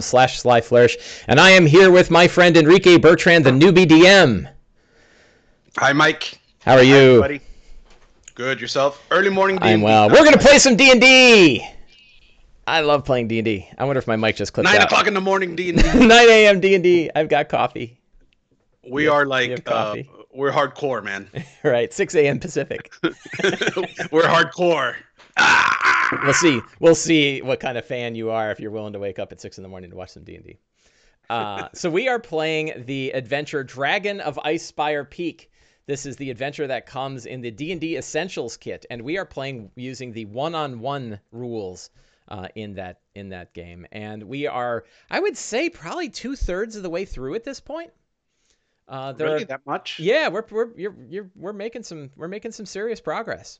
[0.00, 0.96] slash sly flourish
[1.28, 4.50] and i am here with my friend enrique bertran the newbie dm
[5.76, 6.38] hi mike.
[6.62, 7.20] How are you?
[7.20, 7.40] buddy
[8.34, 8.60] good.
[8.60, 9.00] Yourself?
[9.12, 9.72] Early morning D&D.
[9.72, 10.10] i'm well.
[10.10, 11.64] We're gonna play some d&d
[12.66, 14.82] i love playing d&d i wonder if my mic just clipped 9 out.
[14.86, 17.96] o'clock in the morning d&d 9 a.m d&d i've got coffee.
[18.88, 19.96] We yeah, are like uh,
[20.34, 21.30] we're hardcore man.
[21.62, 21.92] Right.
[21.92, 22.92] 6 a.m pacific.
[24.12, 24.94] We're hardcore
[26.22, 26.60] we'll see.
[26.80, 29.40] We'll see what kind of fan you are if you're willing to wake up at
[29.40, 30.58] six in the morning to watch some D and D.
[31.28, 35.50] Uh, so we are playing the adventure Dragon of Icespire Peak.
[35.86, 39.18] This is the adventure that comes in the D and D Essentials kit, and we
[39.18, 41.90] are playing using the one-on-one rules
[42.28, 43.86] uh, in that in that game.
[43.92, 47.60] And we are, I would say, probably two thirds of the way through at this
[47.60, 47.90] point.
[48.88, 49.98] Uh, really, are, that much?
[49.98, 53.58] Yeah, we're we're you're, you're, we're making some we're making some serious progress.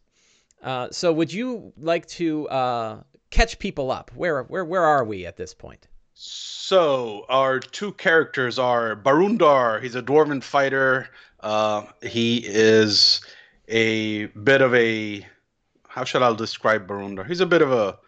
[0.63, 4.11] Uh, so would you like to uh, catch people up?
[4.15, 5.87] Where where where are we at this point?
[6.15, 9.83] So our two characters are Barundar.
[9.83, 11.09] He's a dwarven fighter.
[11.41, 13.21] Uh, he is
[13.69, 15.27] a bit of a
[15.89, 17.27] how should I describe Barundar?
[17.27, 17.99] He's a bit of a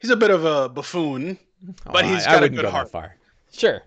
[0.00, 1.38] he's a bit of a buffoon,
[1.84, 2.90] but oh, he's got a good heart.
[2.90, 3.16] Far.
[3.52, 3.82] Sure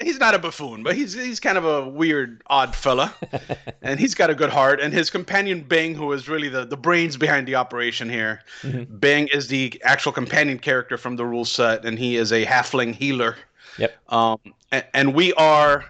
[0.00, 3.14] he's not a buffoon, but he's he's kind of a weird, odd fella,
[3.82, 4.80] and he's got a good heart.
[4.80, 8.94] And his companion Bing, who is really the, the brains behind the operation here, mm-hmm.
[8.96, 12.94] Bing is the actual companion character from the rule set, and he is a halfling
[12.94, 13.36] healer.
[13.78, 14.12] Yep.
[14.12, 14.38] Um,
[14.72, 15.84] and, and we are,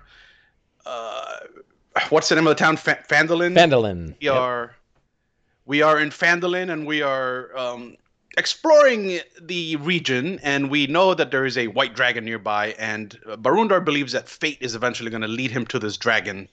[0.86, 1.36] uh,
[2.08, 2.74] what's the name of the town?
[2.74, 3.54] F- Fandolin.
[3.54, 4.08] Phandalin.
[4.20, 4.34] We yep.
[4.34, 4.74] are,
[5.66, 7.96] we are in Phandalin, and we are um,
[8.36, 13.84] exploring the region, and we know that there is a white dragon nearby, and Barundar
[13.84, 16.48] believes that fate is eventually going to lead him to this dragon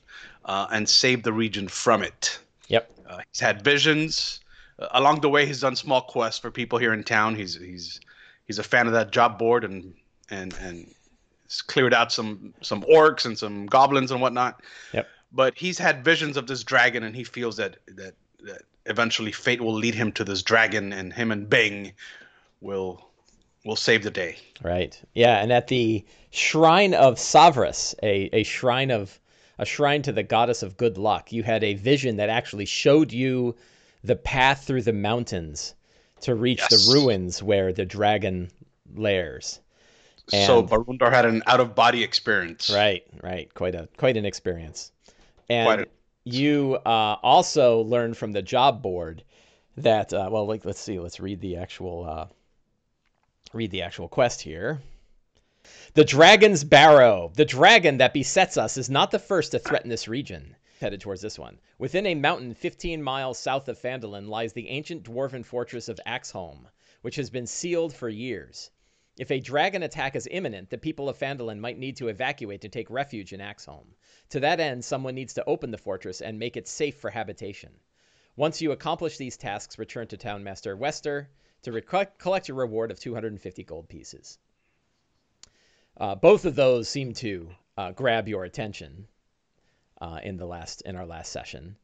[0.45, 2.39] uh, and save the region from it.
[2.67, 2.91] Yep.
[3.07, 4.39] Uh, he's had visions.
[4.79, 7.35] Uh, along the way, he's done small quests for people here in town.
[7.35, 7.99] He's he's
[8.47, 9.93] he's a fan of that job board, and
[10.29, 10.93] and and
[11.67, 14.61] cleared out some some orcs and some goblins and whatnot.
[14.93, 15.07] Yep.
[15.33, 19.61] But he's had visions of this dragon, and he feels that that that eventually fate
[19.61, 21.93] will lead him to this dragon, and him and Bing
[22.59, 23.09] will
[23.63, 24.37] will save the day.
[24.63, 24.99] Right.
[25.13, 29.19] Yeah, and at the shrine of Savras, a, a shrine of
[29.59, 33.11] a shrine to the goddess of good luck, you had a vision that actually showed
[33.11, 33.55] you
[34.03, 35.75] the path through the mountains
[36.21, 36.85] to reach yes.
[36.87, 38.49] the ruins where the dragon
[38.95, 39.59] lairs.
[40.33, 42.69] And, so Barundar had an out of body experience.
[42.69, 43.53] Right, right.
[43.53, 44.91] Quite a quite an experience.
[45.49, 45.85] And
[46.23, 49.23] you uh, also learned from the job board
[49.77, 52.27] that uh, well like let's see let's read the actual uh,
[53.53, 54.81] read the actual quest here.
[55.93, 57.31] The dragon's barrow.
[57.35, 60.55] The dragon that besets us is not the first to threaten this region.
[60.79, 61.59] Headed towards this one.
[61.77, 66.67] Within a mountain 15 miles south of Phandalin lies the ancient dwarven fortress of Axholm
[67.01, 68.69] which has been sealed for years
[69.17, 72.69] if a dragon attack is imminent, the people of Phandalin might need to evacuate to
[72.69, 73.85] take refuge in Axholm.
[74.29, 77.71] To that end, someone needs to open the fortress and make it safe for habitation.
[78.37, 81.29] Once you accomplish these tasks, return to Townmaster Wester
[81.63, 84.39] to rec- collect your reward of 250 gold pieces.
[85.97, 89.07] Uh, both of those seem to uh, grab your attention
[89.99, 91.75] uh, in the last in our last session,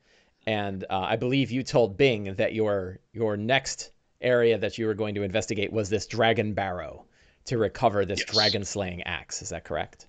[0.48, 4.94] and uh, I believe you told Bing that your your next area that you were
[4.94, 7.06] going to investigate was this dragon barrow
[7.48, 8.34] to recover this yes.
[8.34, 9.42] dragon slaying axe.
[9.42, 10.08] Is that correct?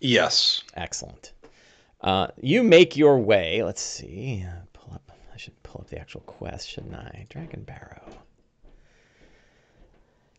[0.00, 0.62] Yes.
[0.74, 1.32] Excellent.
[2.00, 3.62] Uh, you make your way.
[3.62, 4.44] Let's see.
[4.72, 5.12] Pull up.
[5.32, 7.26] I should pull up the actual quest, shouldn't I?
[7.28, 8.00] Dragon Barrow.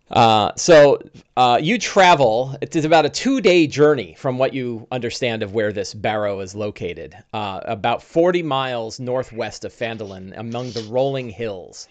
[0.09, 0.99] Uh, so
[1.37, 2.57] uh, you travel.
[2.61, 6.53] It is about a two-day journey from what you understand of where this barrow is
[6.53, 7.15] located.
[7.33, 11.87] Uh, about 40 miles northwest of Phandalin, among the rolling hills.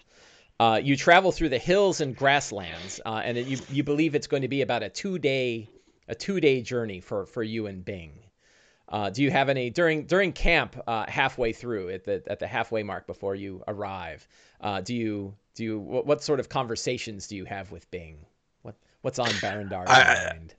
[0.61, 4.27] Uh, you travel through the hills and grasslands, uh, and it, you you believe it's
[4.27, 5.67] going to be about a two day
[6.07, 8.11] a two day journey for for you and Bing.
[8.87, 12.45] Uh, do you have any during during camp uh, halfway through at the at the
[12.45, 14.27] halfway mark before you arrive?
[14.61, 18.23] Uh, do you do you what, what, sort of conversations do you have with Bing?
[18.61, 20.53] What what's on Barundar's mind?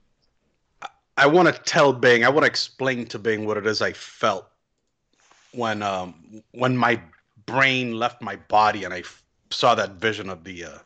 [0.83, 2.25] I, I want to tell Bing.
[2.25, 4.49] I want to explain to Bing what it is I felt
[5.53, 7.01] when um when my
[7.47, 9.05] brain left my body and I
[9.53, 10.79] saw that vision of the uh,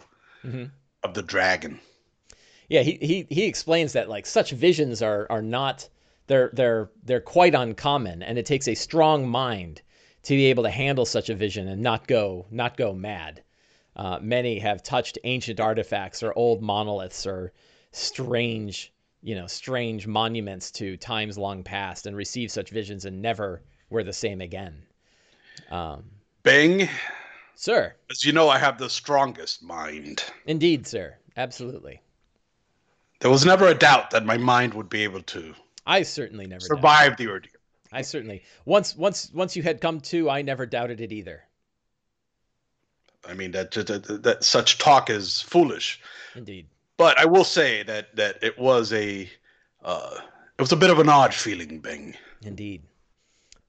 [0.44, 0.64] mm-hmm.
[1.02, 1.80] of the dragon.
[2.68, 5.88] Yeah, he, he he explains that like such visions are are not
[6.26, 9.82] they're they're they're quite uncommon, and it takes a strong mind
[10.24, 13.42] to be able to handle such a vision and not go not go mad.
[13.94, 17.52] Uh, many have touched ancient artifacts or old monoliths or
[17.92, 18.92] strange
[19.22, 24.04] you know strange monuments to times long past and received such visions and never were
[24.04, 24.82] the same again.
[25.70, 26.04] Um,
[26.42, 26.88] Bing
[27.56, 27.94] Sir.
[28.10, 30.22] As you know, I have the strongest mind.
[30.44, 31.16] Indeed, sir.
[31.38, 32.02] Absolutely.
[33.20, 35.54] There was never a doubt that my mind would be able to.
[35.86, 37.26] I certainly never survive doubted.
[37.26, 37.52] the ordeal.
[37.92, 41.44] I certainly once once once you had come to, I never doubted it either.
[43.26, 46.00] I mean that that, that such talk is foolish.
[46.34, 46.66] Indeed.
[46.98, 49.30] But I will say that that it was a
[49.82, 50.18] uh,
[50.58, 52.14] it was a bit of an odd feeling, Bing.
[52.42, 52.82] Indeed.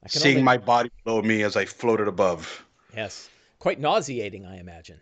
[0.08, 0.44] Seeing only...
[0.44, 2.66] my body below me as I floated above.
[2.94, 3.30] Yes.
[3.60, 5.00] Quite nauseating, I imagine.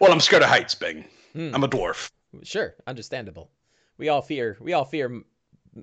[0.00, 1.04] Well, I'm scared of heights, Bing.
[1.32, 1.54] Hmm.
[1.54, 2.10] I'm a dwarf.
[2.42, 3.50] Sure, understandable.
[3.98, 4.56] We all fear.
[4.60, 5.22] We all fear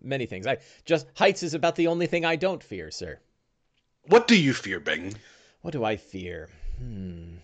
[0.02, 0.48] many things.
[0.48, 3.20] I just heights is about the only thing I don't fear, sir.
[4.04, 5.16] What do you fear, Bing?
[5.62, 6.50] What do I fear?
[6.78, 7.36] Hmm.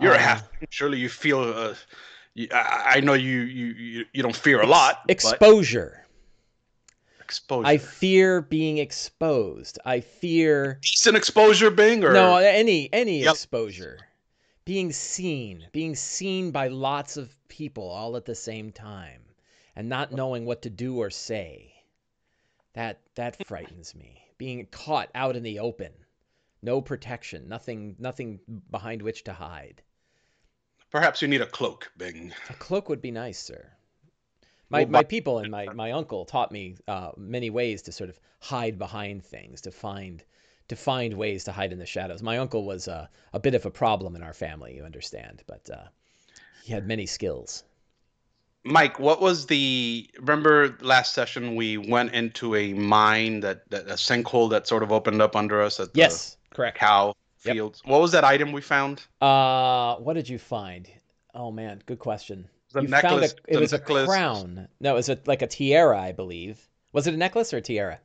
[0.00, 0.48] You're a uh, half.
[0.70, 1.40] Surely you feel.
[1.40, 1.74] Uh,
[2.52, 5.02] I know you, you you don't fear a lot.
[5.08, 6.05] Exposure.
[7.26, 7.32] But...
[7.32, 7.66] Exposure.
[7.66, 9.80] I fear being exposed.
[9.84, 10.78] I fear.
[10.80, 13.32] Decent exposure, Bing, or no any any yep.
[13.32, 13.98] exposure.
[14.64, 19.22] Being seen, being seen by lots of people all at the same time,
[19.74, 21.74] and not knowing what to do or say.
[22.74, 24.22] That that frightens me.
[24.38, 25.92] Being caught out in the open,
[26.62, 28.38] no protection, nothing nothing
[28.70, 29.82] behind which to hide.
[30.90, 32.32] Perhaps you need a cloak, Bing.
[32.50, 33.72] A cloak would be nice, sir.
[34.68, 38.10] My, well, my people and my, my uncle taught me uh, many ways to sort
[38.10, 40.22] of hide behind things, to find
[40.68, 42.22] to find ways to hide in the shadows.
[42.22, 45.70] My uncle was uh, a bit of a problem in our family, you understand, but
[45.72, 45.84] uh,
[46.64, 47.62] he had many skills.
[48.64, 50.10] Mike, what was the?
[50.18, 54.90] Remember last session we went into a mine that, that a sinkhole that sort of
[54.90, 57.80] opened up under us at the yes, correct cow fields.
[57.84, 57.92] Yep.
[57.92, 59.04] What was that item we found?
[59.20, 60.90] Uh, what did you find?
[61.32, 62.48] Oh man, good question.
[62.76, 63.32] The you necklace.
[63.32, 64.04] Found a, it was necklace.
[64.04, 64.68] a crown.
[64.80, 66.68] No, it was a, like a tiara, I believe.
[66.92, 67.98] Was it a necklace or a tiara?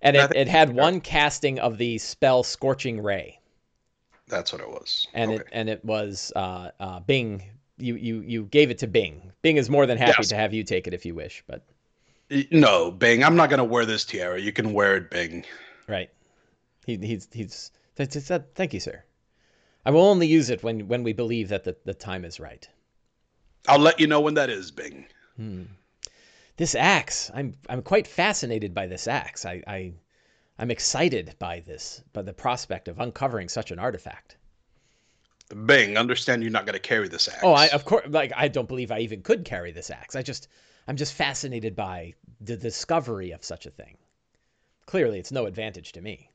[0.00, 3.40] And it, it had one casting of the spell Scorching Ray.
[4.28, 5.06] That's what it was.
[5.12, 5.40] And okay.
[5.40, 7.42] it and it was uh, uh, Bing.
[7.78, 9.32] You, you you gave it to Bing.
[9.42, 10.28] Bing is more than happy yes.
[10.28, 11.64] to have you take it if you wish, but
[12.50, 13.24] no, Bing.
[13.24, 14.40] I'm not gonna wear this tiara.
[14.40, 15.44] You can wear it, Bing.
[15.88, 16.10] Right.
[16.86, 17.72] He, he's he's
[18.06, 19.02] Thank you, sir.
[19.84, 22.68] I will only use it when, when we believe that the, the time is right.
[23.68, 25.06] I'll let you know when that is, Bing.
[25.36, 25.64] Hmm.
[26.56, 29.46] This axe, I'm I'm quite fascinated by this axe.
[29.46, 29.92] I, I
[30.58, 34.36] I'm excited by this, by the prospect of uncovering such an artifact.
[35.66, 37.40] Bing, understand you're not going to carry this axe.
[37.42, 40.16] Oh, I of course like I don't believe I even could carry this axe.
[40.16, 40.48] I just
[40.88, 43.96] I'm just fascinated by the discovery of such a thing.
[44.86, 46.30] Clearly, it's no advantage to me.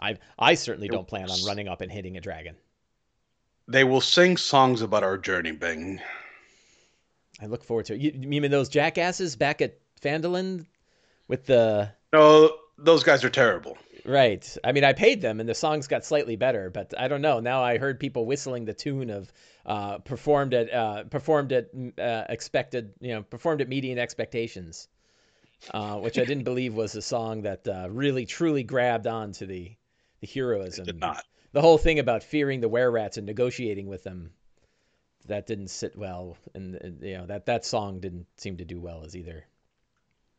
[0.00, 2.56] I I certainly don't plan on running up and hitting a dragon.
[3.66, 6.00] They will sing songs about our journey, Bing.
[7.40, 8.00] I look forward to it.
[8.00, 10.66] You, you mean those jackasses back at Phandalin
[11.28, 11.90] with the?
[12.12, 13.76] No, those guys are terrible.
[14.04, 14.56] Right.
[14.62, 17.40] I mean, I paid them, and the songs got slightly better, but I don't know.
[17.40, 19.32] Now I heard people whistling the tune of
[19.66, 24.88] uh, performed at uh, performed at uh, expected, you know, performed at median expectations,
[25.74, 29.46] uh, which I didn't believe was a song that uh, really truly grabbed on to
[29.46, 29.74] the
[30.20, 30.84] the heroism.
[30.84, 31.24] did not.
[31.52, 34.30] The whole thing about fearing the were rats and negotiating with them,
[35.28, 38.80] that didn't sit well, and, and you know that that song didn't seem to do
[38.80, 39.44] well as either.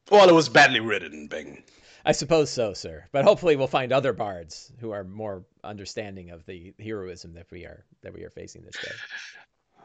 [0.09, 1.63] Well, it was badly written, Bing.
[2.05, 3.05] I suppose so, sir.
[3.11, 7.65] But hopefully, we'll find other bards who are more understanding of the heroism that we
[7.65, 8.91] are that we are facing this day.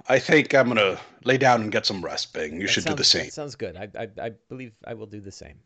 [0.08, 2.54] I think I'm gonna lay down and get some rest, Bing.
[2.54, 3.31] You that should sounds, do the same.
[3.31, 3.76] sounds good.
[3.76, 5.59] I, I I believe I will do the same.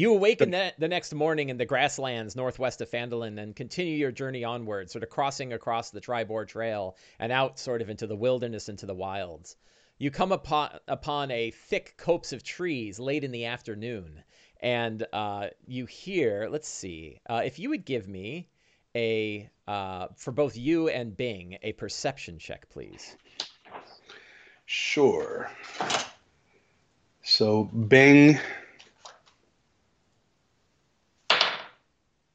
[0.00, 4.10] You awaken the, the next morning in the grasslands northwest of Phandalin and continue your
[4.10, 8.16] journey onward, sort of crossing across the Triboar Trail and out sort of into the
[8.16, 9.56] wilderness, into the wilds.
[9.98, 14.22] You come upon, upon a thick copse of trees late in the afternoon,
[14.62, 18.48] and uh, you hear, let's see, uh, if you would give me
[18.96, 23.16] a, uh, for both you and Bing, a perception check, please.
[24.64, 25.50] Sure.
[27.22, 28.40] So Bing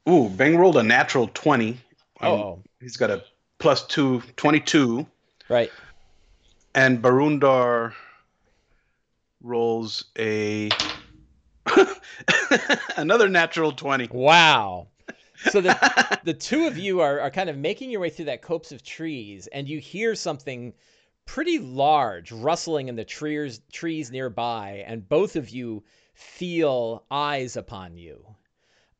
[0.08, 1.70] Ooh, Bing rolled a natural 20.
[1.70, 1.78] Um,
[2.22, 2.62] oh.
[2.80, 3.24] He's got a
[3.58, 5.06] plus two, 22.
[5.48, 5.70] Right.
[6.74, 7.92] And Barundar
[9.42, 10.68] rolls a
[12.96, 14.08] another natural 20.
[14.12, 14.88] Wow.
[15.50, 18.42] So the the two of you are, are kind of making your way through that
[18.42, 20.72] copse of trees and you hear something
[21.24, 25.82] pretty large rustling in the trees trees nearby and both of you
[26.14, 28.24] feel eyes upon you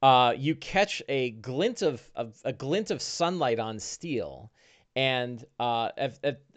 [0.02, 4.50] uh, you catch a glint of, of, a glint of sunlight on steel,
[4.94, 5.90] and uh,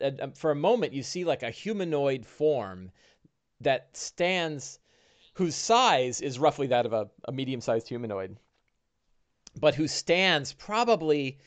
[0.02, 2.92] um, for a moment you see like a humanoid form
[3.62, 4.80] that stands,
[5.34, 8.38] whose size is roughly that of a, a medium-sized humanoid,
[9.60, 11.40] but who stands probably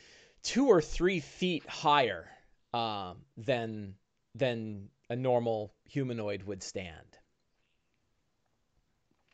[0.43, 2.29] two or three feet higher
[2.75, 3.95] uh, than
[4.35, 7.19] than a normal humanoid would stand.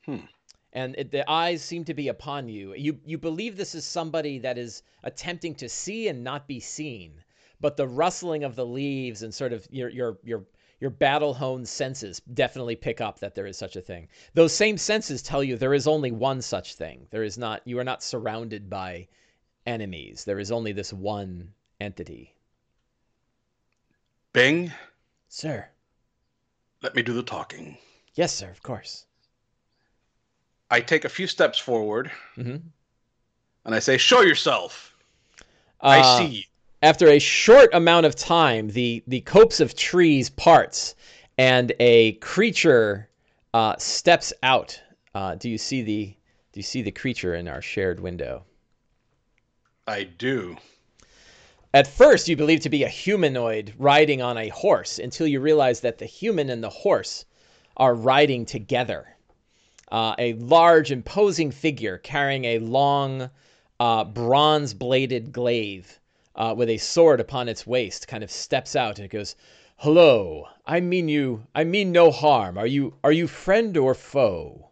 [0.05, 0.27] Hmm.
[0.73, 2.75] And it, the eyes seem to be upon you.
[2.75, 7.25] You you believe this is somebody that is attempting to see and not be seen,
[7.61, 10.45] but the rustling of the leaves and sort of your your your
[10.81, 14.09] your battle honed senses definitely pick up that there is such a thing.
[14.35, 17.07] Those same senses tell you there is only one such thing.
[17.11, 19.09] There is not you are not surrounded by
[19.67, 20.25] enemies.
[20.25, 22.35] There is only this one entity.
[24.33, 24.73] Bing,
[25.29, 25.71] Sir.
[26.83, 27.79] let me do the talking.
[28.15, 29.07] Yes, sir, of course.
[30.71, 32.57] I take a few steps forward hmm
[33.65, 34.95] and I say, "Show yourself."
[35.81, 36.43] I Uh, see you.
[36.83, 40.95] After a short amount of time, the the copse of trees parts,
[41.37, 43.09] and a creature
[43.53, 44.81] uh, steps out.
[45.15, 46.07] Uh, do you see the
[46.53, 48.45] Do you see the creature in our shared window?
[49.89, 50.59] I do.
[51.73, 55.81] At first, you believe to be a humanoid riding on a horse until you realize
[55.81, 57.25] that the human and the horse
[57.77, 59.17] are riding together.
[59.91, 63.31] Uh, a large, imposing figure carrying a long,
[63.81, 65.99] uh, bronze bladed glaive
[66.35, 69.35] uh, with a sword upon its waist kind of steps out and goes,
[69.77, 72.59] Hello, I mean you, I mean no harm.
[72.59, 74.69] Are you, are you friend or foe?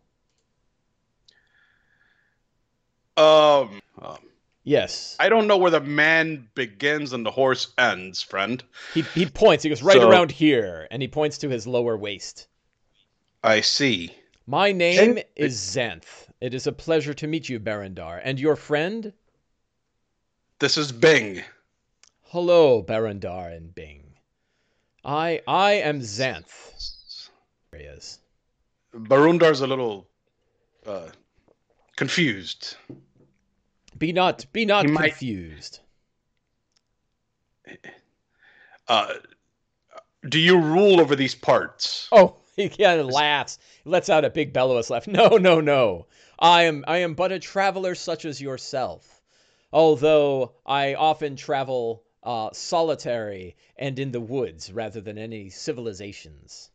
[3.17, 4.19] Um, um,
[4.65, 5.15] Yes.
[5.21, 8.63] I don't know where the man begins and the horse ends, friend.
[8.95, 10.89] He, he points, he goes, Right So- around here.
[10.91, 12.49] And he points to his lower waist.
[13.45, 14.13] I see.
[14.47, 16.29] My name And- is Xanth.
[16.41, 18.21] It is a pleasure to meet you, Barundar.
[18.23, 19.13] And your friend?
[20.59, 21.43] This is Bing.
[22.23, 24.03] Hello, Barundar and Bing.
[25.05, 27.29] I I am Xanth.
[27.71, 28.19] There he is.
[28.93, 30.09] Barundar's a little
[30.87, 31.09] uh,
[31.97, 32.77] confused.
[33.99, 35.81] Be not be not He might- confused.
[38.89, 39.15] Uh,
[40.29, 42.09] do you rule over these parts?
[42.13, 43.59] Oh, he kind of laughs.
[43.85, 45.07] He lets out a big bellowous laugh.
[45.07, 46.07] No, no, no.
[46.39, 49.23] I am I am but a traveler such as yourself.
[49.73, 56.71] Although I often travel uh, solitary and in the woods rather than any civilizations.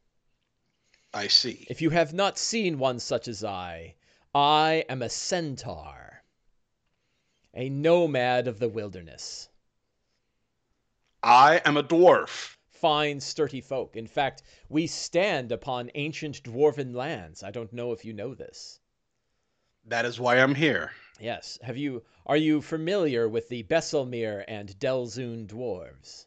[1.13, 1.65] I see.
[1.69, 3.95] If you have not seen one such as I,
[4.33, 6.23] I am a centaur,
[7.53, 9.49] a nomad of the wilderness.
[11.21, 12.55] I am a dwarf.
[12.81, 13.95] Fine, sturdy folk.
[13.95, 17.43] In fact, we stand upon ancient dwarven lands.
[17.43, 18.79] I don't know if you know this.
[19.85, 20.91] That is why I'm here.
[21.19, 21.59] Yes.
[21.61, 22.01] Have you?
[22.25, 26.25] Are you familiar with the Besselmere and Delzoun dwarves?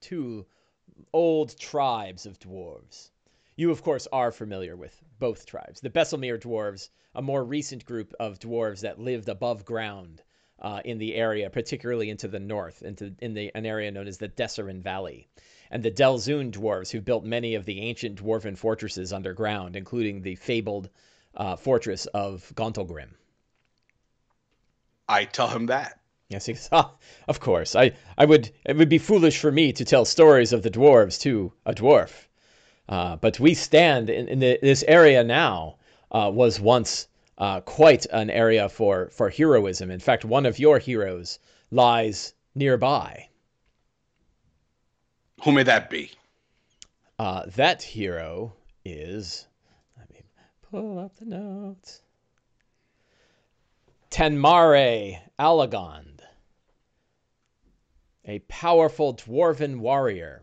[0.00, 0.46] Two
[1.12, 3.10] old tribes of dwarves.
[3.54, 5.82] You, of course, are familiar with both tribes.
[5.82, 10.22] The Besselmere dwarves, a more recent group of dwarves that lived above ground
[10.60, 14.18] uh, in the area, particularly into the north, into in the an area known as
[14.18, 15.28] the Dessarin Valley,
[15.70, 20.34] and the Delzoun dwarves, who built many of the ancient dwarven fortresses underground, including the
[20.36, 20.88] fabled
[21.36, 23.10] uh, fortress of Gauntlgrim.
[25.08, 26.00] I tell him that.
[26.28, 26.92] Yes, he says, ah,
[27.26, 27.74] of course.
[27.74, 31.20] I, I would it would be foolish for me to tell stories of the dwarves
[31.20, 32.26] to a dwarf.
[32.88, 35.76] Uh, but we stand in, in the, this area now
[36.10, 39.90] uh, was once uh, quite an area for, for heroism.
[39.90, 41.38] In fact, one of your heroes
[41.70, 43.28] lies nearby.
[45.44, 46.10] Who may that be?
[47.18, 48.54] Uh, that hero
[48.84, 49.46] is.
[49.96, 50.22] Let me
[50.70, 52.02] pull up the notes.
[54.10, 56.20] Tenmare Alagond,
[58.24, 60.42] a powerful dwarven warrior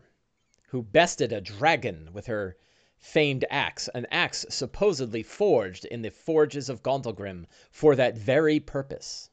[0.68, 2.56] who bested a dragon with her
[2.98, 9.30] famed axe, an axe supposedly forged in the forges of Gauntlgrim for that very purpose.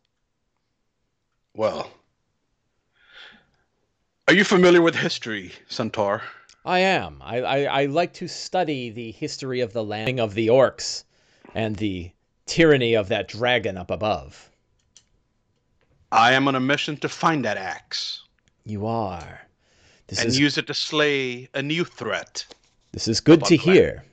[1.54, 1.92] Well,
[4.28, 6.24] are you familiar with history, Centaur?
[6.66, 7.22] I am.
[7.22, 11.04] I, I, I like to study the history of the land of the orcs
[11.54, 12.12] and the
[12.46, 14.50] tyranny of that dragon up above.
[16.12, 18.22] I am on a mission to find that axe
[18.64, 19.42] You are.
[20.08, 22.46] This and is use it to slay a new threat.
[22.94, 24.04] This is good to hear.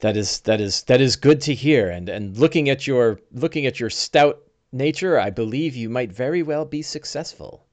[0.00, 1.88] That is that is that is good to hear.
[1.88, 4.42] And and looking at your looking at your stout
[4.72, 7.64] nature, I believe you might very well be successful.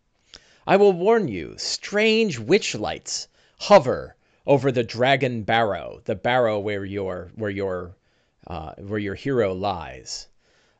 [0.67, 3.27] I will warn you, strange witch lights
[3.61, 4.15] hover
[4.45, 7.95] over the dragon barrow, the barrow where your where your
[8.45, 10.27] uh, where your hero lies.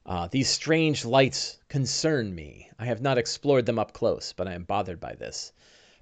[0.06, 2.70] Uh, these strange lights concern me.
[2.78, 5.52] I have not explored them up close, but I am bothered by this.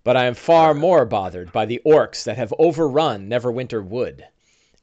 [0.07, 4.25] But I am far more bothered by the orcs that have overrun Neverwinter Wood,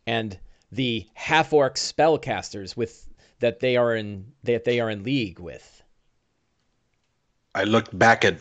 [0.06, 0.38] and
[0.70, 5.82] the half-orc spellcasters with that they are in that they are in league with.
[7.54, 8.38] I look back at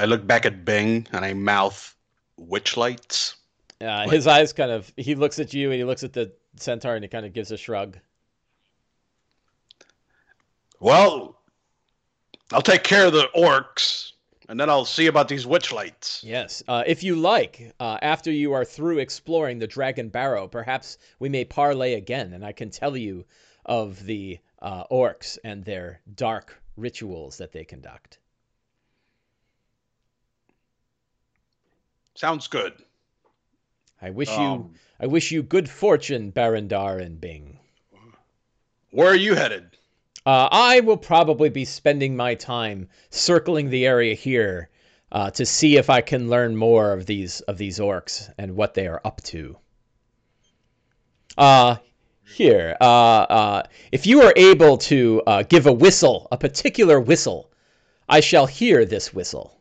[0.00, 1.94] I look back at Bing and I mouth
[2.38, 3.36] witch lights.
[3.82, 4.90] Uh, his eyes kind of.
[4.96, 7.52] He looks at you and he looks at the centaur and he kind of gives
[7.52, 7.98] a shrug.
[10.80, 11.38] Well,
[12.54, 14.12] I'll take care of the orcs,
[14.48, 16.22] and then I'll see about these witch lights.
[16.24, 20.98] Yes, uh, if you like, uh, after you are through exploring the Dragon Barrow, perhaps
[21.18, 23.24] we may parlay again, and I can tell you
[23.64, 28.18] of the uh, orcs and their dark rituals that they conduct.
[32.14, 32.72] Sounds good.
[34.00, 37.58] I wish um, you I wish you good fortune, Barundar and Bing.
[38.90, 39.76] Where are you headed?
[40.26, 44.68] Uh, I will probably be spending my time circling the area here
[45.12, 48.74] uh, to see if I can learn more of these of these orcs and what
[48.74, 49.56] they are up to.
[51.38, 51.76] Uh,
[52.24, 57.52] here, uh, uh, if you are able to uh, give a whistle, a particular whistle,
[58.08, 59.55] I shall hear this whistle.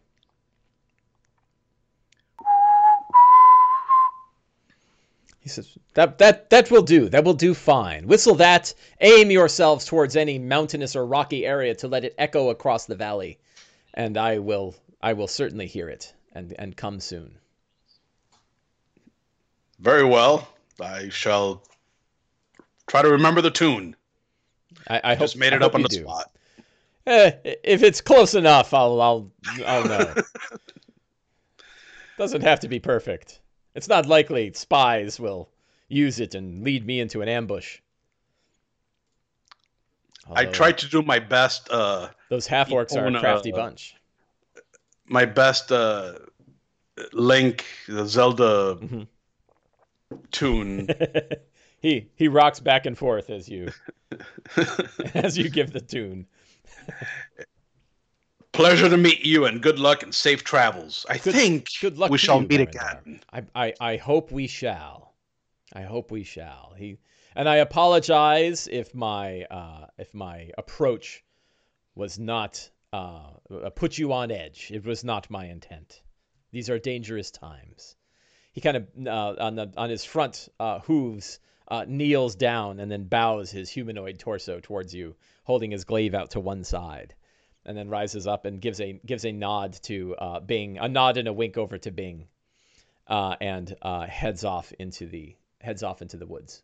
[5.46, 7.08] He says, that, that, that will do.
[7.08, 8.08] That will do fine.
[8.08, 8.74] Whistle that.
[9.00, 13.38] Aim yourselves towards any mountainous or rocky area to let it echo across the valley.
[13.94, 14.74] And I will,
[15.04, 17.38] I will certainly hear it and, and come soon.
[19.78, 20.50] Very well.
[20.82, 21.62] I shall
[22.88, 23.96] try to remember the tune.
[24.88, 26.02] I, I just hope, made it I up on the do.
[26.02, 26.32] spot.
[27.06, 27.32] Eh,
[27.64, 29.32] if it's close enough, I'll, I'll,
[29.64, 30.16] I'll know.
[32.18, 33.42] Doesn't have to be perfect.
[33.76, 35.50] It's not likely spies will
[35.88, 37.80] use it and lead me into an ambush.
[40.28, 41.70] Although, I tried to do my best.
[41.70, 43.96] Uh, those half orcs are a crafty uh, bunch.
[45.06, 46.14] My best uh,
[47.14, 49.04] Link, the Zelda mm-hmm.
[50.32, 50.90] tune.
[51.82, 53.72] he he rocks back and forth as you
[55.14, 56.26] as you give the tune.
[58.56, 61.06] Pleasure to meet you, and good luck and safe travels.
[61.10, 63.20] I good, think good luck we shall you, meet again.
[63.34, 65.14] I, I, I hope we shall.
[65.74, 66.74] I hope we shall.
[66.78, 66.98] He
[67.36, 71.22] and I apologize if my uh, if my approach
[71.96, 73.32] was not uh,
[73.76, 74.72] put you on edge.
[74.74, 76.02] It was not my intent.
[76.54, 77.98] These are dangerous times.
[78.54, 82.90] He kind of uh, on the on his front uh, hooves uh, kneels down and
[82.90, 87.16] then bows his humanoid torso towards you, holding his glaive out to one side
[87.66, 91.18] and then rises up and gives a gives a nod to uh, Bing, a nod
[91.18, 92.28] and a wink over to Bing,
[93.08, 96.62] uh, and uh, heads off into the heads off into the woods.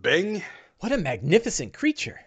[0.00, 0.42] Bing,
[0.80, 2.20] what a magnificent creature!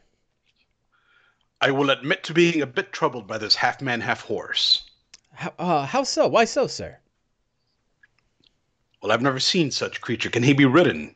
[1.62, 4.84] I will admit to being a bit troubled by this half man, half horse.
[5.34, 6.28] How, uh, how so?
[6.28, 7.00] Why so, sir?
[9.02, 10.30] Well, I've never seen such creature.
[10.30, 11.16] Can he be ridden?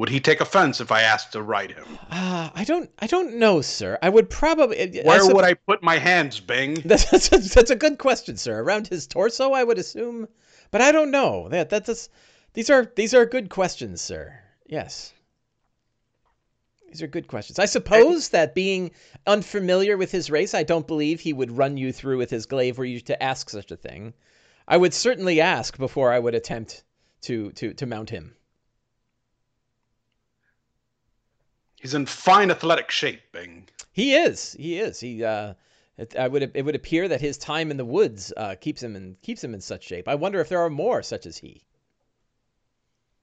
[0.00, 1.98] Would he take offense if I asked to ride him?
[2.10, 2.88] Uh, I don't.
[3.00, 3.98] I don't know, sir.
[4.00, 5.02] I would probably.
[5.04, 6.72] Where would I put my hands, Bing?
[6.86, 8.62] That's, that's, a, that's a good question, sir.
[8.62, 10.26] Around his torso, I would assume,
[10.70, 11.50] but I don't know.
[11.50, 12.08] That that's
[12.54, 14.40] these are these are good questions, sir.
[14.66, 15.12] Yes.
[16.88, 17.58] These are good questions.
[17.58, 18.92] I suppose that being
[19.26, 22.78] unfamiliar with his race, I don't believe he would run you through with his glaive
[22.78, 24.14] were you to ask such a thing.
[24.66, 26.84] I would certainly ask before I would attempt
[27.24, 28.34] to to to mount him.
[31.80, 33.66] He's in fine athletic shape, Bing.
[33.90, 34.52] He is.
[34.52, 35.00] He is.
[35.00, 35.24] He.
[35.24, 35.54] Uh,
[35.96, 36.50] it, I would.
[36.54, 39.54] It would appear that his time in the woods uh, keeps him in keeps him
[39.54, 40.06] in such shape.
[40.06, 41.64] I wonder if there are more such as he.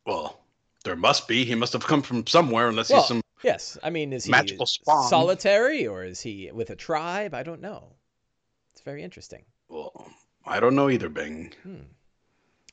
[0.08, 0.40] Well,
[0.84, 1.46] there must be.
[1.46, 3.22] He must have come from somewhere, unless well, he's some.
[3.44, 5.08] Yes, I mean, is he magical spawn.
[5.08, 7.36] solitary or is he with a tribe?
[7.36, 7.94] I don't know.
[8.74, 9.46] It's very interesting.
[9.70, 10.12] Well,
[10.44, 11.54] I don't know either, Bing.
[11.62, 11.76] Hmm.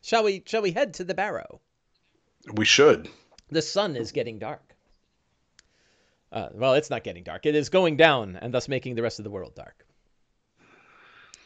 [0.01, 0.43] Shall we?
[0.47, 1.61] Shall we head to the barrow?
[2.55, 3.11] We should.
[3.51, 4.74] The sun is getting dark.
[6.35, 7.47] Uh, well, it's not getting dark.
[7.47, 9.87] It is going down and thus making the rest of the world dark.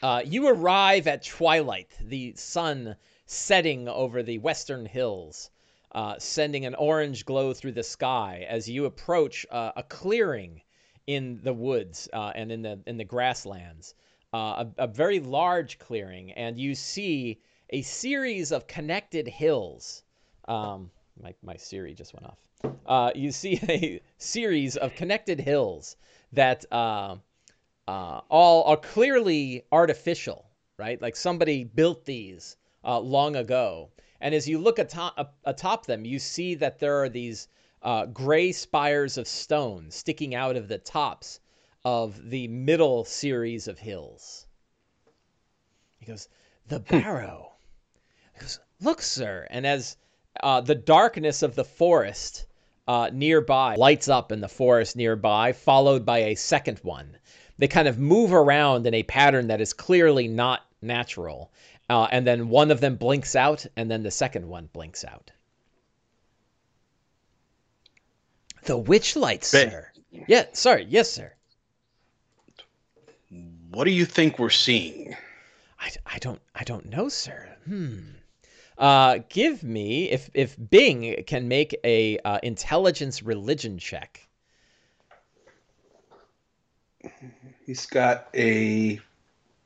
[0.01, 2.95] Uh, you arrive at twilight, the sun
[3.27, 5.51] setting over the western hills,
[5.91, 10.59] uh, sending an orange glow through the sky as you approach uh, a clearing
[11.05, 13.93] in the woods uh, and in the in the grasslands,
[14.33, 20.01] uh, a, a very large clearing, and you see a series of connected hills.
[20.47, 20.89] Um,
[21.21, 22.39] my my Siri just went off
[22.85, 25.95] uh, you see a series of connected hills
[26.33, 27.15] that uh,
[27.87, 30.45] uh, all are clearly artificial,
[30.77, 31.01] right?
[31.01, 33.91] Like somebody built these uh, long ago.
[34.21, 37.47] And as you look atop, atop them, you see that there are these
[37.81, 41.39] uh, gray spires of stone sticking out of the tops
[41.85, 44.47] of the middle series of hills.
[45.97, 46.27] He goes,
[46.67, 46.99] The hmm.
[46.99, 47.53] barrow.
[48.33, 49.47] He goes, Look, sir.
[49.49, 49.95] And as
[50.41, 52.45] uh, the darkness of the forest
[52.89, 57.17] uh, nearby lights up in the forest nearby, followed by a second one.
[57.59, 61.51] They kind of move around in a pattern that is clearly not natural.
[61.89, 65.31] uh, and then one of them blinks out, and then the second one blinks out.
[68.63, 69.91] The witch light, sir.
[70.27, 70.85] Yeah, sorry.
[70.89, 71.33] Yes, sir.
[73.69, 75.15] What do you think we're seeing?
[75.79, 77.55] I, I don't I don't know, sir.
[77.65, 77.99] Hmm.
[78.79, 84.25] Uh, give me if if Bing can make a uh, intelligence religion check.
[87.65, 89.01] He's got a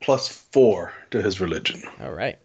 [0.02, 1.84] plus four to his religion.
[2.02, 2.38] All right.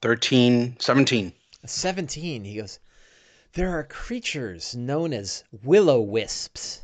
[0.00, 1.32] 13, 17.
[1.66, 2.44] 17.
[2.44, 2.78] He goes,
[3.54, 6.82] There are creatures known as will-o'-wisps,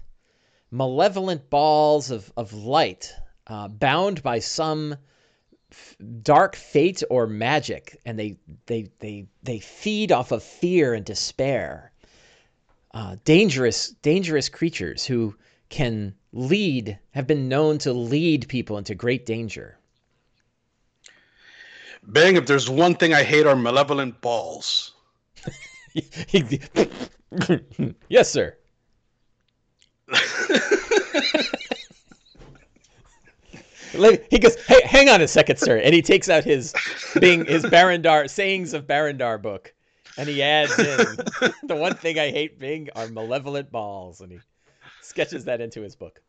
[0.71, 3.13] malevolent balls of, of light,
[3.47, 4.97] uh, bound by some
[6.23, 11.93] dark fate or magic, and they, they, they, they feed off of fear and despair.
[12.93, 15.35] Uh, dangerous, dangerous creatures who
[15.69, 19.79] can lead, have been known to lead people into great danger.
[22.03, 24.95] Bang, if there's one thing I hate are malevolent balls.
[28.09, 28.57] yes, sir.
[33.93, 36.75] he goes, "Hey, hang on a second, sir," and he takes out his
[37.21, 39.73] being his Barundar sayings of Barundar book,
[40.17, 40.87] and he adds in
[41.65, 44.41] the one thing I hate being are malevolent balls, and he
[45.03, 46.21] sketches that into his book.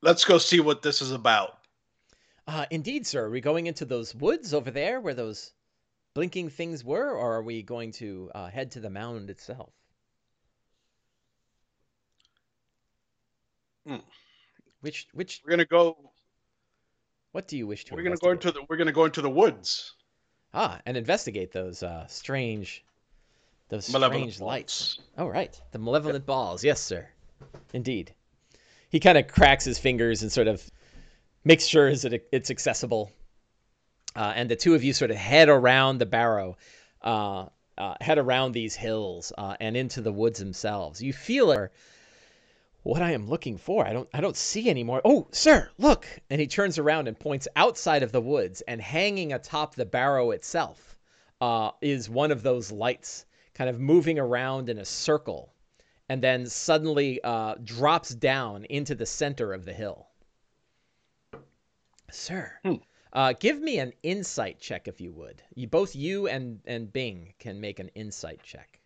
[0.00, 1.58] Let's go see what this is about.
[2.46, 3.26] Uh, indeed, sir.
[3.26, 5.52] Are we going into those woods over there where those
[6.14, 9.72] blinking things were, or are we going to uh, head to the mound itself?
[13.86, 13.96] Hmm.
[14.82, 15.96] Which which we're gonna go.
[17.30, 17.94] What do you wish to?
[17.94, 18.62] We're gonna go into the.
[18.68, 19.94] We're gonna go into the woods.
[20.52, 22.84] Ah, and investigate those uh, strange,
[23.70, 24.98] those strange lights.
[25.16, 26.62] Oh, right, the malevolent balls.
[26.62, 27.08] Yes, sir.
[27.72, 28.12] Indeed.
[28.90, 30.70] He kind of cracks his fingers and sort of
[31.44, 33.10] makes sure that it's accessible.
[34.14, 36.58] Uh, and the two of you sort of head around the barrow,
[37.00, 37.46] uh,
[37.78, 41.00] uh, head around these hills uh, and into the woods themselves.
[41.02, 41.72] You feel it
[42.82, 43.86] what I am looking for.
[43.86, 45.00] I don't I don't see anymore.
[45.04, 46.06] Oh, sir, look.
[46.30, 50.30] And he turns around and points outside of the woods and hanging atop the barrow
[50.32, 50.98] itself
[51.40, 55.52] uh, is one of those lights kind of moving around in a circle
[56.08, 60.08] and then suddenly uh, drops down into the center of the hill.
[62.10, 62.74] Sir, hmm.
[63.12, 65.42] uh, give me an insight check if you would.
[65.54, 68.81] You both you and and Bing can make an insight check.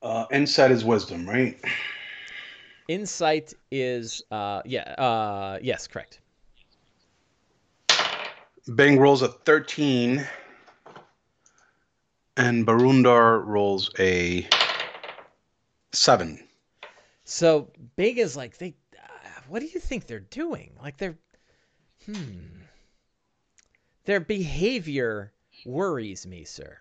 [0.00, 1.58] Uh, insight is wisdom, right?
[2.86, 6.20] Insight is uh, yeah uh, yes correct.
[8.74, 10.26] Bing rolls a thirteen,
[12.36, 14.48] and Barundar rolls a
[15.92, 16.38] seven.
[17.24, 18.74] So Bing is like they.
[18.96, 20.72] Uh, what do you think they're doing?
[20.80, 21.18] Like they're,
[22.06, 22.62] hmm.
[24.04, 25.32] Their behavior
[25.66, 26.78] worries me, sir.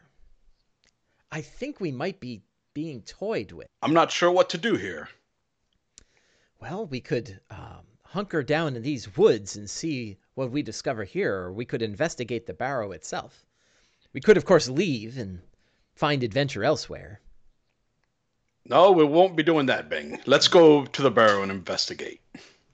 [1.32, 2.42] I think we might be
[2.78, 3.66] being toyed with.
[3.82, 5.10] I'm not sure what to do here.
[6.62, 11.34] Well, we could um, hunker down in these woods and see what we discover here,
[11.34, 13.44] or we could investigate the barrow itself.
[14.14, 15.42] We could, of course, leave and
[15.96, 17.20] find adventure elsewhere.
[18.64, 20.22] No, we won't be doing that, Bing.
[20.28, 22.22] Let's go to the barrow and investigate.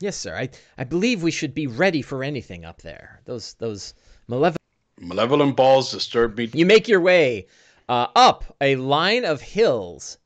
[0.01, 0.35] Yes, sir.
[0.35, 3.21] I, I believe we should be ready for anything up there.
[3.23, 3.93] Those those
[4.27, 4.57] malevolent
[4.99, 6.49] malevolent balls disturb me.
[6.53, 7.47] You make your way
[7.89, 10.17] uh, up a line of hills,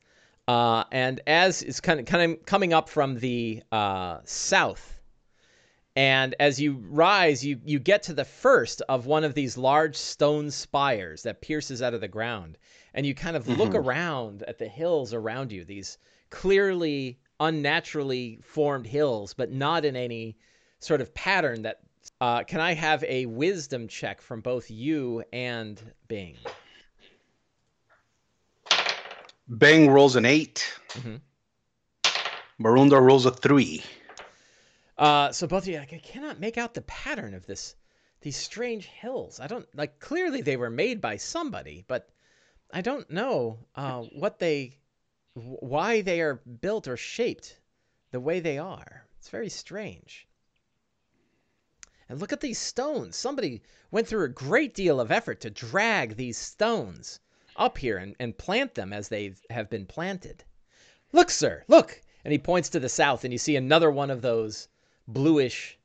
[0.46, 4.98] uh, and as it's kind of kind of coming up from the uh, south.
[5.98, 9.96] And as you rise, you, you get to the first of one of these large
[9.96, 12.56] stone spires that pierces out of the ground.
[12.94, 13.60] And you kind of mm-hmm.
[13.60, 15.98] look around at the hills around you, these
[16.30, 20.36] clearly unnaturally formed hills, but not in any
[20.78, 21.80] sort of pattern that.
[22.20, 26.36] Uh, can I have a wisdom check from both you and Bing?
[29.50, 31.16] Bang rolls an 8 mm-hmm.
[32.62, 33.82] Barundar rolls a three.
[34.98, 37.74] Uh, so both of you, like, I cannot make out the pattern of this,
[38.20, 39.40] these strange hills.
[39.40, 40.00] I don't like.
[40.00, 42.10] Clearly, they were made by somebody, but
[42.72, 44.76] I don't know uh, what they,
[45.34, 47.58] why they are built or shaped
[48.10, 49.06] the way they are.
[49.18, 50.26] It's very strange.
[52.08, 53.16] And look at these stones.
[53.16, 57.20] Somebody went through a great deal of effort to drag these stones
[57.58, 60.44] up here and, and plant them as they have been planted.
[61.12, 62.00] Look, sir, look!
[62.24, 64.68] And he points to the south, and you see another one of those
[65.06, 65.78] bluish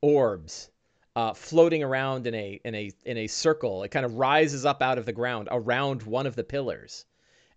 [0.00, 0.70] orbs
[1.16, 3.82] uh, floating around in a in a in a circle.
[3.82, 7.04] It kind of rises up out of the ground around one of the pillars,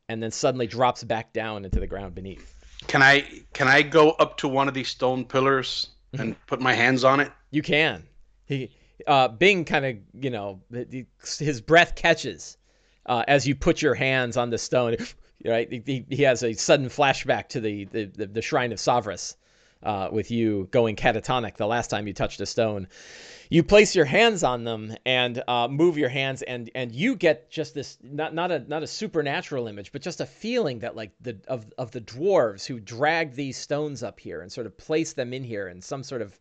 [0.10, 2.56] and then suddenly drops back down into the ground beneath.
[2.88, 3.22] Can I
[3.54, 7.20] can I go up to one of these stone pillars and put my hands on
[7.20, 7.32] it?
[7.52, 8.04] You can.
[8.46, 8.72] He
[9.08, 10.62] uh, Bing kind of you know
[11.40, 12.58] his breath catches
[13.06, 14.98] uh, as you put your hands on the stone.
[15.46, 19.36] Right, he, he has a sudden flashback to the the, the, shrine of Savras,
[19.82, 22.88] uh, with you going catatonic the last time you touched a stone.
[23.50, 27.52] You place your hands on them and uh, move your hands, and and you get
[27.52, 31.12] just this not not a not a supernatural image, but just a feeling that like
[31.20, 35.18] the of of the dwarves who dragged these stones up here and sort of placed
[35.18, 36.39] them in here in some sort of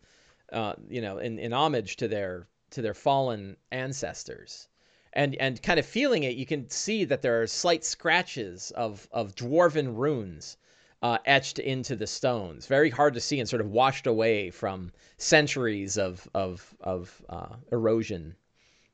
[0.53, 4.69] uh, you know in, in homage to their to their fallen ancestors
[5.13, 9.09] and and kind of feeling it, you can see that there are slight scratches of
[9.13, 10.57] of dwarven runes
[11.03, 12.67] uh, etched into the stones.
[12.67, 17.57] Very hard to see and sort of washed away from centuries of of of uh,
[17.71, 18.37] erosion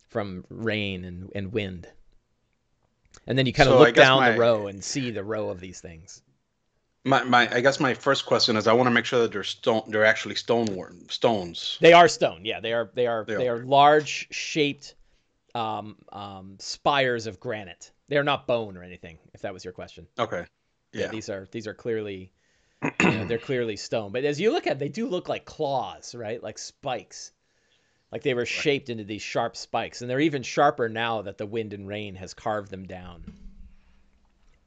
[0.08, 1.86] from rain and, and wind.
[3.26, 5.50] And then you kind of so look down my, the row and see the row
[5.50, 6.22] of these things.
[7.04, 9.44] My, my I guess my first question is I want to make sure that they're
[9.44, 10.66] stone they're actually stone
[11.10, 11.78] stones.
[11.80, 12.44] They are stone.
[12.44, 13.56] Yeah, they are they are they, they are.
[13.56, 14.94] are large shaped
[15.58, 17.90] um, um, spires of granite.
[18.08, 19.18] They are not bone or anything.
[19.34, 20.06] If that was your question.
[20.18, 20.44] Okay.
[20.92, 21.02] Yeah.
[21.02, 22.32] yeah these are these are clearly
[22.82, 24.12] you know, they're clearly stone.
[24.12, 26.42] But as you look at, them, they do look like claws, right?
[26.42, 27.32] Like spikes,
[28.12, 28.48] like they were right.
[28.48, 32.14] shaped into these sharp spikes, and they're even sharper now that the wind and rain
[32.14, 33.24] has carved them down.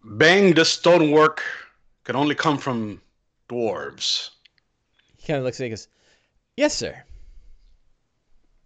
[0.03, 0.53] Bang!
[0.53, 1.41] This stonework
[2.03, 3.01] can only come from
[3.49, 4.31] dwarves.
[5.17, 5.87] He kind of looks at me and goes,
[6.57, 7.03] "Yes, sir."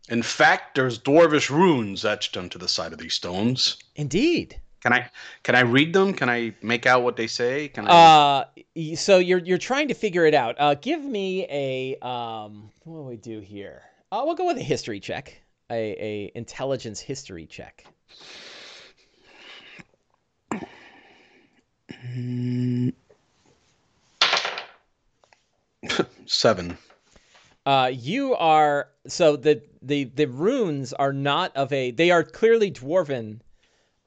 [0.10, 3.78] In fact, there's dwarvish runes etched onto the side of these stones.
[3.96, 4.60] Indeed.
[4.82, 5.10] Can I
[5.41, 6.13] can I read them?
[6.13, 7.70] Can I make out what they say?
[7.70, 7.91] Can I?
[7.91, 8.46] Uh,
[8.96, 10.56] so you're you're trying to figure it out.
[10.60, 13.82] Uh, give me a um, what do we do here?
[14.12, 15.41] Uh, we'll go with a history check,
[15.72, 17.84] a a intelligence history check.
[26.28, 26.78] Seven.
[27.65, 31.91] Uh, you are so the the the runes are not of a.
[31.91, 33.39] They are clearly dwarven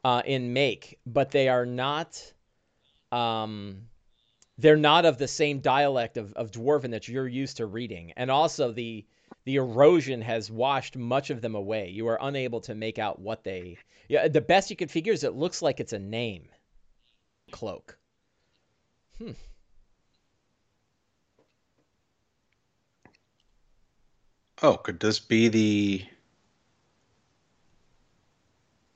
[0.05, 2.33] uh, in make, but they are not.
[3.11, 3.89] Um,
[4.59, 8.31] they're not of the same dialect of, of dwarven that you're used to reading, and
[8.31, 9.05] also the
[9.45, 11.89] the erosion has washed much of them away.
[11.89, 13.79] You are unable to make out what they.
[14.09, 16.49] Yeah, the best you can figure is it looks like it's a name.
[17.51, 17.99] Cloak.
[19.19, 19.33] Hmm.
[24.63, 26.05] Oh, could this be the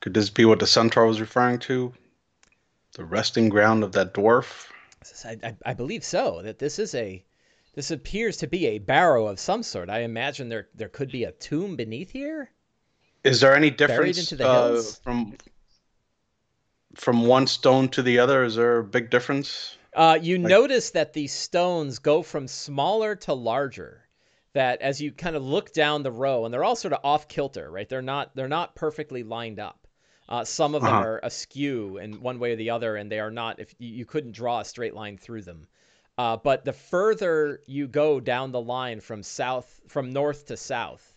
[0.01, 1.92] could this be what the centaur was referring to?
[2.94, 4.68] The resting ground of that dwarf?
[5.25, 6.42] I, I, I, believe so.
[6.42, 7.25] That this is a
[7.75, 9.88] this appears to be a barrow of some sort.
[9.88, 12.51] I imagine there there could be a tomb beneath here.
[13.22, 15.37] Is there any difference uh, from
[16.96, 18.42] from one stone to the other?
[18.42, 19.77] Is there a big difference?
[19.94, 20.51] Uh, you like...
[20.51, 24.02] notice that these stones go from smaller to larger
[24.55, 27.29] that as you kind of look down the row and they're all sort of off
[27.29, 29.87] kilter right they're not they're not perfectly lined up
[30.29, 31.05] uh, some of them uh-huh.
[31.05, 33.59] are askew in one way or the other, and they are not.
[33.59, 35.67] If you couldn't draw a straight line through them,
[36.17, 41.15] uh, but the further you go down the line from south, from north to south,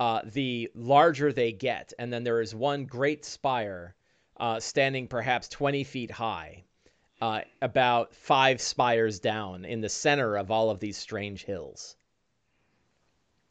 [0.00, 1.92] uh, the larger they get.
[1.98, 3.94] And then there is one great spire
[4.38, 6.64] uh, standing perhaps 20 feet high,
[7.20, 11.96] uh, about five spires down in the center of all of these strange hills.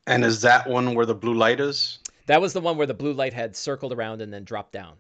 [0.08, 2.00] And is that one where the blue light is?
[2.28, 4.96] That was the one where the blue light had circled around and then dropped down.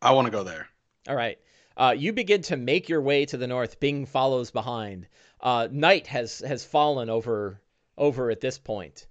[0.00, 0.68] I want to go there.
[1.08, 1.38] All right.
[1.76, 3.80] Uh, you begin to make your way to the north.
[3.80, 5.08] Bing follows behind.
[5.40, 7.60] Uh, night has has fallen over
[7.96, 9.06] over at this point.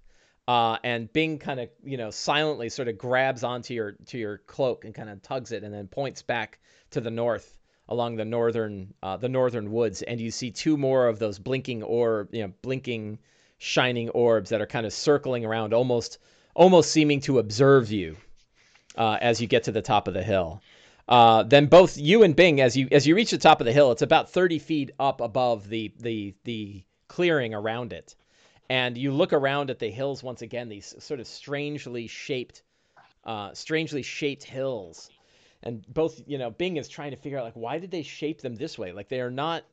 [0.46, 4.38] Uh, and Bing kind of you know silently sort of grabs onto your to your
[4.38, 6.58] cloak and kind of tugs it and then points back
[6.90, 7.58] to the north
[7.90, 11.82] along the northern uh, the northern woods and you see two more of those blinking
[11.82, 13.18] or you know blinking
[13.58, 16.18] shining orbs that are kind of circling around, almost
[16.54, 18.16] almost seeming to observe you
[18.96, 20.60] uh, as you get to the top of the hill.
[21.08, 23.72] Uh, then both you and Bing, as you as you reach the top of the
[23.72, 28.14] hill, it's about 30 feet up above the the the clearing around it,
[28.68, 30.68] and you look around at the hills once again.
[30.68, 32.62] These sort of strangely shaped,
[33.24, 35.10] uh, strangely shaped hills,
[35.62, 38.42] and both you know Bing is trying to figure out like why did they shape
[38.42, 38.92] them this way?
[38.92, 39.64] Like they are not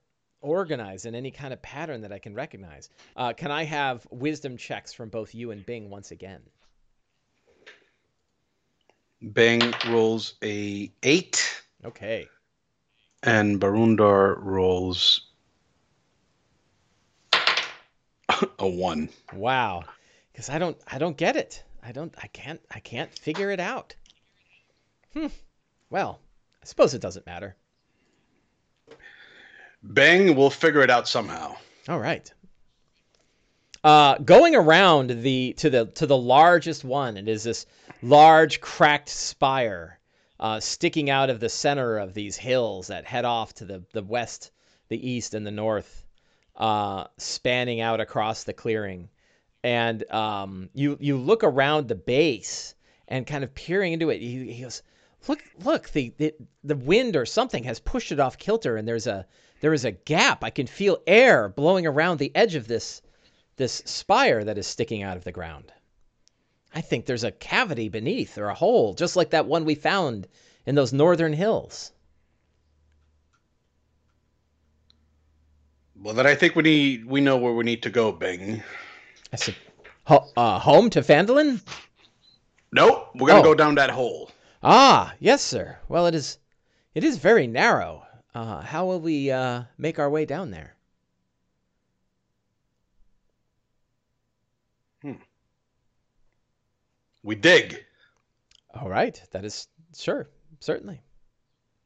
[0.46, 2.90] organized in any kind of pattern that I can recognize.
[3.16, 6.42] Uh, can I have wisdom checks from both you and Bing once again?
[9.34, 11.64] Bing rolls a eight.
[11.84, 12.28] Okay.
[13.24, 15.22] And Barundar rolls
[18.60, 19.10] a one.
[19.34, 19.84] Wow.
[20.32, 21.64] Because I don't I don't get it.
[21.82, 23.96] I don't I can't I can't figure it out.
[25.14, 25.28] Hmm.
[25.90, 26.20] Well,
[26.62, 27.56] I suppose it doesn't matter.
[29.88, 31.56] Bang, we'll figure it out somehow.
[31.88, 32.32] All right.
[33.84, 37.68] Uh, going around the to the to the largest one, it is this
[38.02, 40.00] large cracked spire
[40.40, 44.02] uh, sticking out of the center of these hills that head off to the the
[44.02, 44.50] west,
[44.90, 46.04] the east, and the north,
[46.56, 49.08] uh, spanning out across the clearing.
[49.64, 52.74] And um, you you look around the base
[53.08, 54.20] and kind of peering into it.
[54.20, 54.82] He, he goes,
[55.28, 55.92] "Look, look!
[55.92, 59.28] The, the the wind or something has pushed it off kilter, and there's a
[59.66, 60.44] there is a gap.
[60.44, 63.02] I can feel air blowing around the edge of this
[63.56, 65.74] this spire that is sticking out of the ground.
[66.76, 70.28] I think there's a cavity beneath or a hole, just like that one we found
[70.68, 71.92] in those northern hills.
[75.96, 78.62] Well, then I think we need we know where we need to go, Bing.
[79.34, 79.56] I said,
[80.04, 81.60] Ho- uh, home to Phandalin?
[82.72, 83.44] Nope, we're gonna oh.
[83.44, 84.30] go down that hole.
[84.62, 85.80] Ah, yes, sir.
[85.90, 86.38] Well, it is,
[86.94, 88.05] it is very narrow.
[88.36, 90.76] Uh, how will we uh, make our way down there?
[95.02, 95.14] Hmm.
[97.24, 97.82] We dig.
[98.74, 101.02] All right, that is sure, certainly.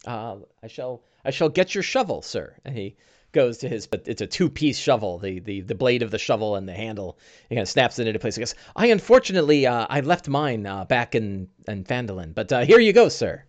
[0.07, 2.55] Uh, I shall, I shall get your shovel, sir.
[2.65, 2.95] And he
[3.31, 5.19] goes to his, but it's a two-piece shovel.
[5.19, 7.19] The, the the blade of the shovel and the handle.
[7.49, 8.35] He kind of snaps it into place.
[8.35, 12.65] He goes, "I unfortunately, uh, I left mine uh, back in in Phandalin, but uh,
[12.65, 13.43] here you go, sir."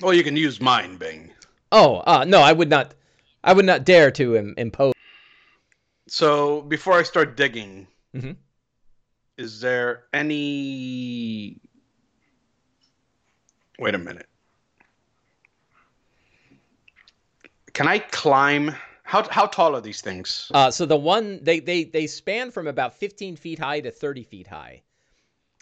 [0.00, 1.30] Well, you can use mine, Bing.
[1.72, 2.94] Oh, uh, no, I would not.
[3.42, 4.92] I would not dare to Im- impose.
[6.06, 8.32] So before I start digging, mm-hmm.
[9.38, 11.58] is there any?
[13.78, 14.28] Wait a minute.
[17.72, 18.76] Can I climb?
[19.02, 20.50] How how tall are these things?
[20.52, 24.24] Uh, so the one they they they span from about 15 feet high to 30
[24.24, 24.82] feet high.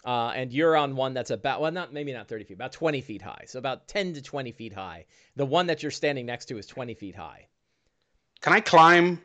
[0.03, 3.01] Uh, and you're on one that's about well, not maybe not 30 feet, about 20
[3.01, 3.43] feet high.
[3.47, 5.05] So about 10 to 20 feet high.
[5.35, 7.47] The one that you're standing next to is 20 feet high.
[8.41, 9.21] Can I climb?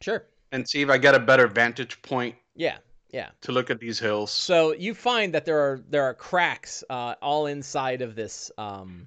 [0.00, 0.24] Sure.
[0.52, 2.34] And see if I get a better vantage point.
[2.54, 2.78] Yeah,
[3.10, 3.30] yeah.
[3.42, 4.30] To look at these hills.
[4.30, 9.06] So you find that there are there are cracks uh, all inside of this um,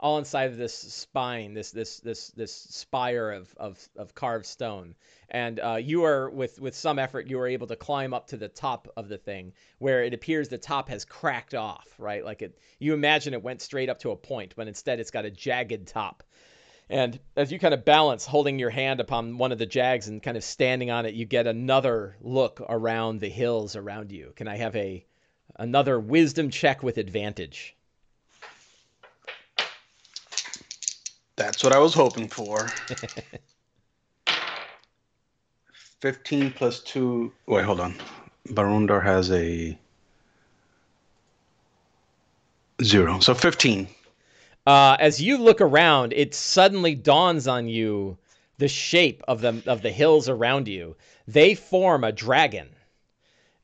[0.00, 4.94] all inside of this spine, this this this this spire of of, of carved stone.
[5.28, 8.36] And uh, you are with with some effort, you are able to climb up to
[8.36, 12.24] the top of the thing, where it appears the top has cracked off, right?
[12.24, 15.26] Like it, you imagine it went straight up to a point, but instead it's got
[15.26, 16.24] a jagged top.
[16.88, 20.20] And as you kind of balance, holding your hand upon one of the jags and
[20.20, 24.32] kind of standing on it, you get another look around the hills around you.
[24.34, 25.06] Can I have a
[25.56, 27.76] another wisdom check with advantage?
[31.40, 32.68] That's what I was hoping for.
[36.02, 37.32] 15 plus 2.
[37.46, 37.94] Wait, hold on.
[38.48, 39.78] Barundar has a
[42.82, 43.20] 0.
[43.20, 43.88] So 15.
[44.66, 48.18] Uh, as you look around, it suddenly dawns on you
[48.58, 50.94] the shape of the of the hills around you.
[51.26, 52.68] They form a dragon.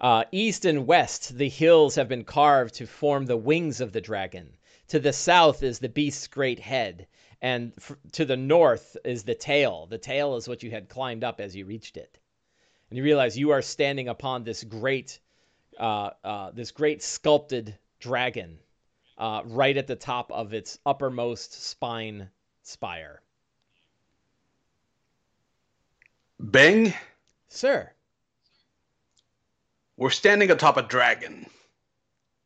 [0.00, 4.00] Uh, east and west, the hills have been carved to form the wings of the
[4.00, 4.56] dragon.
[4.88, 7.06] To the south is the beast's great head,
[7.46, 9.86] and f- to the north is the tail.
[9.86, 12.18] The tail is what you had climbed up as you reached it,
[12.90, 15.20] and you realize you are standing upon this great,
[15.78, 18.58] uh, uh, this great sculpted dragon,
[19.16, 22.28] uh, right at the top of its uppermost spine
[22.64, 23.22] spire.
[26.50, 26.92] Bing,
[27.46, 27.92] sir,
[29.96, 31.46] we're standing atop a dragon.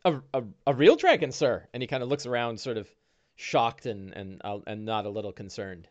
[0.04, 1.66] A, a, a real dragon, sir.
[1.72, 2.86] And he kind of looks around, sort of
[3.40, 5.88] shocked and and uh, and not a little concerned.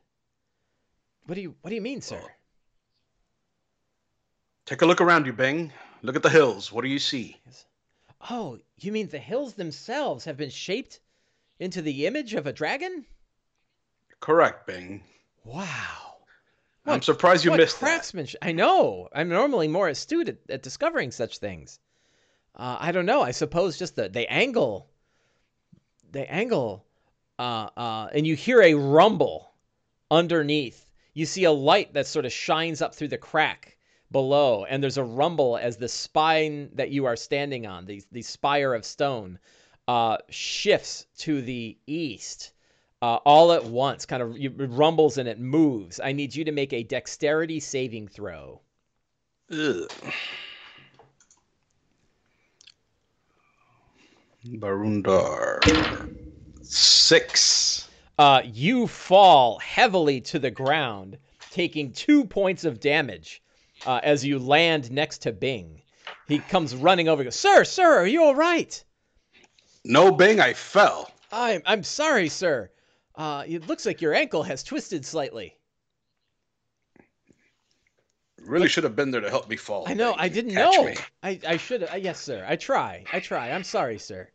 [1.25, 2.21] What do you What do you mean, sir?
[4.65, 5.73] Take a look around you, Bing.
[6.03, 6.71] Look at the hills.
[6.71, 7.37] What do you see?
[8.29, 10.99] Oh, you mean the hills themselves have been shaped
[11.59, 13.05] into the image of a dragon?
[14.19, 15.03] Correct, Bing.
[15.43, 16.17] Wow.
[16.83, 18.41] What, I'm surprised you missed craftsmanship.
[18.41, 18.49] That.
[18.49, 19.09] I know.
[19.13, 21.79] I'm normally more astute at, at discovering such things.
[22.55, 23.21] Uh, I don't know.
[23.21, 24.89] I suppose just the, the angle,
[26.11, 26.85] the angle
[27.39, 29.53] uh, uh, and you hear a rumble
[30.11, 30.85] underneath.
[31.13, 33.77] You see a light that sort of shines up through the crack
[34.11, 38.21] below, and there's a rumble as the spine that you are standing on, the, the
[38.21, 39.39] spire of stone,
[39.87, 42.51] uh, shifts to the east.
[43.01, 46.01] Uh, all at once, kind of it rumbles and it moves.
[46.01, 48.59] I need you to make a dexterity saving throw.
[49.49, 49.89] Ugh.
[54.45, 55.59] Barundar
[56.69, 57.89] six.
[58.17, 61.17] Uh, you fall heavily to the ground,
[61.51, 63.41] taking two points of damage
[63.85, 65.81] uh, as you land next to Bing.
[66.27, 67.23] He comes running over.
[67.23, 68.83] Goes, sir, sir, are you all right?
[69.83, 71.11] No, Bing, I fell.
[71.31, 72.69] I'm I'm sorry, sir.
[73.15, 75.55] Uh, it looks like your ankle has twisted slightly.
[78.41, 79.83] Really should have been there to help me fall.
[79.87, 80.15] I know.
[80.17, 80.85] I didn't know.
[80.85, 80.95] Me.
[81.23, 81.83] I I should.
[81.83, 82.45] Uh, yes, sir.
[82.47, 83.03] I try.
[83.11, 83.51] I try.
[83.51, 84.29] I'm sorry, sir.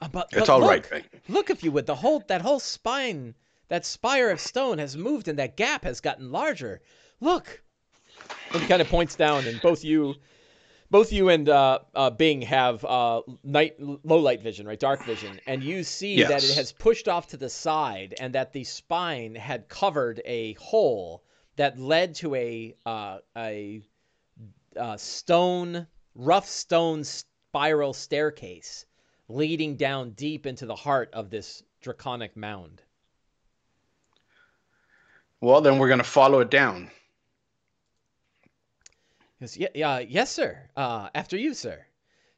[0.00, 1.20] Uh, but, it's but all look, right, Bing.
[1.28, 3.34] Look, if you would, the whole that whole spine,
[3.68, 6.80] that spire of stone has moved, and that gap has gotten larger.
[7.20, 7.62] Look.
[8.52, 10.14] And he kind of points down, and both you
[10.90, 14.78] both you and uh, uh, Bing have uh, night low light vision, right?
[14.78, 16.28] Dark vision, and you see yes.
[16.28, 20.54] that it has pushed off to the side, and that the spine had covered a
[20.54, 21.24] hole
[21.56, 23.82] that led to a uh, a,
[24.76, 28.86] a uh, stone, rough stone spiral staircase
[29.28, 32.82] leading down deep into the heart of this draconic mound.
[35.40, 36.90] Well, then we're going to follow it down.
[39.40, 40.58] Goes, yeah, yeah, yes, sir.
[40.76, 41.84] Uh, after you, sir.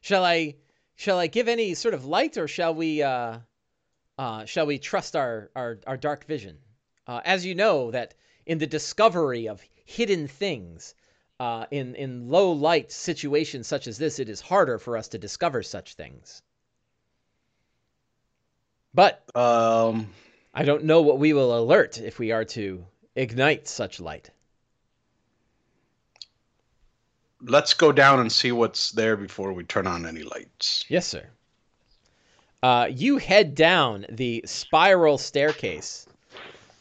[0.01, 0.55] Shall I,
[0.95, 3.39] shall I give any sort of light, or shall we, uh,
[4.19, 6.57] uh, shall we trust our our, our dark vision?
[7.07, 8.13] Uh, as you know, that
[8.45, 10.93] in the discovery of hidden things,
[11.39, 15.17] uh, in in low light situations such as this, it is harder for us to
[15.17, 16.43] discover such things.
[18.93, 20.07] But um,
[20.53, 22.85] I don't know what we will alert if we are to
[23.15, 24.29] ignite such light
[27.43, 30.85] let's go down and see what's there before we turn on any lights.
[30.87, 31.27] Yes, sir.
[32.63, 36.05] Uh, you head down the spiral staircase,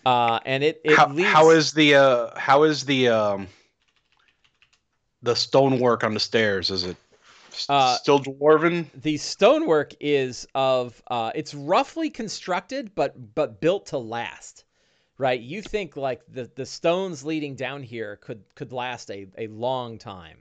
[0.04, 1.28] uh, and it, it how, leads...
[1.28, 3.48] how is the uh, how is the um,
[5.22, 6.70] the stonework on the stairs?
[6.70, 6.96] Is it
[7.68, 8.86] uh, still dwarven?
[8.94, 14.64] The stonework is of uh, it's roughly constructed, but but built to last
[15.18, 15.40] right?
[15.42, 19.98] You think like the the stones leading down here could could last a, a long
[19.98, 20.38] time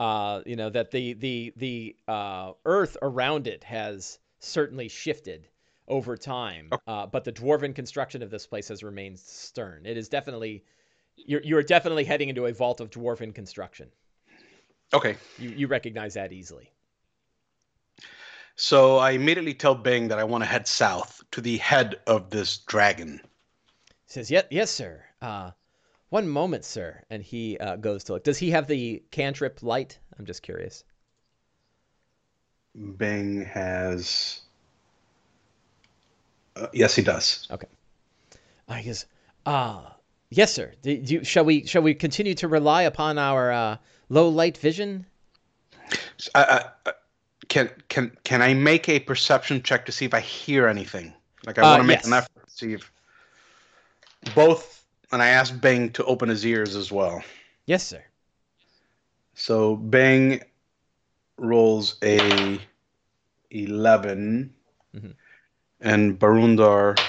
[0.00, 5.46] uh, you know that the the the uh, earth around it has certainly shifted
[5.86, 6.78] over time, oh.
[6.86, 9.84] uh, but the dwarven construction of this place has remained stern.
[9.84, 10.64] It is definitely
[11.16, 13.90] you're you're definitely heading into a vault of dwarven construction.
[14.92, 16.72] Okay, you you recognize that easily.
[18.56, 22.30] So I immediately tell Bing that I want to head south to the head of
[22.30, 23.20] this dragon.
[23.86, 25.04] He says, "Yes, yes, sir.
[25.22, 25.52] Uh,
[26.10, 27.02] one moment, sir.
[27.08, 28.24] And he uh, goes to look.
[28.24, 29.98] Does he have the cantrip light?
[30.18, 30.84] I'm just curious.
[32.96, 34.40] Bing has.
[36.56, 37.48] Uh, yes, he does.
[37.50, 37.68] Okay.
[38.68, 39.06] I guess.
[39.46, 39.92] Ah, uh,
[40.30, 40.72] yes, sir.
[40.82, 43.76] Do, do shall we shall we continue to rely upon our uh,
[44.10, 45.06] low light vision?
[46.34, 46.92] Uh, uh,
[47.48, 51.14] can can can I make a perception check to see if I hear anything?
[51.46, 52.06] Like I want to make yes.
[52.06, 52.92] an effort to see if
[54.34, 57.22] both and I asked Bing to open his ears as well.
[57.66, 58.04] Yes, sir.
[59.34, 60.42] So Bing
[61.36, 62.60] rolls a
[63.50, 64.52] 11,
[64.94, 65.10] mm-hmm.
[65.80, 67.00] and Barundar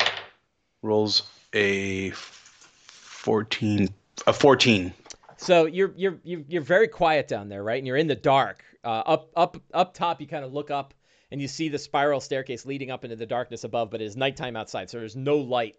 [0.81, 1.23] rolls
[1.53, 3.89] a 14.
[4.27, 4.93] A 14.
[5.41, 7.79] So you're you're you're very quiet down there, right?
[7.79, 8.63] And you're in the dark.
[8.83, 10.93] Uh, up up up top, you kind of look up
[11.31, 14.15] and you see the spiral staircase leading up into the darkness above, but it is
[14.15, 15.77] nighttime outside, so there's no light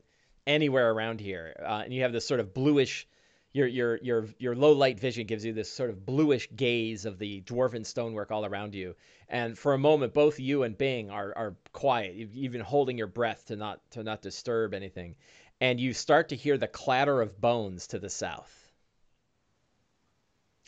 [0.48, 3.06] anywhere around here, uh, and you have this sort of bluish.
[3.52, 7.18] Your your your your low light vision gives you this sort of bluish gaze of
[7.20, 8.96] the dwarven stonework all around you,
[9.28, 13.46] and for a moment, both you and Bing are are quiet, even holding your breath
[13.46, 15.14] to not to not disturb anything,
[15.60, 18.61] and you start to hear the clatter of bones to the south.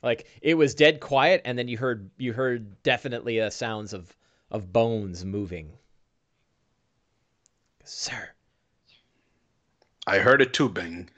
[0.04, 4.14] Like it was dead quiet, and then you heard you heard definitely a sounds of
[4.50, 5.72] of bones moving.
[7.82, 8.30] Sir,
[10.06, 11.08] I heard a tubing.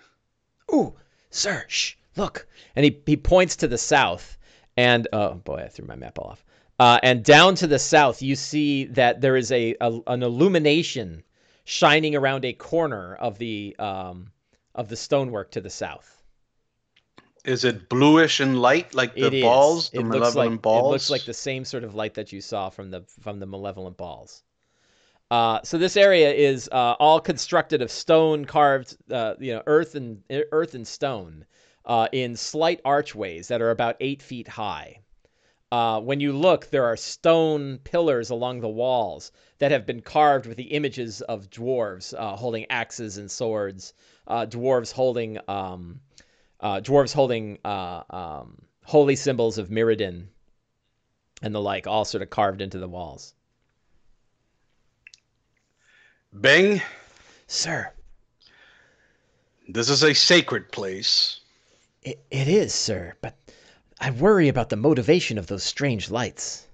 [0.72, 0.94] Ooh,
[1.30, 2.46] sir, shh, look.
[2.74, 4.38] And he, he points to the south.
[4.76, 6.44] And, oh boy, I threw my map off.
[6.78, 11.22] Uh, and down to the south, you see that there is a, a an illumination
[11.64, 14.30] shining around a corner of the um,
[14.74, 16.15] of the stonework to the south.
[17.46, 20.84] Is it bluish and light like the it balls, the malevolent like, balls?
[20.84, 23.46] It looks like the same sort of light that you saw from the from the
[23.46, 24.42] malevolent balls.
[25.30, 29.94] Uh, so this area is uh, all constructed of stone carved, uh, you know, earth
[29.94, 31.44] and earth and stone
[31.84, 34.98] uh, in slight archways that are about eight feet high.
[35.70, 40.46] Uh, when you look, there are stone pillars along the walls that have been carved
[40.46, 43.94] with the images of dwarves uh, holding axes and swords,
[44.28, 46.00] dwarves holding um,
[46.62, 50.28] dwarves holding um, holy symbols of Moradin
[51.42, 53.34] and the like, all sort of carved into the walls.
[56.40, 56.80] Bing.
[57.46, 57.92] Sir.
[59.68, 61.40] This is a sacred place.
[62.02, 63.34] It, it is, sir, but
[64.00, 66.66] I worry about the motivation of those strange lights.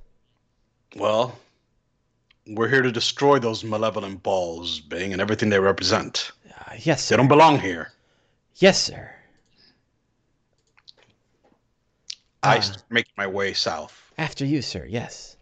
[0.97, 1.39] Well,
[2.47, 6.33] we're here to destroy those malevolent balls, Bing, and everything they represent.
[6.51, 7.15] Uh, yes, sir.
[7.15, 7.93] They don't belong here.
[8.57, 9.11] Yes, sir.
[12.43, 14.13] I uh, make my way south.
[14.19, 14.87] After you, sir.
[14.89, 15.37] Yes.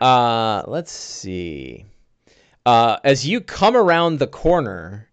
[0.00, 1.86] Uh, let's see.
[2.66, 5.08] Uh, as you come around the corner,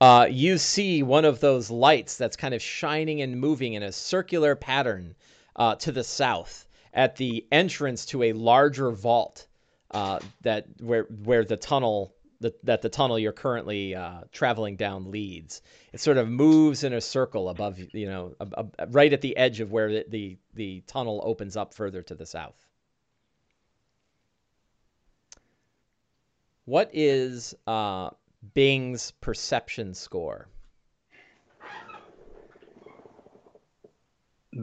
[0.00, 3.92] uh, you see one of those lights that's kind of shining and moving in a
[3.92, 5.14] circular pattern
[5.56, 9.46] uh, to the south at the entrance to a larger vault
[9.90, 15.10] uh, that where where the tunnel the, that the tunnel you're currently uh, traveling down
[15.10, 15.62] leads.
[15.92, 18.34] It sort of moves in a circle above, you know,
[18.88, 22.26] right at the edge of where the, the, the tunnel opens up further to the
[22.26, 22.54] south.
[26.64, 28.10] What is uh,
[28.54, 30.48] Bing's perception score?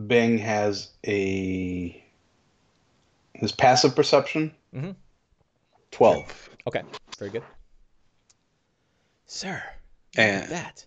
[0.07, 2.03] Bing has a
[3.33, 4.53] his passive perception.
[4.73, 4.91] Mm-hmm.
[5.91, 6.49] Twelve.
[6.67, 6.83] Okay,
[7.17, 7.43] very good.
[9.27, 9.63] Sir,
[10.15, 10.85] and that.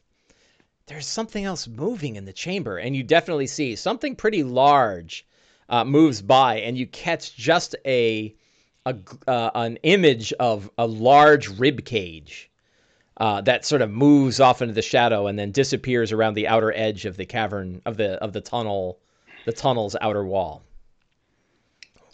[0.87, 5.27] There's something else moving in the chamber, and you definitely see something pretty large
[5.69, 8.35] uh, moves by, and you catch just a,
[8.87, 12.51] a uh, an image of a large rib cage
[13.19, 16.73] uh, that sort of moves off into the shadow and then disappears around the outer
[16.75, 18.99] edge of the cavern of the of the tunnel,
[19.45, 20.63] the tunnel's outer wall.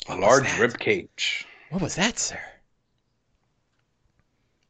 [0.06, 1.46] What a large rib cage.
[1.70, 2.40] What was that, sir?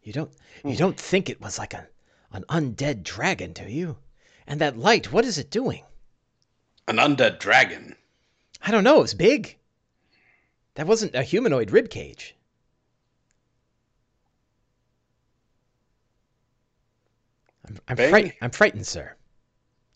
[0.04, 0.30] You don't
[0.62, 1.88] you don't think it was like a
[2.30, 3.96] an undead dragon, do you?
[4.46, 5.82] And that light, what is it doing?
[6.86, 7.96] An undead dragon?
[8.60, 9.56] I don't know, It was big.
[10.74, 12.34] That wasn't a humanoid rib cage.
[17.66, 19.14] I'm, I'm, fright- I'm frightened, sir.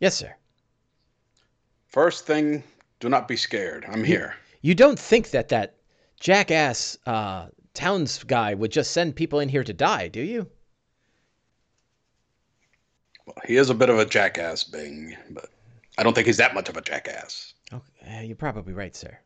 [0.00, 0.34] Yes, sir.
[1.86, 2.62] First thing,
[3.00, 3.84] do not be scared.
[3.86, 4.36] I'm here.
[4.62, 5.76] You don't think that that
[6.20, 7.48] jackass uh,
[7.78, 10.50] towns guy would just send people in here to die, do you?
[13.24, 15.48] Well, he is a bit of a jackass, Bing, but
[15.96, 17.54] I don't think he's that much of a jackass.
[17.72, 19.16] Okay, you're probably right, sir.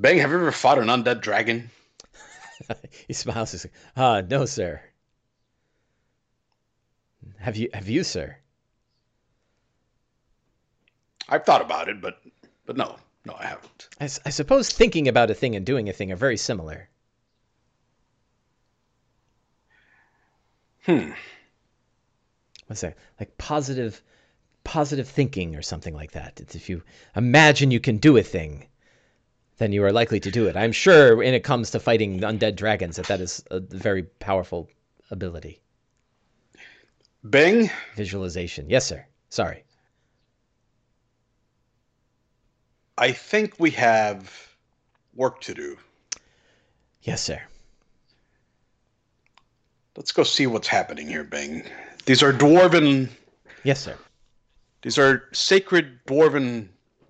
[0.00, 1.70] Bing, have you ever fought an undead dragon?
[3.06, 3.52] he smiles.
[3.52, 4.80] He's like, "Ah, no, sir."
[7.38, 7.68] Have you?
[7.74, 8.38] Have you, sir?
[11.28, 12.22] I've thought about it, but
[12.64, 13.88] but no, no, I haven't.
[14.00, 16.88] I, I suppose thinking about a thing and doing a thing are very similar.
[20.86, 21.10] Hmm.
[22.66, 22.96] What's that?
[23.18, 24.00] Like positive,
[24.64, 26.40] positive thinking or something like that.
[26.40, 26.82] It's if you
[27.14, 28.66] imagine you can do a thing,
[29.58, 30.56] then you are likely to do it.
[30.56, 34.68] I'm sure when it comes to fighting undead dragons that that is a very powerful
[35.10, 35.60] ability.
[37.28, 37.70] Bing?
[37.96, 38.70] Visualization.
[38.70, 39.04] Yes, sir.
[39.28, 39.64] Sorry.
[43.00, 44.54] I think we have
[45.14, 45.78] work to do.
[47.02, 47.40] Yes, sir.
[49.96, 51.64] Let's go see what's happening here, Bing.
[52.04, 53.08] These are dwarven.
[53.64, 53.96] Yes, sir.
[54.82, 56.68] These are sacred dwarven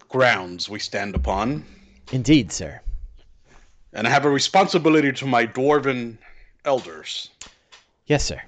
[0.08, 1.64] grounds we stand upon.
[2.12, 2.80] Indeed, sir.
[3.92, 6.18] And I have a responsibility to my dwarven
[6.64, 7.30] elders.
[8.06, 8.40] Yes, sir.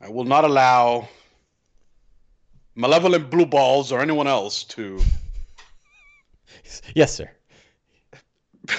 [0.00, 1.10] I will not allow
[2.74, 5.02] malevolent blue balls or anyone else to
[6.94, 7.30] Yes, sir.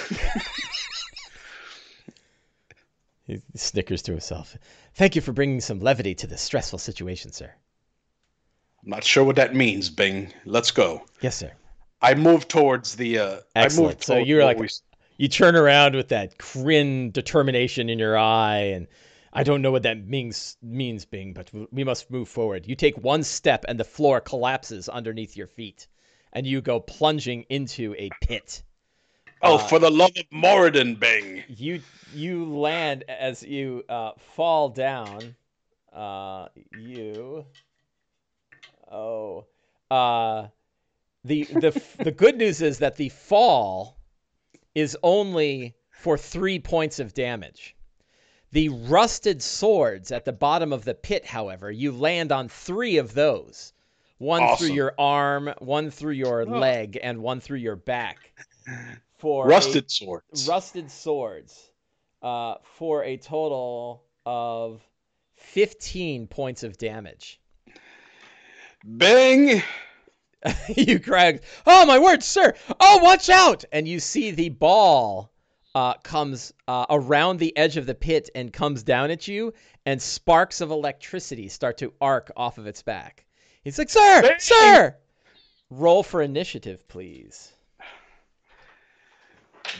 [3.26, 4.56] he snickers to himself.
[4.94, 7.52] Thank you for bringing some levity to this stressful situation, sir.
[8.82, 10.32] I'm not sure what that means, Bing.
[10.44, 11.04] Let's go.
[11.20, 11.52] Yes, sir.
[12.00, 13.18] I move towards the.
[13.18, 13.88] Uh, Excellent.
[13.88, 14.68] I move so you're like we...
[15.16, 18.86] you turn around with that grin, determination in your eye, and
[19.32, 22.66] I don't know what that means, means, Bing, but we must move forward.
[22.66, 25.86] You take one step, and the floor collapses underneath your feet
[26.32, 28.62] and you go plunging into a pit.
[29.42, 31.44] Oh, uh, for the love of Moradin, Bing!
[31.48, 31.80] You
[32.12, 35.36] you land as you uh, fall down.
[35.92, 37.44] Uh, you.
[38.90, 39.46] Oh.
[39.90, 40.48] Uh,
[41.24, 43.96] the the the good news is that the fall
[44.74, 47.76] is only for three points of damage.
[48.50, 53.12] The rusted swords at the bottom of the pit, however, you land on three of
[53.14, 53.72] those
[54.18, 54.66] one awesome.
[54.66, 56.58] through your arm, one through your oh.
[56.58, 58.32] leg, and one through your back.
[59.18, 60.46] For rusted swords.
[60.46, 61.70] Rusted swords.
[62.20, 64.82] Uh, for a total of
[65.34, 67.40] fifteen points of damage.
[68.84, 69.62] Bang!
[70.68, 71.42] you crack.
[71.66, 72.54] Oh my word, sir!
[72.78, 73.64] Oh, watch out!
[73.72, 75.32] And you see the ball
[75.74, 79.52] uh, comes uh, around the edge of the pit and comes down at you,
[79.86, 83.24] and sparks of electricity start to arc off of its back.
[83.64, 84.38] He's like, sir, Bang!
[84.38, 84.96] sir.
[85.70, 87.52] Roll for initiative, please.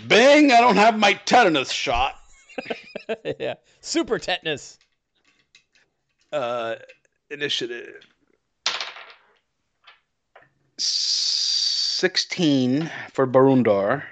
[0.06, 0.52] Bang!
[0.52, 2.16] I don't have my tetanus shot.
[3.40, 4.78] yeah, super tetanus.
[6.32, 6.76] Uh,
[7.30, 8.06] initiative.
[10.78, 14.04] 16 for Barundar.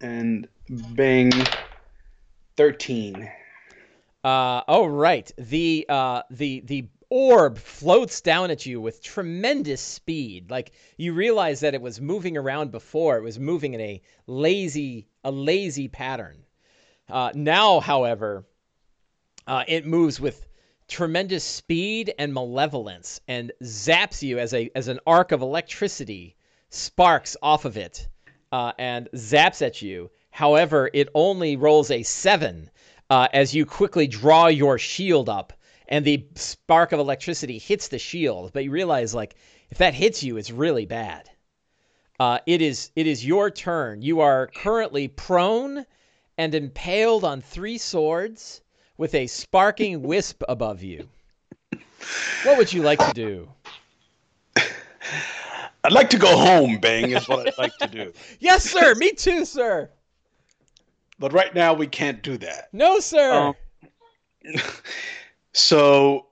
[0.00, 0.48] And
[0.94, 1.32] Bing
[2.56, 3.30] 13.
[4.24, 5.30] Uh, oh right.
[5.36, 10.50] The uh, the the orb floats down at you with tremendous speed.
[10.50, 13.18] Like you realize that it was moving around before.
[13.18, 16.42] It was moving in a lazy a lazy pattern.
[17.10, 18.46] Uh, now, however,
[19.46, 20.46] uh, it moves with
[20.88, 26.34] tremendous speed and malevolence and zaps you as a as an arc of electricity
[26.70, 28.08] sparks off of it
[28.52, 30.10] uh, and zaps at you.
[30.30, 32.70] However, it only rolls a seven
[33.10, 35.52] uh, as you quickly draw your shield up,
[35.92, 38.50] and the spark of electricity hits the shield.
[38.54, 39.36] But you realize, like,
[39.70, 41.30] if that hits you, it's really bad.
[42.18, 44.00] Uh, it is it is your turn.
[44.00, 45.84] You are currently prone
[46.38, 48.62] and impaled on three swords
[48.96, 51.08] with a sparking wisp above you.
[52.44, 53.48] What would you like to do?
[55.84, 58.12] I'd like to go home, Bang, is what I'd like to do.
[58.40, 58.94] yes, sir.
[58.94, 59.90] Me too, sir.
[61.18, 62.68] But right now we can't do that.
[62.72, 63.32] No, sir.
[63.32, 63.54] Um,
[65.52, 66.26] so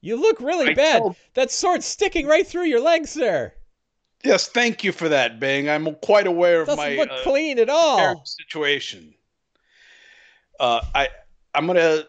[0.00, 0.98] you look really I bad.
[0.98, 1.16] Told...
[1.34, 3.52] That sword's sticking right through your leg, sir.
[4.22, 5.68] Yes, thank you for that, Bing.
[5.68, 9.14] I'm quite aware of Doesn't my look uh, clean at all situation.
[10.58, 11.08] Uh, I
[11.54, 12.04] I'm gonna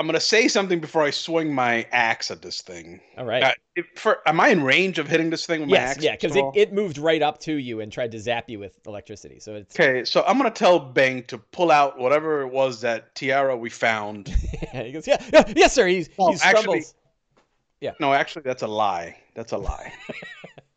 [0.00, 3.02] I'm gonna say something before I swing my axe at this thing.
[3.18, 3.42] All right.
[3.42, 6.02] Uh, if, for am I in range of hitting this thing with yes, my axe?
[6.02, 8.78] Yeah, because it, it moved right up to you and tried to zap you with
[8.86, 9.38] electricity.
[9.40, 10.06] So it's okay.
[10.06, 14.28] So I'm gonna tell Bang to pull out whatever it was that tiara we found.
[14.72, 15.86] he goes, yeah, yeah, yes, sir.
[15.86, 16.42] He's he stumbles.
[16.42, 16.84] Actually,
[17.82, 17.92] yeah.
[18.00, 19.18] No, actually, that's a lie.
[19.34, 19.92] That's a lie.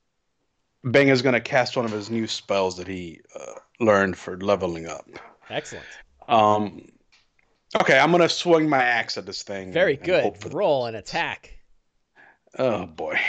[0.83, 4.85] Bang is gonna cast one of his new spells that he uh, learned for leveling
[4.85, 5.07] up.
[5.49, 5.85] Excellent.
[6.27, 6.89] Um,
[7.81, 9.71] Okay, I'm gonna swing my axe at this thing.
[9.71, 10.33] Very good.
[10.53, 11.57] Roll an attack.
[12.59, 13.19] Oh boy.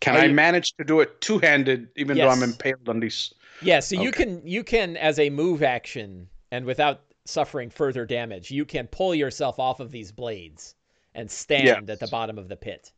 [0.00, 2.26] Can I manage to do it two handed even yes.
[2.26, 4.04] though I'm impaled on these Yeah, so okay.
[4.04, 8.86] you can you can as a move action and without suffering further damage, you can
[8.88, 10.74] pull yourself off of these blades
[11.14, 11.82] and stand yes.
[11.88, 12.92] at the bottom of the pit.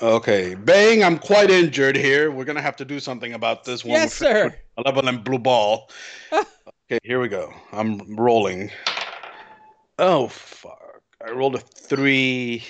[0.00, 2.30] Okay, Bang, I'm quite injured here.
[2.30, 3.92] We're gonna have to do something about this one.
[3.92, 4.56] Yes, sir.
[4.78, 5.90] A level and blue ball.
[6.90, 7.52] Okay, here we go.
[7.70, 8.70] I'm rolling.
[9.98, 11.02] Oh fuck!
[11.22, 12.64] I rolled a three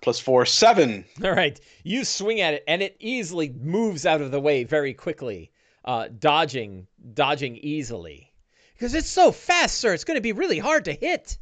[0.00, 1.04] plus four, seven.
[1.24, 4.94] All right, you swing at it, and it easily moves out of the way very
[4.94, 5.50] quickly,
[5.84, 8.32] uh, dodging, dodging easily,
[8.72, 9.92] because it's so fast, sir.
[9.92, 11.36] It's going to be really hard to hit.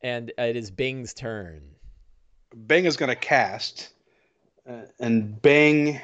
[0.00, 1.74] And it is Bing's turn.
[2.68, 3.88] Bing is going to cast,
[4.64, 6.00] uh, and Bing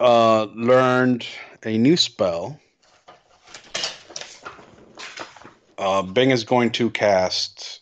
[0.00, 1.26] uh, learned
[1.64, 2.58] a new spell
[5.78, 7.80] uh, Bing is going to cast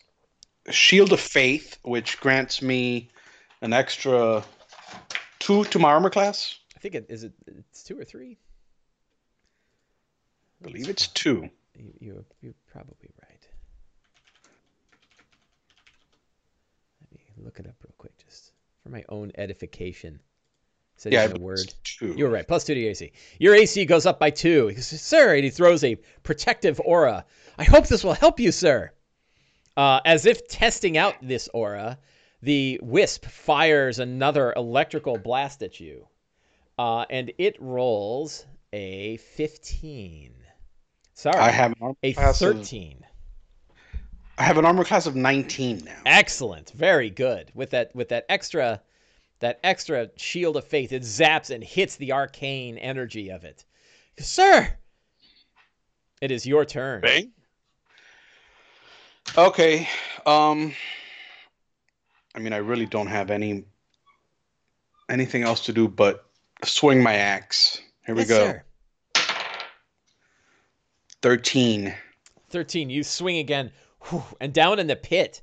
[0.70, 3.10] Shield of Faith, which grants me
[3.60, 4.44] an extra
[5.38, 6.58] two to my armor class.
[6.76, 7.32] I think it is it.
[7.46, 8.38] It's two or three.
[10.60, 11.48] I believe it's two.
[11.76, 13.48] You, you you're probably right.
[17.00, 20.20] Let me look it up real quick, just for my own edification.
[20.96, 21.74] Said yeah, a word.
[21.82, 22.14] Two.
[22.16, 22.46] You're right.
[22.46, 23.12] Plus two to your AC.
[23.40, 24.68] Your AC goes up by two.
[24.68, 27.24] He says, Sir, and he throws a protective aura
[27.58, 28.90] I hope this will help you, sir.
[29.76, 31.98] Uh, as if testing out this aura,
[32.42, 36.06] the wisp fires another electrical blast at you.
[36.78, 40.32] Uh, and it rolls a 15.
[41.14, 41.36] Sorry.
[41.36, 42.98] I have a 13.
[42.98, 43.92] Of,
[44.38, 45.92] I have an armor class of 19 now.
[46.06, 46.70] Excellent.
[46.70, 47.52] Very good.
[47.54, 48.80] With that with that extra
[49.40, 53.64] that extra shield of faith, it zaps and hits the arcane energy of it.
[54.18, 54.72] Sir,
[56.20, 57.02] it is your turn.
[57.02, 57.32] Bang.
[59.36, 59.88] Okay.
[60.26, 60.74] Um
[62.34, 63.64] I mean I really don't have any
[65.08, 66.26] anything else to do but
[66.64, 67.80] swing my axe.
[68.06, 68.62] Here we go.
[69.14, 69.32] Sir.
[71.22, 71.94] 13.
[72.50, 72.90] 13.
[72.90, 73.70] You swing again
[74.08, 75.40] whew, and down in the pit.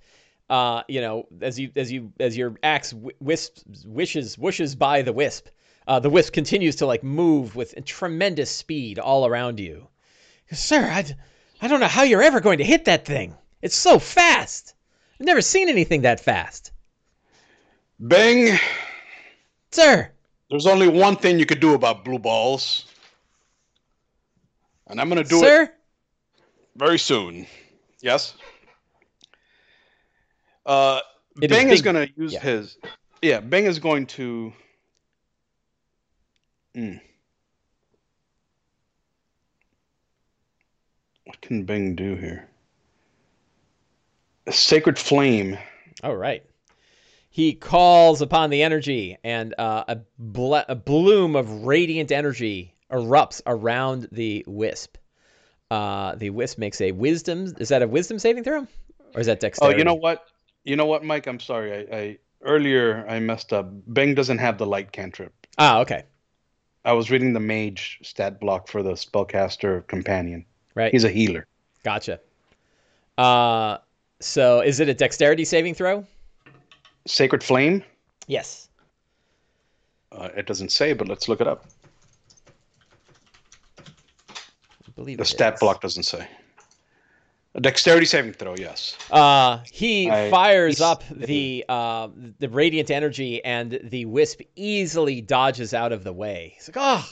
[0.49, 5.13] Uh, you know, as you as you as your axe wisps wishes whooshes by the
[5.13, 5.47] wisp,
[5.87, 9.87] uh, the wisp continues to like move with tremendous speed all around you.
[10.51, 11.05] Sir, I,
[11.61, 13.35] I don't know how you're ever going to hit that thing.
[13.61, 14.73] It's so fast.
[15.19, 16.71] I've never seen anything that fast.
[18.05, 18.57] Bing.
[19.71, 20.09] Sir.
[20.49, 22.85] There's only one thing you could do about blue balls.
[24.87, 25.63] And I'm going to do it Sir?
[25.63, 25.71] it
[26.75, 27.45] very soon.
[28.01, 28.33] Yes?
[30.65, 31.01] Uh,
[31.35, 32.39] Bang is, is going to use yeah.
[32.39, 32.77] his.
[33.21, 34.53] Yeah, Bing is going to.
[36.75, 37.01] Mm.
[41.25, 42.48] What can Bing do here?
[44.51, 45.57] Sacred Flame.
[46.03, 46.43] All right.
[47.29, 53.41] he calls upon the energy, and uh, a, ble- a bloom of radiant energy erupts
[53.45, 54.97] around the wisp.
[55.69, 57.53] Uh, the wisp makes a wisdom.
[57.59, 58.65] Is that a wisdom saving throw,
[59.13, 59.75] or is that dexterity?
[59.75, 60.25] Oh, you know what?
[60.63, 61.27] You know what, Mike?
[61.27, 61.87] I'm sorry.
[61.91, 63.69] I, I earlier I messed up.
[63.93, 65.33] Bing doesn't have the light cantrip.
[65.57, 66.03] Ah, okay.
[66.85, 70.45] I was reading the mage stat block for the spellcaster companion.
[70.75, 70.91] Right.
[70.91, 71.45] He's a healer.
[71.83, 72.19] Gotcha.
[73.17, 73.77] Uh,
[74.19, 76.05] so is it a dexterity saving throw?
[77.07, 77.83] Sacred flame.
[78.27, 78.67] Yes.
[80.11, 81.65] Uh, it doesn't say, but let's look it up.
[83.79, 85.59] I believe The it stat is.
[85.59, 86.27] block doesn't say.
[87.55, 88.95] A dexterity saving throw, yes.
[89.09, 95.73] Uh, he I- fires up the uh, the radiant energy, and the wisp easily dodges
[95.73, 96.53] out of the way.
[96.55, 97.09] He's like, "Oh,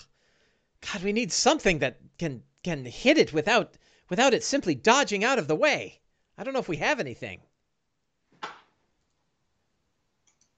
[0.94, 3.74] God, we need something that can can hit it without
[4.10, 6.00] without it simply dodging out of the way.
[6.38, 7.42] I don't know if we have anything.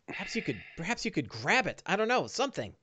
[0.08, 1.82] Perhaps you could perhaps you could grab it.
[1.86, 2.74] I don't know something."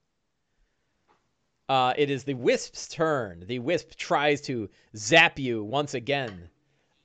[1.69, 3.43] Uh, it is the wisp's turn.
[3.45, 6.49] The wisp tries to zap you once again.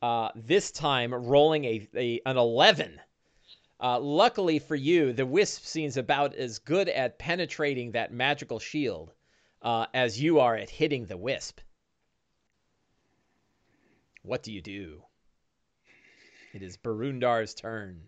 [0.01, 3.01] Uh, this time rolling a, a an 11.
[3.81, 9.13] Uh, luckily for you, the wisp seems about as good at penetrating that magical shield
[9.63, 11.61] uh, as you are at hitting the wisp.
[14.23, 15.03] What do you do?
[16.53, 18.03] It is Barundar's turn.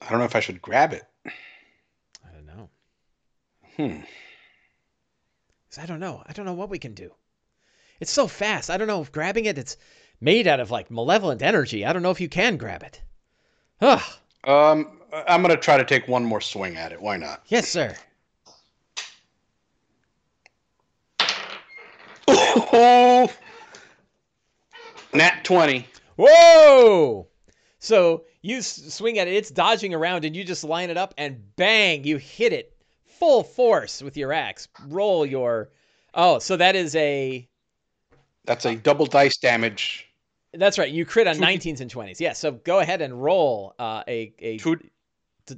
[0.00, 1.04] I don't know if I should grab it.
[1.24, 2.68] I don't know.
[3.76, 4.00] Hmm.
[5.80, 6.22] I don't know.
[6.26, 7.12] I don't know what we can do.
[8.00, 8.68] It's so fast.
[8.68, 9.76] I don't know if grabbing it, it's
[10.20, 11.86] made out of like malevolent energy.
[11.86, 13.00] I don't know if you can grab it.
[13.80, 14.02] Ugh.
[14.44, 17.00] Um, I'm gonna try to take one more swing at it.
[17.00, 17.42] Why not?
[17.46, 17.94] Yes, sir.
[22.74, 23.30] Oh,
[25.12, 25.86] nat twenty.
[26.16, 27.26] Whoa!
[27.78, 31.42] So you swing at it, it's dodging around, and you just line it up, and
[31.56, 34.68] bang, you hit it full force with your axe.
[34.88, 35.70] Roll your.
[36.14, 37.48] Oh, so that is a.
[38.44, 40.08] That's a double dice damage.
[40.52, 40.90] That's right.
[40.90, 42.20] You crit on 19s and 20s.
[42.20, 42.34] Yeah.
[42.34, 44.78] So go ahead and roll uh, a a Two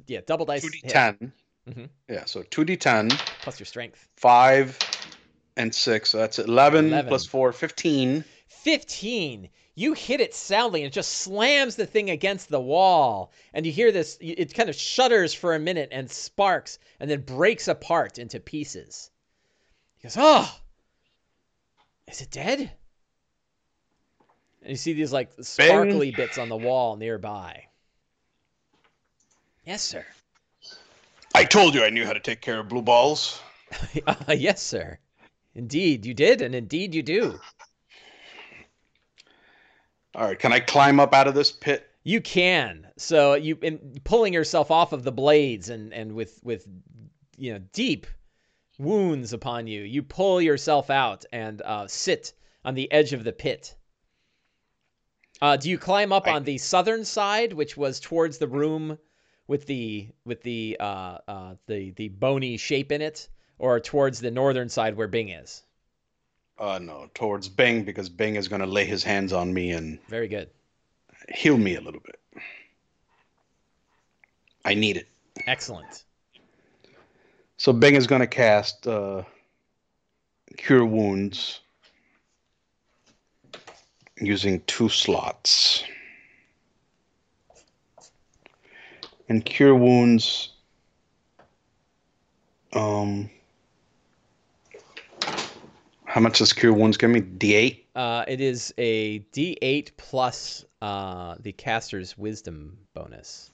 [0.07, 1.33] yeah double dice two d hit ten.
[1.69, 1.89] Mhm.
[2.07, 3.09] Yeah, so two d ten,
[3.41, 4.07] plus your strength.
[4.15, 4.77] five,
[5.57, 6.11] and six.
[6.11, 7.09] So that's 11, 11.
[7.09, 8.23] plus four, 15.
[8.65, 13.31] 15 you hit it soundly and it just slams the thing against the wall.
[13.53, 17.21] And you hear this it kind of shudders for a minute and sparks and then
[17.21, 19.11] breaks apart into pieces.
[19.97, 20.49] He goes oh
[22.07, 22.71] is it dead?
[24.61, 27.65] And you see these like sparkly bits on the wall nearby.
[29.63, 30.05] Yes sir.
[31.35, 33.41] I told you I knew how to take care of blue balls.
[34.07, 34.97] uh, yes sir.
[35.53, 37.39] Indeed you did and indeed you do
[40.15, 41.89] All right, can I climb up out of this pit?
[42.03, 42.87] You can.
[42.97, 46.67] So you in pulling yourself off of the blades and and with with
[47.37, 48.07] you know deep
[48.77, 53.33] wounds upon you, you pull yourself out and uh, sit on the edge of the
[53.33, 53.75] pit.
[55.41, 58.97] Uh, do you climb up I- on the southern side, which was towards the room
[59.47, 63.27] with the with the uh, uh, the the bony shape in it,
[63.59, 65.63] or towards the northern side where Bing is?
[66.57, 69.99] Uh, no, towards Bing because Bing is going to lay his hands on me and
[70.07, 70.49] Very good.
[71.29, 72.19] heal me a little bit.
[74.63, 75.07] I need it.
[75.47, 76.03] Excellent.
[77.57, 79.23] So Bing is going to cast uh,
[80.57, 81.59] Cure Wounds
[84.19, 85.83] using two slots.
[89.27, 90.53] And Cure Wounds.
[92.73, 93.29] Um,
[96.15, 97.19] how much does Cure Wounds give me?
[97.19, 97.83] D8?
[97.93, 103.51] Uh, it is a D8 plus uh, the caster's wisdom bonus.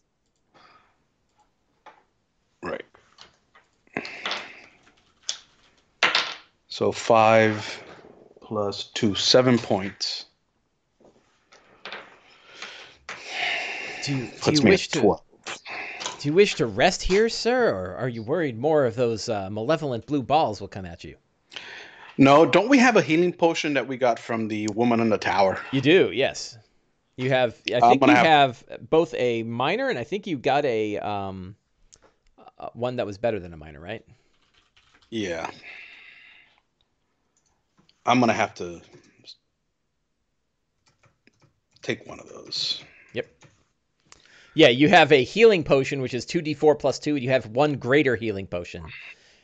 [2.62, 2.84] Right.
[6.68, 7.84] So five
[8.42, 10.26] plus two, seven points.
[14.04, 15.22] Do you, do Puts you me wish at to 12.
[16.20, 19.50] do you wish to rest here, sir, or are you worried more of those uh,
[19.50, 21.18] malevolent blue balls will come at you?
[22.18, 25.18] No, don't we have a healing potion that we got from the woman in the
[25.18, 25.60] tower?
[25.72, 26.58] You do, yes.
[27.18, 27.56] You have.
[27.74, 28.64] I think you gonna have...
[28.90, 31.56] both a minor, and I think you got a um,
[32.58, 34.06] uh, one that was better than a minor, right?
[35.10, 35.50] Yeah.
[38.06, 38.82] I'm gonna have to
[41.82, 42.84] take one of those.
[43.14, 43.28] Yep.
[44.54, 47.16] Yeah, you have a healing potion, which is two d4 plus two.
[47.16, 48.86] You have one greater healing potion.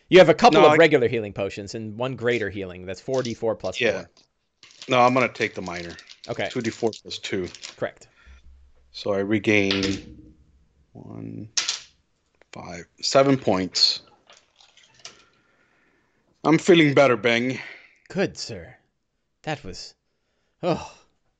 [0.10, 2.86] You have a couple No, of I- regular healing potions and one greater healing.
[2.86, 3.92] That's four d4 plus Yeah.
[4.04, 4.10] four.
[4.88, 5.96] No, I'm gonna take the minor.
[6.30, 7.48] Okay, Two D four plus two.
[7.78, 8.08] correct.
[8.92, 10.34] So I regain
[10.94, 11.50] one,
[12.52, 14.02] five, seven points.
[16.44, 17.60] I'm feeling better, Bing.
[18.10, 18.76] Good, sir.
[19.44, 19.94] That was.
[20.64, 20.94] Oh,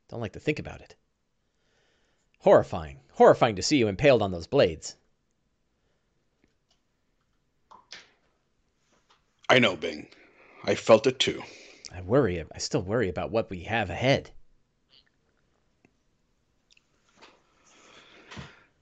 [0.10, 0.96] don't like to think about it.
[2.40, 3.00] Horrifying.
[3.14, 4.96] Horrifying to see you impaled on those blades.
[9.50, 10.08] I know, Bing.
[10.64, 11.42] I felt it too.
[11.96, 12.44] I worry.
[12.54, 14.32] I still worry about what we have ahead.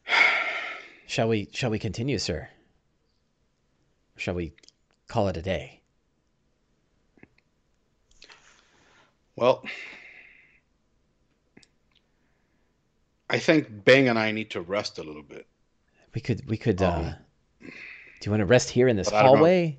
[1.08, 2.50] Shall we shall we continue, sir?
[4.16, 4.54] Or shall we
[5.08, 5.82] call it a day?
[9.36, 9.64] Well,
[13.30, 15.46] I think Bang and I need to rest a little bit.
[16.14, 17.14] We could we could um, uh
[17.62, 17.72] do
[18.24, 19.78] you want to rest here in this hallway?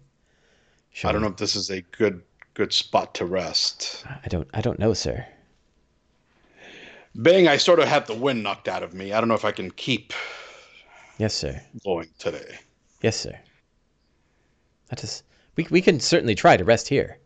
[1.05, 2.23] I don't know if this is a good
[2.55, 4.05] good spot to rest.
[4.07, 5.27] I don't I don't know, sir.
[7.15, 9.13] Bang, I sort of had the wind knocked out of me.
[9.13, 10.13] I don't know if I can keep
[11.19, 11.63] Yes, sir.
[11.85, 12.59] Going today.
[13.01, 13.39] Yes, sir.
[14.89, 15.23] That is
[15.57, 17.19] we we can certainly try to rest here.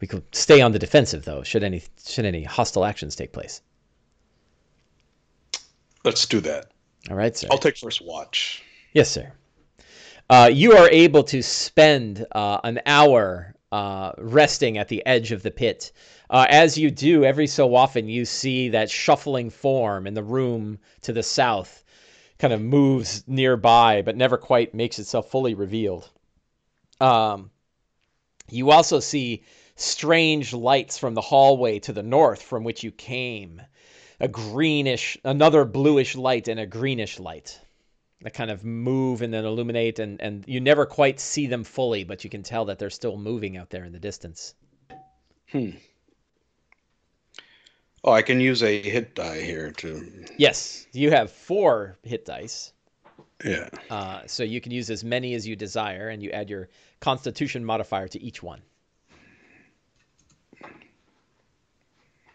[0.00, 3.62] We could stay on the defensive though, should any should any hostile actions take place.
[6.04, 6.70] Let's do that.
[7.10, 7.48] All right, sir.
[7.50, 8.62] I'll take first watch.
[8.92, 9.32] Yes, sir.
[10.30, 15.42] Uh, you are able to spend uh, an hour uh, resting at the edge of
[15.42, 15.90] the pit.
[16.30, 20.78] Uh, as you do, every so often you see that shuffling form in the room
[21.00, 21.82] to the south
[22.38, 26.08] kind of moves nearby, but never quite makes itself fully revealed.
[27.00, 27.50] Um,
[28.48, 29.42] you also see
[29.74, 33.60] strange lights from the hallway to the north from which you came.
[34.20, 37.58] A greenish, another bluish light and a greenish light
[38.22, 42.04] that kind of move and then illuminate, and, and you never quite see them fully,
[42.04, 44.54] but you can tell that they're still moving out there in the distance.
[45.50, 45.70] Hmm.
[48.04, 50.24] Oh, I can use a hit die here to.
[50.38, 52.72] Yes, you have four hit dice.
[53.44, 53.68] Yeah.
[53.88, 56.68] Uh, so you can use as many as you desire, and you add your
[57.00, 58.60] Constitution modifier to each one.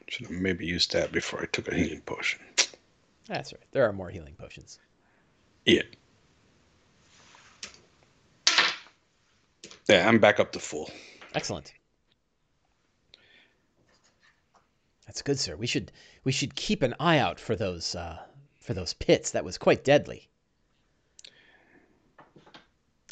[0.07, 2.39] Should have maybe used that before I took a healing potion.
[3.27, 3.63] That's right.
[3.71, 4.79] There are more healing potions.
[5.65, 5.81] Yeah.
[9.89, 10.89] Yeah, I'm back up to full.
[11.33, 11.73] Excellent.
[15.05, 15.55] That's good, sir.
[15.55, 15.91] We should
[16.23, 18.17] we should keep an eye out for those uh,
[18.59, 19.31] for those pits.
[19.31, 20.27] That was quite deadly.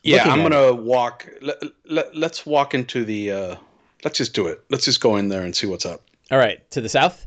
[0.04, 0.84] Yeah, Looking I'm gonna it.
[0.84, 1.30] walk.
[1.42, 3.32] Let, let, let's walk into the.
[3.32, 3.56] Uh,
[4.04, 4.62] let's just do it.
[4.70, 6.02] Let's just go in there and see what's up.
[6.32, 7.26] All right, to the south.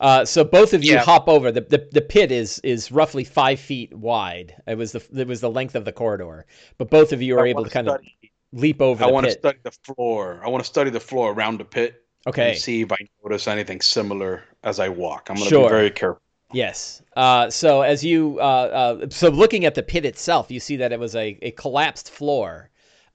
[0.00, 1.04] Uh, so both of you yeah.
[1.04, 1.50] hop over.
[1.50, 4.54] The, the the pit is is roughly five feet wide.
[4.66, 6.46] It was the it was the length of the corridor.
[6.76, 8.16] But both of you are I able to kind study.
[8.22, 9.04] of leap over.
[9.04, 10.40] I want to study the floor.
[10.44, 12.54] I want to study the floor around the pit Okay.
[12.54, 15.28] see if I notice anything similar as I walk.
[15.30, 15.68] I'm going to sure.
[15.68, 16.20] be very careful.
[16.52, 17.02] Yes.
[17.16, 20.92] Uh, so as you uh, uh, so looking at the pit itself, you see that
[20.92, 22.70] it was a, a collapsed floor,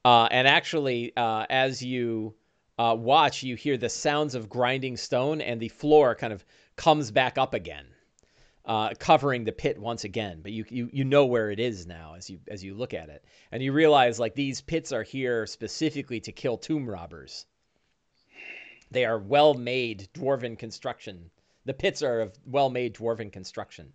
[0.05, 2.36] uh, and actually uh, as you
[2.77, 6.45] uh, watch, you hear the sounds of grinding stone, and the floor kind of
[6.76, 7.86] comes back up again,
[8.99, 10.41] covering the pit once again.
[10.41, 13.09] But you, you you know where it is now as you as you look at
[13.09, 17.45] it, and you realize like these pits are here specifically to kill tomb robbers.
[18.91, 21.32] They are well made dwarven construction.
[21.65, 23.93] The pits are of well made dwarven construction.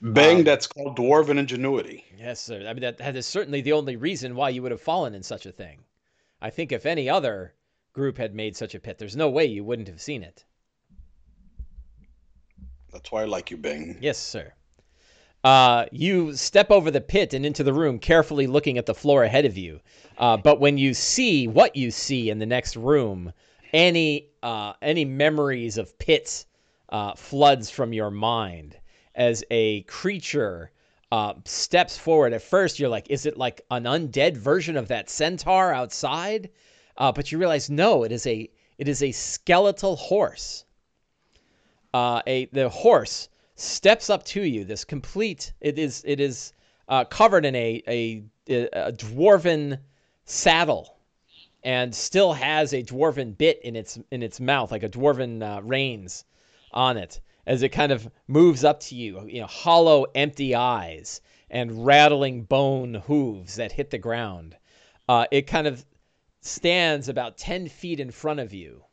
[0.00, 2.04] Bang, um, that's called dwarven ingenuity.
[2.18, 2.66] Yes, sir.
[2.68, 5.22] I mean, that, that is certainly the only reason why you would have fallen in
[5.22, 5.84] such a thing.
[6.40, 7.54] I think if any other
[7.94, 10.44] group had made such a pit, there's no way you wouldn't have seen it.
[12.96, 13.98] That's why I like you, Bing.
[14.00, 14.54] Yes, sir.
[15.44, 19.22] Uh, you step over the pit and into the room, carefully looking at the floor
[19.22, 19.80] ahead of you.
[20.16, 23.34] Uh, but when you see what you see in the next room,
[23.74, 26.46] any uh, any memories of pits
[26.88, 28.78] uh, floods from your mind
[29.14, 30.70] as a creature
[31.12, 32.32] uh, steps forward.
[32.32, 36.48] At first, you're like, is it like an undead version of that centaur outside?
[36.96, 40.64] Uh, but you realize no, it is a it is a skeletal horse.
[41.96, 44.64] Uh, a the horse steps up to you.
[44.66, 46.52] This complete it is it is
[46.88, 49.78] uh, covered in a, a a dwarven
[50.26, 50.98] saddle
[51.62, 55.62] and still has a dwarven bit in its in its mouth, like a dwarven uh,
[55.62, 56.26] reins
[56.72, 59.26] on it, as it kind of moves up to you.
[59.26, 64.54] You know, hollow, empty eyes and rattling bone hooves that hit the ground.
[65.08, 65.86] Uh, it kind of
[66.42, 68.84] stands about ten feet in front of you,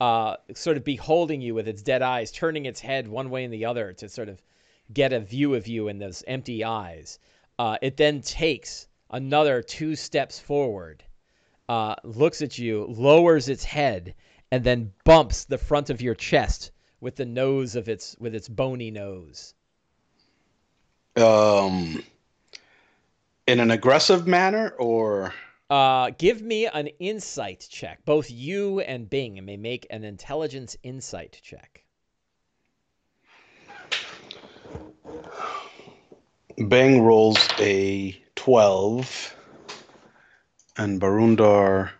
[0.00, 3.52] uh, sort of beholding you with its dead eyes, turning its head one way and
[3.52, 4.40] the other to sort of
[4.92, 7.18] get a view of you in those empty eyes.
[7.58, 11.04] Uh, it then takes another two steps forward
[11.70, 14.12] uh, looks at you, lowers its head,
[14.50, 18.48] and then bumps the front of your chest with the nose of its with its
[18.48, 19.54] bony nose.
[21.14, 22.02] Um,
[23.46, 25.32] in an aggressive manner or?
[25.70, 28.04] Uh, give me an insight check.
[28.04, 31.84] Both you and Bing may make an intelligence insight check.
[36.68, 39.36] Bing rolls a 12,
[40.76, 41.90] and Barundar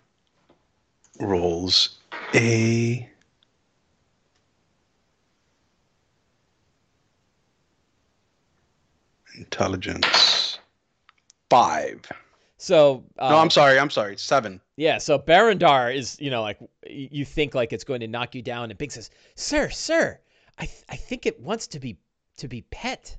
[1.21, 1.97] rolls
[2.35, 3.09] a
[9.39, 10.59] intelligence
[11.49, 12.01] five.
[12.61, 13.79] So uh, no, I'm sorry.
[13.79, 14.19] I'm sorry.
[14.19, 14.61] Seven.
[14.77, 14.99] Yeah.
[14.99, 18.69] So Barundar is, you know, like you think like it's going to knock you down,
[18.69, 20.21] and Bing says, "Sir, sir,
[20.59, 21.97] I th- I think it wants to be
[22.37, 23.17] to be pet.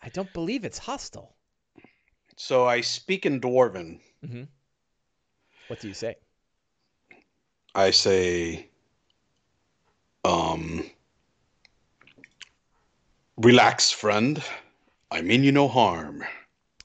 [0.00, 1.34] I don't believe it's hostile."
[2.36, 3.98] So I speak in Dwarven.
[4.24, 4.44] Mm-hmm.
[5.66, 6.14] What do you say?
[7.74, 8.68] I say,
[10.24, 10.88] um,
[13.36, 14.40] relax, friend.
[15.10, 16.22] I mean you no harm.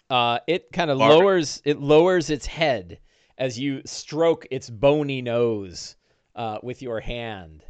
[0.10, 2.99] Uh, it kind of lowers it lowers its head
[3.38, 5.95] as you stroke its bony nose
[6.36, 7.64] uh, with your hand,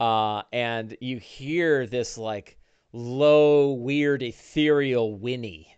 [0.00, 2.58] uh, and you hear this like
[2.92, 5.68] low, weird, ethereal whinny.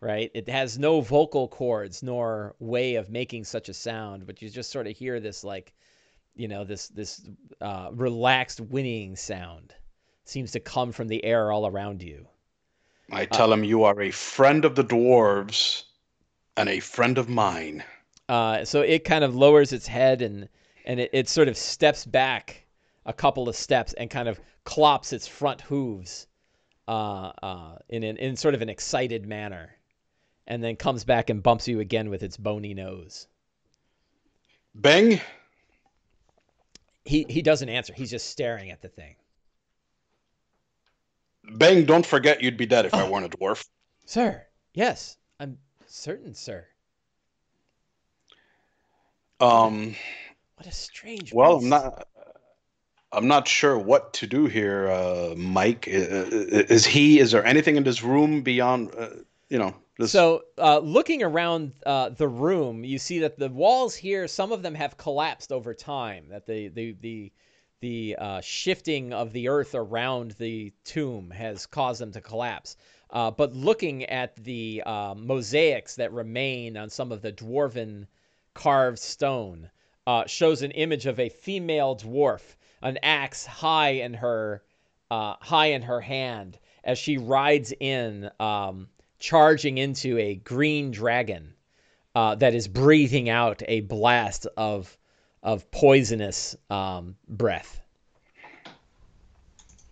[0.00, 0.30] Right?
[0.34, 4.70] It has no vocal cords nor way of making such a sound, but you just
[4.70, 5.72] sort of hear this like,
[6.36, 7.26] you know, this this
[7.62, 9.74] uh, relaxed whinnying sound
[10.24, 12.26] seems to come from the air all around you.
[13.10, 15.84] I tell uh, him you are a friend of the dwarves
[16.56, 17.84] and a friend of mine.
[18.28, 20.48] Uh, so it kind of lowers its head and
[20.86, 22.64] and it, it sort of steps back
[23.06, 26.26] a couple of steps and kind of clops its front hooves
[26.88, 29.70] uh, uh, in an, in sort of an excited manner,
[30.46, 33.26] and then comes back and bumps you again with its bony nose.
[34.74, 35.20] Bang.
[37.04, 37.92] He he doesn't answer.
[37.94, 39.16] He's just staring at the thing.
[41.52, 42.98] Bang, don't forget you'd be dead if oh.
[42.98, 43.66] I weren't a dwarf.
[44.06, 44.42] Sir,
[44.72, 46.66] yes, I'm certain, sir.
[49.40, 49.94] Um,
[50.56, 51.32] what a strange.
[51.32, 52.08] Well, I'm not.
[53.12, 55.86] I'm not sure what to do here, uh, Mike.
[55.86, 57.20] Is he?
[57.20, 58.92] Is there anything in this room beyond?
[58.96, 59.08] Uh,
[59.48, 59.74] you know.
[59.96, 60.10] This...
[60.10, 64.62] So, uh, looking around uh, the room, you see that the walls here, some of
[64.62, 66.26] them have collapsed over time.
[66.30, 67.32] That the the the
[67.84, 72.78] the uh, shifting of the earth around the tomb has caused them to collapse.
[73.10, 78.06] Uh, but looking at the uh, mosaics that remain on some of the dwarven
[78.54, 79.68] carved stone
[80.06, 84.62] uh, shows an image of a female dwarf, an axe high in her
[85.10, 91.52] uh, high in her hand as she rides in, um, charging into a green dragon
[92.14, 94.96] uh, that is breathing out a blast of
[95.44, 97.80] of poisonous um, breath.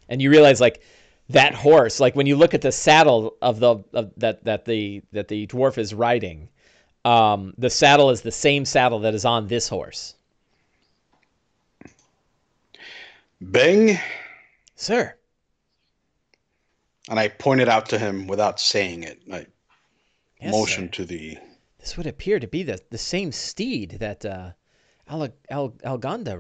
[0.09, 0.83] And you realize like
[1.29, 5.03] that horse, like when you look at the saddle of the of that that the
[5.13, 6.49] that the dwarf is riding,
[7.05, 10.15] um, the saddle is the same saddle that is on this horse.
[13.51, 13.99] Bing,
[14.77, 15.15] sir.
[17.09, 19.21] And I pointed out to him without saying it.
[19.31, 19.47] I
[20.41, 21.03] yes, motioned sir.
[21.03, 21.39] to the.
[21.79, 24.53] This would appear to be the, the same steed that uh,
[25.09, 26.37] Al- Al- Algonda.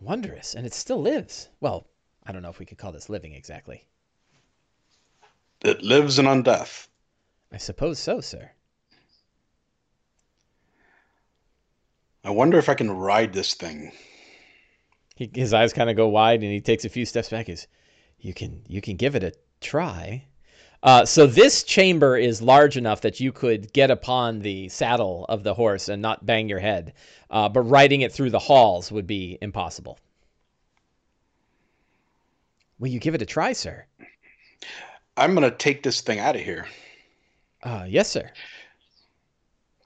[0.00, 1.48] Wondrous, and it still lives.
[1.60, 1.86] Well,
[2.24, 3.86] I don't know if we could call this living exactly.
[5.62, 6.88] It lives in undeath.
[7.52, 8.50] I suppose so, sir.
[12.24, 13.92] I wonder if I can ride this thing.
[15.14, 17.46] He, his eyes kind of go wide, and he takes a few steps back.
[17.46, 17.66] He's,
[18.18, 20.24] you can you can give it a try.
[20.84, 25.42] Uh, so this chamber is large enough that you could get upon the saddle of
[25.42, 26.92] the horse and not bang your head,
[27.30, 29.98] uh, but riding it through the halls would be impossible.
[32.78, 33.86] Will you give it a try, sir?
[35.16, 36.66] I'm going to take this thing out of here.
[37.62, 38.30] Uh, yes, sir.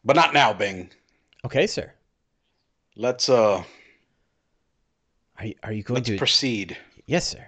[0.05, 0.91] But not now, Bing.
[1.45, 1.93] Okay, sir.
[2.97, 3.63] Let's uh.
[5.39, 6.77] Are you, are you going let's to proceed?
[7.07, 7.47] Yes, sir.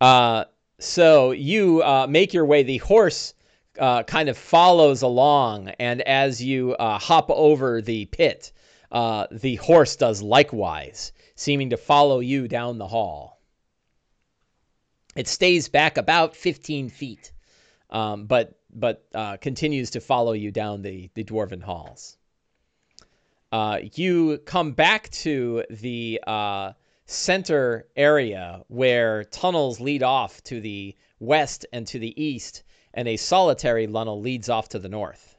[0.00, 0.44] Uh,
[0.78, 2.62] so you uh, make your way.
[2.62, 3.34] The horse
[3.78, 8.52] uh, kind of follows along, and as you uh, hop over the pit,
[8.90, 13.40] uh, the horse does likewise, seeming to follow you down the hall.
[15.14, 17.32] It stays back about 15 feet,
[17.90, 22.16] um, but but uh, continues to follow you down the the dwarven halls.
[23.50, 26.18] Uh, you come back to the
[27.12, 33.16] center area where tunnels lead off to the west and to the east, and a
[33.16, 35.36] solitary tunnel leads off to the north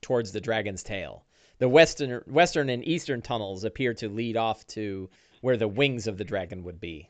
[0.00, 1.24] towards the dragon's tail.
[1.58, 5.10] The western, western and eastern tunnels appear to lead off to
[5.42, 7.08] where the wings of the dragon would be.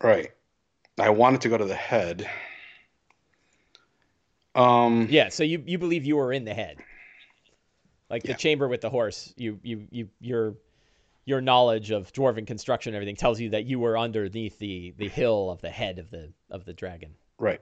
[0.00, 0.30] Right.
[0.98, 2.28] I wanted to go to the head.
[4.54, 5.08] Um.
[5.10, 5.28] Yeah.
[5.30, 6.76] So you you believe you were in the head,
[8.08, 8.32] like Yeah.
[8.32, 9.34] the chamber with the horse.
[9.36, 10.54] You you you your
[11.24, 15.08] your knowledge of dwarven construction and everything tells you that you were underneath the the
[15.08, 17.14] hill of the head of the of the dragon.
[17.38, 17.60] Right.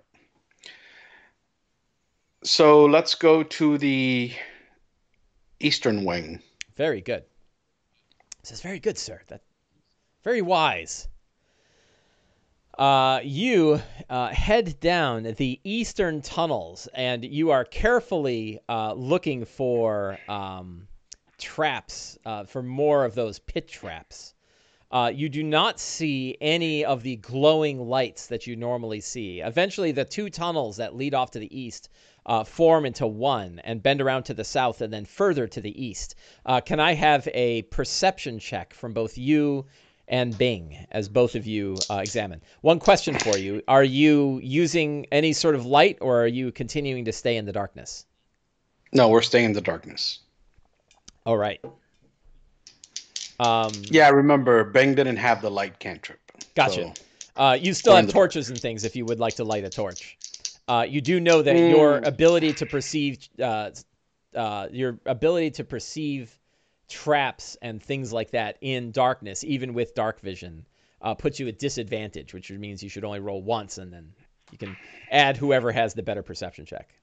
[2.45, 4.33] So let's go to the
[5.61, 6.41] eastern wing.
[6.77, 7.25] Very good.
[8.43, 9.21] Says very good, sir.
[9.29, 9.43] That
[10.25, 11.09] very wise.
[12.79, 20.19] Uh, you uh, head down the eastern tunnels, and you are carefully uh, looking for
[20.27, 20.89] um,
[21.43, 24.35] traps, uh, for more of those pit traps.
[24.91, 29.41] Uh, you do not see any of the glowing lights that you normally see.
[29.41, 31.89] Eventually, the two tunnels that lead off to the east
[32.27, 35.85] uh, form into one and bend around to the south and then further to the
[35.85, 36.15] east.
[36.47, 39.67] Uh, can I have a perception check from both you
[40.09, 42.43] and Bing as both of you uh, examine?
[42.61, 47.07] One question for you Are you using any sort of light or are you continuing
[47.07, 48.07] to stay in the darkness?
[48.93, 50.19] No, we're staying in the darkness.
[51.25, 51.61] All right.
[53.39, 56.21] Um, Yeah, I remember Bang didn't have the light cantrip.
[56.55, 56.73] Gotcha.
[56.73, 56.95] So,
[57.35, 59.65] Uh, you still have in the- torches and things if you would like to light
[59.65, 60.19] a torch.
[60.69, 62.07] Uh, you do know that your Mm.
[62.07, 63.71] ability to perceive, uh,
[64.35, 66.39] uh, your ability to perceive
[66.89, 70.67] traps and things like that in darkness, even with dark vision,
[71.01, 74.13] uh, puts you at disadvantage, which means you should only roll once, and then
[74.51, 74.77] you can
[75.11, 76.95] add whoever has the better perception check.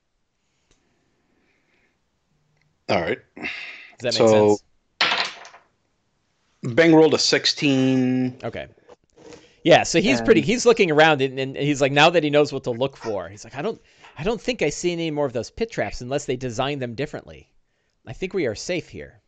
[2.88, 3.20] all right.
[4.00, 4.64] Does that make So- sense?
[6.62, 8.40] Bang rolled a 16.
[8.44, 8.68] Okay.
[9.64, 10.42] Yeah, so he's pretty.
[10.42, 13.28] He's looking around, and, and he's like, now that he knows what to look for,
[13.30, 13.80] he's like, I don't,
[14.18, 16.96] I don't think I see any more of those pit traps unless they design them
[16.96, 17.50] differently.
[18.08, 19.20] I think we are safe here.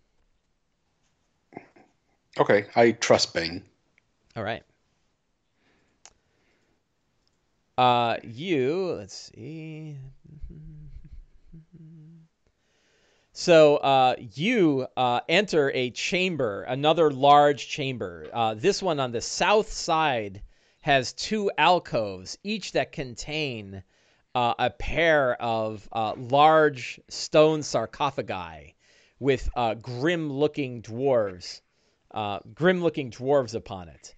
[2.39, 3.63] Okay, I trust Bang.
[4.36, 4.63] All right.
[7.78, 8.93] Uh, you.
[8.97, 9.97] Let's see.
[13.43, 18.27] So uh, you uh, enter a chamber, another large chamber.
[18.31, 20.43] Uh, this one on the south side
[20.81, 23.81] has two alcoves, each that contain
[24.35, 28.75] uh, a pair of uh, large stone sarcophagi
[29.19, 31.61] with uh, grim-looking dwarves,
[32.53, 34.13] grim-looking dwarves upon it.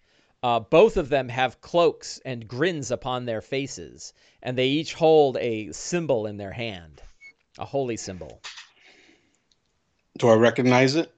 [0.69, 4.11] Both of them have cloaks and grins upon their faces,
[4.41, 7.01] and they each hold a symbol in their hand,
[7.57, 8.41] a holy symbol.
[10.17, 11.11] Do I recognize it?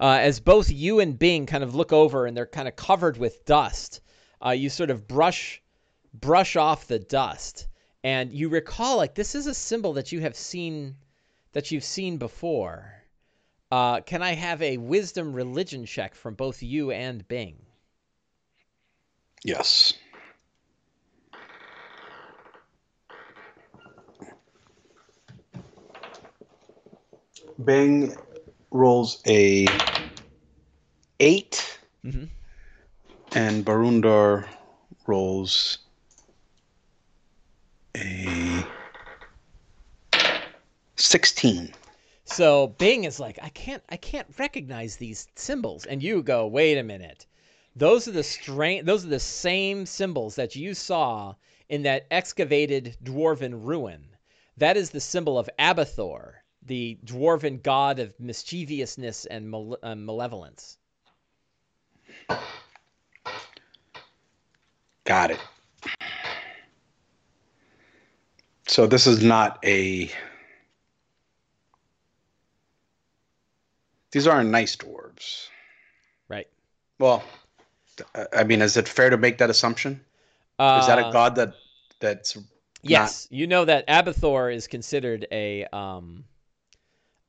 [0.00, 3.18] Uh, as both you and Bing kind of look over and they're kind of covered
[3.18, 4.00] with dust,
[4.44, 5.62] uh, you sort of brush
[6.14, 7.68] brush off the dust,
[8.02, 10.96] and you recall like this is a symbol that you have seen
[11.52, 12.94] that you've seen before.
[13.70, 17.56] Uh, can I have a wisdom religion check from both you and Bing?
[19.44, 19.92] Yes.
[27.58, 28.16] Bang
[28.70, 29.66] rolls a
[31.18, 32.30] 8 Mhm.
[33.32, 34.48] and Barundar
[35.06, 35.78] rolls
[37.96, 38.64] a
[40.96, 41.74] 16.
[42.24, 46.78] So Bing is like, I can't, I can't recognize these symbols, and you go, wait
[46.78, 47.26] a minute,
[47.74, 51.34] those are the strange, those are the same symbols that you saw
[51.68, 54.16] in that excavated dwarven ruin.
[54.56, 60.78] That is the symbol of Abbathor, the dwarven god of mischievousness and male- uh, malevolence.
[65.04, 65.40] Got it.
[68.66, 70.10] So this is not a.
[74.12, 75.48] These aren't nice dwarves.
[76.28, 76.46] Right.
[76.98, 77.24] Well,
[78.32, 80.00] I mean, is it fair to make that assumption?
[80.60, 81.54] Is that a Uh, god that
[82.00, 82.36] that's
[82.82, 86.24] Yes, you know that Abbathor is considered a um,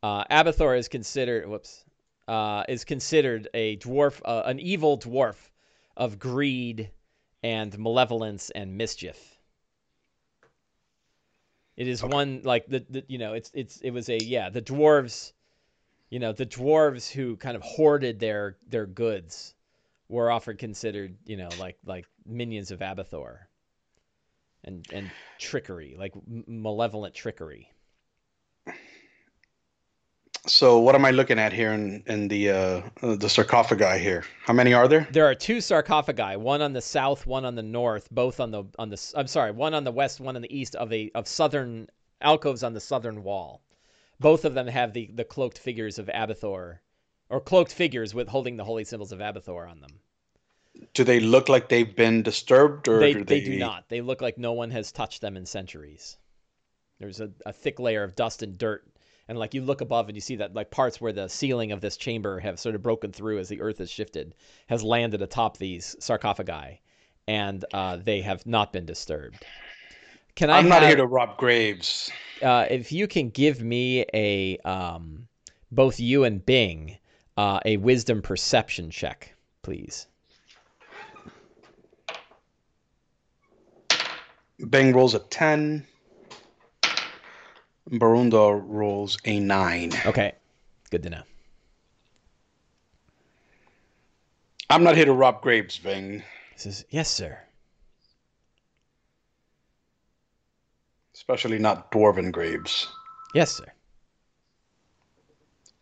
[0.03, 1.86] uh, Abbathor is considered whoops
[2.28, 5.52] uh, is considered a dwarf, uh, an evil dwarf
[5.98, 6.91] of greed
[7.44, 9.38] and malevolence and mischief.
[11.76, 12.14] It is Okay.
[12.14, 15.34] one like the, the you know it's it's it was a yeah the dwarves,
[16.10, 19.56] you know the dwarves who kind of hoarded their their goods,
[20.07, 23.48] were often considered you know like like minions of Abbathor
[24.64, 27.73] and and trickery, like malevolent trickery.
[30.47, 34.26] So what am I looking at here in in the uh, the sarcophagi here?
[34.43, 35.07] How many are there?
[35.11, 38.63] There are two sarcophagi, one on the south, one on the north, both on the
[38.80, 41.27] on the I'm sorry, one on the west, one on the east of a of
[41.27, 41.88] southern
[42.22, 43.61] alcoves on the southern wall.
[44.19, 46.80] Both of them have the the cloaked figures of Abbathor,
[47.30, 49.99] or cloaked figures with holding the holy symbols of Abbathor on them.
[50.93, 53.45] do they look like they've been disturbed, or they, do they they...
[53.45, 53.89] do not.
[53.89, 56.18] They look like no one has touched them in centuries.
[56.99, 58.88] There's a, a thick layer of dust and dirt,
[59.32, 61.80] and like you look above and you see that like parts where the ceiling of
[61.80, 64.36] this chamber have sort of broken through as the earth has shifted,
[64.68, 66.82] has landed atop these sarcophagi,
[67.30, 69.45] and uh, they have not been disturbed.
[70.36, 70.58] Can I?
[70.58, 72.12] I'm not here to rob graves.
[72.41, 75.30] Uh, if you can give me a um,
[75.72, 76.98] both you and Bing
[77.38, 80.08] uh, a wisdom perception check, please.
[84.70, 85.88] Bing rolls a 10.
[87.91, 89.91] Barundar rolls a 9.
[90.05, 90.34] Okay.
[90.89, 91.23] Good to know.
[94.69, 96.23] I'm not here to rob graves, Bing.
[96.55, 97.38] Says, yes, sir.
[101.13, 102.88] Especially not dwarven graves.
[103.34, 103.65] Yes, sir.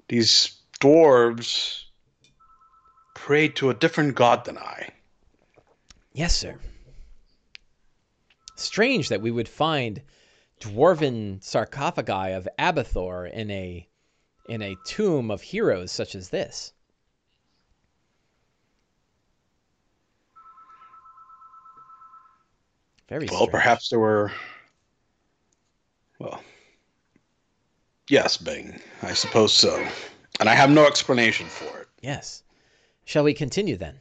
[0.08, 1.84] These dwarves
[3.14, 4.90] pray to a different god than I.
[6.14, 6.58] Yes, sir.
[8.56, 10.02] Strange that we would find
[10.60, 13.88] dwarven sarcophagi of Abbathor in a
[14.48, 16.74] in a tomb of heroes such as this.
[23.08, 23.38] Very well.
[23.38, 23.52] Strange.
[23.52, 24.32] Perhaps there were.
[26.20, 26.44] Well,
[28.10, 28.80] yes, Bing.
[29.02, 29.84] I suppose so,
[30.40, 31.88] and I have no explanation for it.
[32.02, 32.44] Yes.
[33.06, 34.00] Shall we continue then?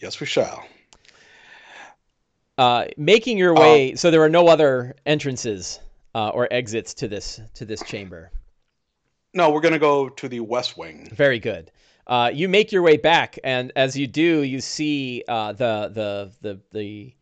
[0.00, 0.64] Yes, we shall.
[2.58, 3.92] Uh, making your way.
[3.92, 5.78] Um, so there are no other entrances
[6.14, 8.32] uh, or exits to this to this chamber.
[9.32, 11.08] No, we're gonna go to the west wing.
[11.12, 11.70] Very good.
[12.08, 16.32] Uh, you make your way back, and as you do, you see uh, the the
[16.40, 17.14] the the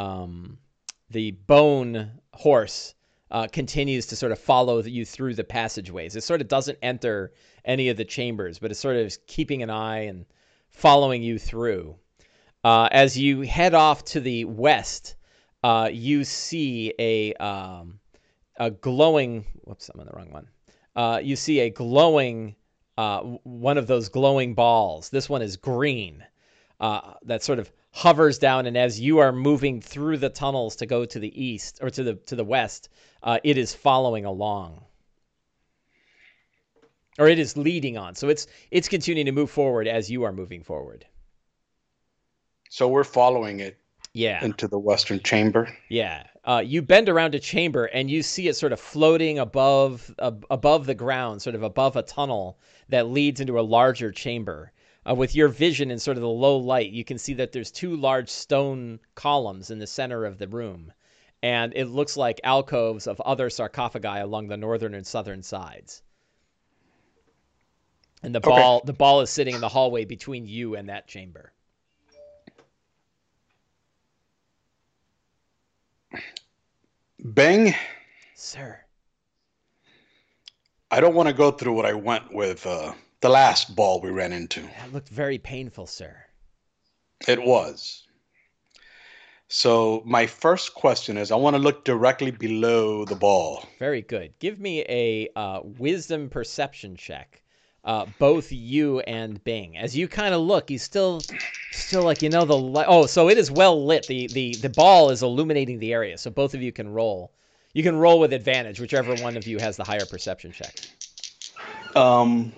[0.00, 0.56] um,
[1.10, 2.94] the bone horse
[3.30, 6.16] uh, continues to sort of follow you through the passageways.
[6.16, 7.32] It sort of doesn't enter
[7.64, 10.24] any of the chambers, but it's sort of keeping an eye and
[10.70, 11.96] following you through.
[12.68, 15.16] Uh, as you head off to the west,
[15.64, 17.98] uh, you see a um,
[18.58, 19.46] a glowing.
[19.64, 20.48] Whoops, I'm on the wrong one.
[20.94, 22.56] Uh, you see a glowing
[22.98, 25.08] uh, one of those glowing balls.
[25.08, 26.22] This one is green.
[26.78, 30.84] Uh, that sort of hovers down, and as you are moving through the tunnels to
[30.84, 32.90] go to the east or to the to the west,
[33.22, 34.84] uh, it is following along
[37.18, 38.14] or it is leading on.
[38.14, 41.06] So it's it's continuing to move forward as you are moving forward.
[42.68, 43.78] So we're following it.
[44.14, 44.44] Yeah.
[44.44, 45.68] Into the western chamber.
[45.88, 46.24] Yeah.
[46.44, 50.86] Uh, you bend around a chamber and you see it sort of floating above above
[50.86, 52.58] the ground, sort of above a tunnel
[52.88, 54.72] that leads into a larger chamber.
[55.08, 57.70] Uh, with your vision in sort of the low light, you can see that there's
[57.70, 60.92] two large stone columns in the center of the room,
[61.42, 66.02] and it looks like alcoves of other sarcophagi along the northern and southern sides.
[68.22, 71.52] And the ball the ball is sitting in the hallway between you and that chamber.
[77.18, 77.74] Bang.
[78.34, 78.80] Sir.
[80.90, 84.10] I don't want to go through what I went with uh, the last ball we
[84.10, 84.62] ran into.
[84.62, 86.16] That looked very painful, sir.
[87.26, 88.06] It was.
[89.48, 93.64] So my first question is, I want to look directly below the ball.
[93.78, 94.38] Very good.
[94.38, 97.42] Give me a uh, wisdom perception check
[97.84, 99.76] uh, both you and Bing.
[99.76, 101.20] As you kind of look, you still,
[101.70, 104.06] still like you know the li- oh, so it is well lit.
[104.06, 107.32] The the the ball is illuminating the area, so both of you can roll.
[107.72, 110.74] You can roll with advantage, whichever one of you has the higher perception check.
[111.94, 112.52] Um,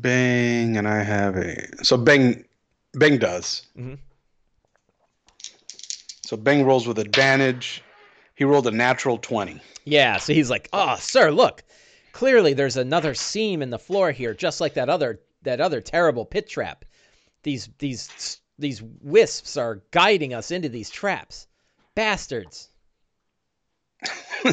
[0.00, 2.44] Bing and I have a so Bing
[2.98, 3.66] Bing does.
[3.78, 3.94] Mm-hmm.
[6.22, 7.83] So Bing rolls with advantage.
[8.34, 9.60] He rolled a natural twenty.
[9.84, 11.62] Yeah, so he's like, "Oh, sir, look.
[12.12, 16.24] Clearly there's another seam in the floor here, just like that other that other terrible
[16.24, 16.84] pit trap.
[17.42, 21.46] These these these wisps are guiding us into these traps.
[21.94, 22.70] Bastards."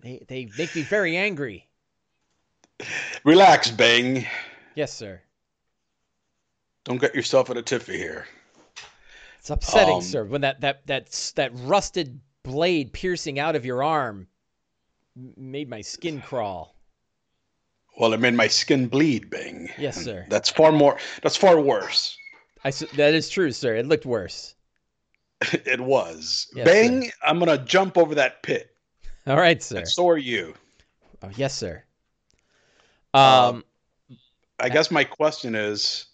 [0.00, 1.68] they they make me very angry.
[3.24, 4.26] Relax, Bang.
[4.74, 5.20] Yes, sir.
[6.84, 8.26] Don't get yourself in a tiffy here.
[9.38, 13.82] It's upsetting, um, sir, when that that that that rusted blade piercing out of your
[13.82, 14.26] arm
[15.36, 16.74] made my skin crawl.
[17.98, 19.68] Well, it made my skin bleed, Bing.
[19.78, 20.24] Yes, sir.
[20.28, 20.98] That's far more.
[21.22, 22.16] That's far worse.
[22.64, 23.76] I that is true, sir.
[23.76, 24.54] It looked worse.
[25.52, 26.48] it was.
[26.54, 27.10] Yes, Bing, sir.
[27.22, 28.74] I'm gonna jump over that pit.
[29.26, 29.78] All right, sir.
[29.78, 30.54] And so are you.
[31.22, 31.84] Oh, yes, sir.
[33.14, 33.64] Um, um
[34.58, 36.06] I guess my question is.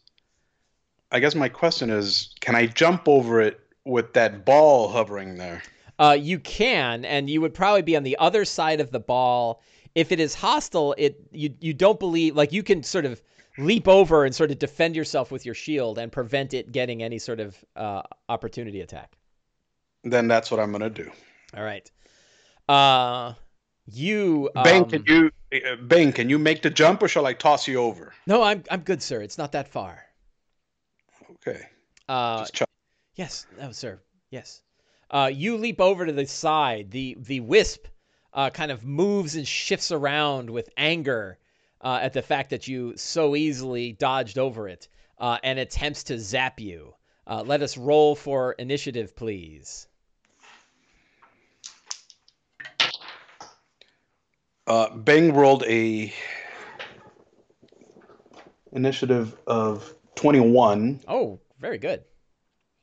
[1.10, 5.62] I guess my question is, can I jump over it with that ball hovering there?
[5.98, 9.60] Uh, you can, and you would probably be on the other side of the ball.
[9.94, 13.20] If it is hostile, it you you don't believe like you can sort of
[13.58, 17.18] leap over and sort of defend yourself with your shield and prevent it getting any
[17.18, 19.16] sort of uh, opportunity attack.
[20.04, 21.10] Then that's what I'm gonna do.
[21.56, 21.90] All right.
[22.68, 23.34] Uh,
[23.86, 27.32] you Bang, um, can you uh, Bang, can you make the jump or shall I
[27.32, 28.12] toss you over?
[28.26, 29.20] No, I'm I'm good, sir.
[29.22, 30.04] It's not that far.
[31.32, 31.62] Okay.
[32.08, 32.46] Uh,
[33.16, 34.00] yes, no, sir.
[34.30, 34.62] Yes.
[35.10, 36.90] Uh, you leap over to the side.
[36.90, 37.86] The the wisp
[38.34, 41.38] uh, kind of moves and shifts around with anger
[41.80, 46.18] uh, at the fact that you so easily dodged over it uh, and attempts to
[46.18, 46.94] zap you.
[47.26, 49.86] Uh, let us roll for initiative, please.
[54.66, 56.12] Uh, Bang rolled a
[58.72, 61.00] initiative of 21.
[61.08, 62.04] Oh, very good.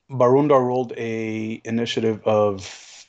[0.09, 3.05] Barundar rolled a initiative of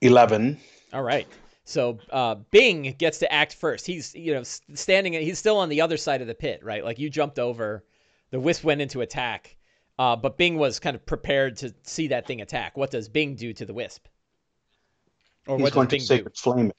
[0.00, 0.58] 11.
[0.92, 1.26] All right.
[1.64, 3.86] So uh, Bing gets to act first.
[3.86, 5.12] He's you know standing.
[5.14, 6.84] He's still on the other side of the pit, right?
[6.84, 7.84] Like you jumped over,
[8.30, 9.56] the wisp went into attack,
[9.98, 12.76] uh, but Bing was kind of prepared to see that thing attack.
[12.76, 14.06] What does Bing do to the wisp?
[15.46, 16.40] Or He's what going does Bing to sacred do?
[16.40, 16.72] flame.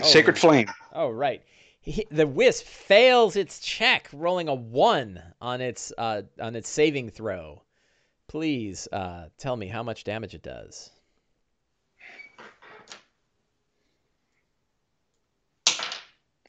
[0.00, 0.68] Oh, sacred flame.
[0.92, 1.42] Oh right.
[1.80, 7.10] He, the wisp fails its check, rolling a one on its uh, on its saving
[7.10, 7.62] throw.
[8.28, 10.90] Please uh, tell me how much damage it does.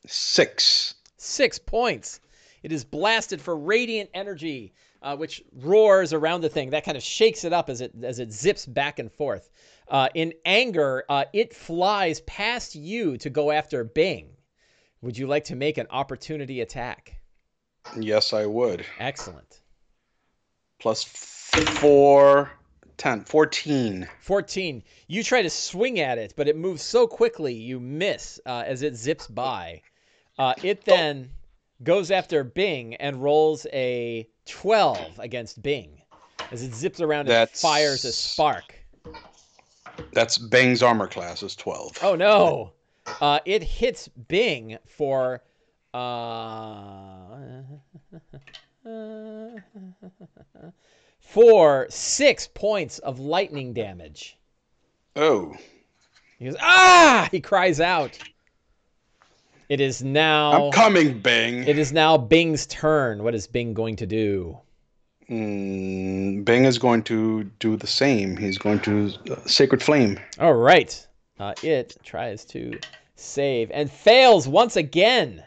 [0.08, 0.96] Six.
[1.18, 2.20] Six points.
[2.64, 6.72] It is blasted for radiant energy, uh, which roars around the thing.
[6.72, 9.50] That kind of shakes it up as it as it zips back and forth.
[9.88, 14.30] Uh, in anger, uh, it flies past you to go after Bing.
[15.02, 17.20] Would you like to make an opportunity attack?
[17.98, 18.86] Yes, I would.
[19.00, 19.62] Excellent.
[20.80, 22.52] Plus four,
[22.98, 24.08] 10, 14.
[24.20, 24.84] 14.
[25.08, 28.82] You try to swing at it, but it moves so quickly you miss uh, as
[28.82, 29.82] it zips by.
[30.38, 31.30] Uh, it then
[31.84, 36.02] goes after Bing and rolls a 12 against Bing.
[36.52, 38.76] As it zips around and fires a spark.
[40.14, 42.00] That's Bing's armor class is 12.
[42.04, 42.74] Oh, no.
[43.22, 45.42] Uh, it hits Bing for.
[45.94, 47.62] Uh,
[51.20, 54.38] for six points of lightning damage.
[55.16, 55.56] Oh.
[56.40, 57.28] He goes, ah!
[57.32, 58.18] He cries out.
[59.70, 60.68] It is now.
[60.68, 61.68] I'm coming, Bing.
[61.68, 63.24] It is now Bing's turn.
[63.24, 64.58] What is Bing going to do?
[65.30, 68.38] Mm, Bing is going to do the same.
[68.38, 70.20] He's going to uh, Sacred Flame.
[70.40, 71.06] All right.
[71.38, 72.80] Uh, it tries to
[73.16, 75.44] save and fails once again.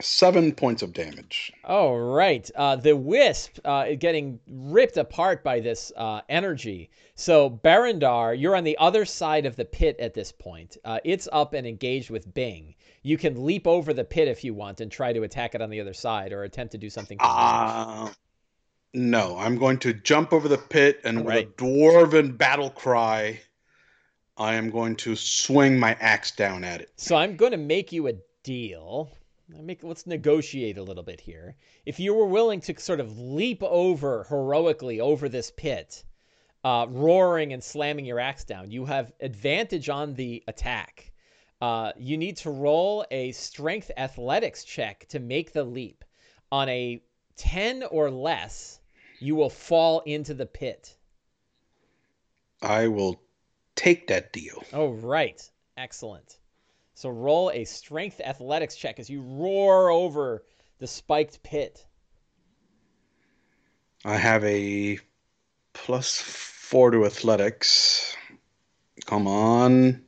[0.00, 1.52] Seven points of damage.
[1.64, 2.48] Oh, right.
[2.54, 6.90] Uh, the wisp uh, getting ripped apart by this uh, energy.
[7.14, 10.76] So, Barundar, you're on the other side of the pit at this point.
[10.84, 12.74] Uh, it's up and engaged with Bing.
[13.02, 15.70] You can leap over the pit if you want and try to attack it on
[15.70, 17.18] the other side or attempt to do something.
[17.20, 18.10] Uh,
[18.94, 23.40] no, I'm going to jump over the pit and with a dwarven battle cry,
[24.36, 26.92] I am going to swing my axe down at it.
[26.96, 28.14] So, I'm going to make you a
[28.44, 29.10] deal
[29.48, 31.56] make let's negotiate a little bit here.
[31.86, 36.04] If you were willing to sort of leap over heroically over this pit,
[36.64, 41.12] uh, roaring and slamming your axe down, you have advantage on the attack.
[41.60, 46.04] Uh, you need to roll a strength athletics check to make the leap.
[46.52, 47.02] On a
[47.36, 48.80] 10 or less,
[49.18, 50.96] you will fall into the pit.
[52.62, 53.20] I will
[53.74, 54.62] take that deal.
[54.72, 55.40] Oh, right.
[55.76, 56.37] Excellent.
[56.98, 60.42] So roll a strength athletics check as you roar over
[60.80, 61.86] the spiked pit.
[64.04, 64.98] I have a
[65.74, 68.16] plus four to athletics.
[69.06, 70.02] Come on.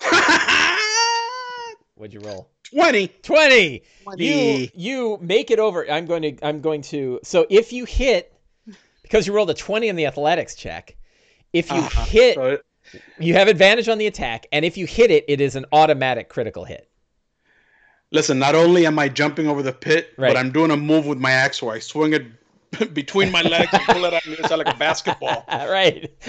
[1.94, 2.50] What'd you roll?
[2.70, 3.06] 20.
[3.22, 3.82] 20.
[4.02, 4.24] 20.
[4.24, 5.88] You you make it over.
[5.88, 8.36] I'm going to I'm going to so if you hit
[9.02, 10.96] because you rolled a 20 on the athletics check,
[11.52, 12.04] if you uh-huh.
[12.06, 12.64] hit so it,
[13.18, 16.28] you have advantage on the attack, and if you hit it, it is an automatic
[16.28, 16.90] critical hit.
[18.12, 20.30] Listen, not only am I jumping over the pit, right.
[20.30, 22.26] but I'm doing a move with my axe where I swing it
[22.94, 25.44] between my legs and pull it out and it's like a basketball.
[25.48, 26.12] right.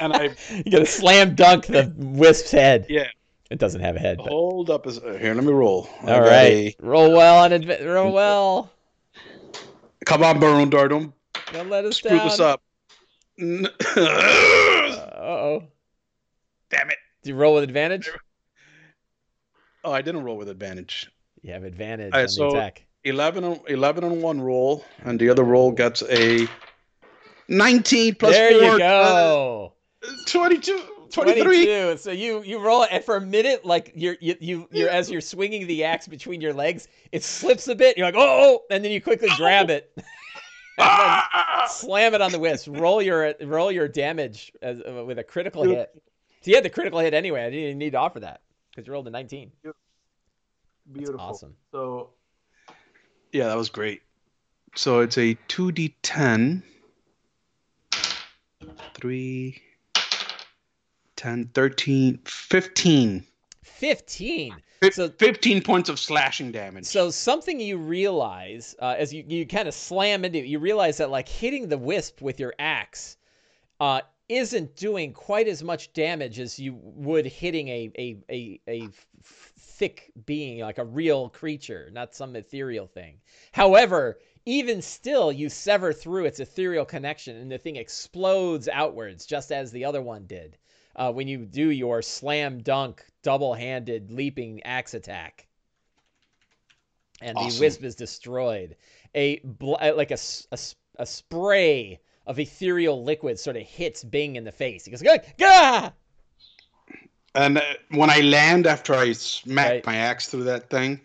[0.00, 0.34] and I
[0.64, 2.86] you gotta slam dunk the wisp's head.
[2.88, 3.08] Yeah.
[3.50, 4.18] It doesn't have a head.
[4.18, 4.28] But...
[4.28, 5.34] Hold up, uh, here.
[5.34, 5.88] Let me roll.
[6.02, 6.76] All right, a...
[6.78, 8.70] roll well on adv- roll well.
[10.06, 11.12] Come on, Barundar, don't,
[11.52, 12.28] don't let us screw down.
[12.28, 12.62] this up.
[13.40, 13.68] uh
[15.16, 15.64] oh.
[16.70, 16.96] Damn it.
[17.22, 18.10] Do you roll with advantage?
[19.82, 21.10] Oh, I didn't roll with advantage.
[21.40, 22.86] You have advantage right, on so the attack.
[23.04, 26.46] 11 on, 11 on one roll, and the other roll gets a
[27.48, 28.62] 19 plus there 4.
[28.62, 29.72] you go.
[30.06, 30.82] Uh, 22.
[31.10, 31.42] 23.
[31.42, 31.96] 22.
[31.96, 35.10] So you you roll it, and for a minute, like you're you, you you're as
[35.10, 37.96] you're swinging the axe between your legs, it slips a bit.
[37.96, 39.90] You're like, oh, and then you quickly grab it,
[40.78, 41.66] Ah!
[41.68, 42.68] slam it on the wisp.
[42.70, 45.90] Roll your roll your damage as, uh, with a critical hit.
[46.42, 47.42] So you had the critical hit anyway.
[47.42, 48.40] I didn't even need to offer that
[48.70, 49.52] because you rolled a 19.
[50.92, 51.20] Beautiful.
[51.20, 51.54] awesome.
[51.70, 52.10] So
[53.32, 54.02] Yeah, that was great.
[54.74, 56.62] So it's a 2d10.
[58.94, 59.62] 3,
[61.16, 63.24] 10, 13, 15.
[63.62, 64.56] 15.
[64.80, 66.84] Fif- So- 15 points of slashing damage.
[66.86, 70.96] So something you realize uh, as you, you kind of slam into it, you realize
[70.98, 73.16] that like hitting the wisp with your axe
[73.80, 74.00] uh,
[74.30, 78.88] isn't doing quite as much damage as you would hitting a a a
[79.22, 83.20] thick being like a real creature, not some ethereal thing.
[83.52, 89.52] However, even still, you sever through its ethereal connection, and the thing explodes outwards, just
[89.52, 90.56] as the other one did
[90.96, 95.46] uh, when you do your slam dunk double-handed leaping axe attack
[97.20, 98.76] and the wisp is destroyed.
[99.14, 100.18] A bl- uh, like a,
[100.52, 100.58] a
[100.96, 104.84] a spray of ethereal liquid sort of hits Bing in the face.
[104.84, 105.02] He goes,
[105.38, 105.90] "Gah!"
[107.34, 109.86] And uh, when I land after I smack Right.
[109.86, 111.00] my axe through that thing,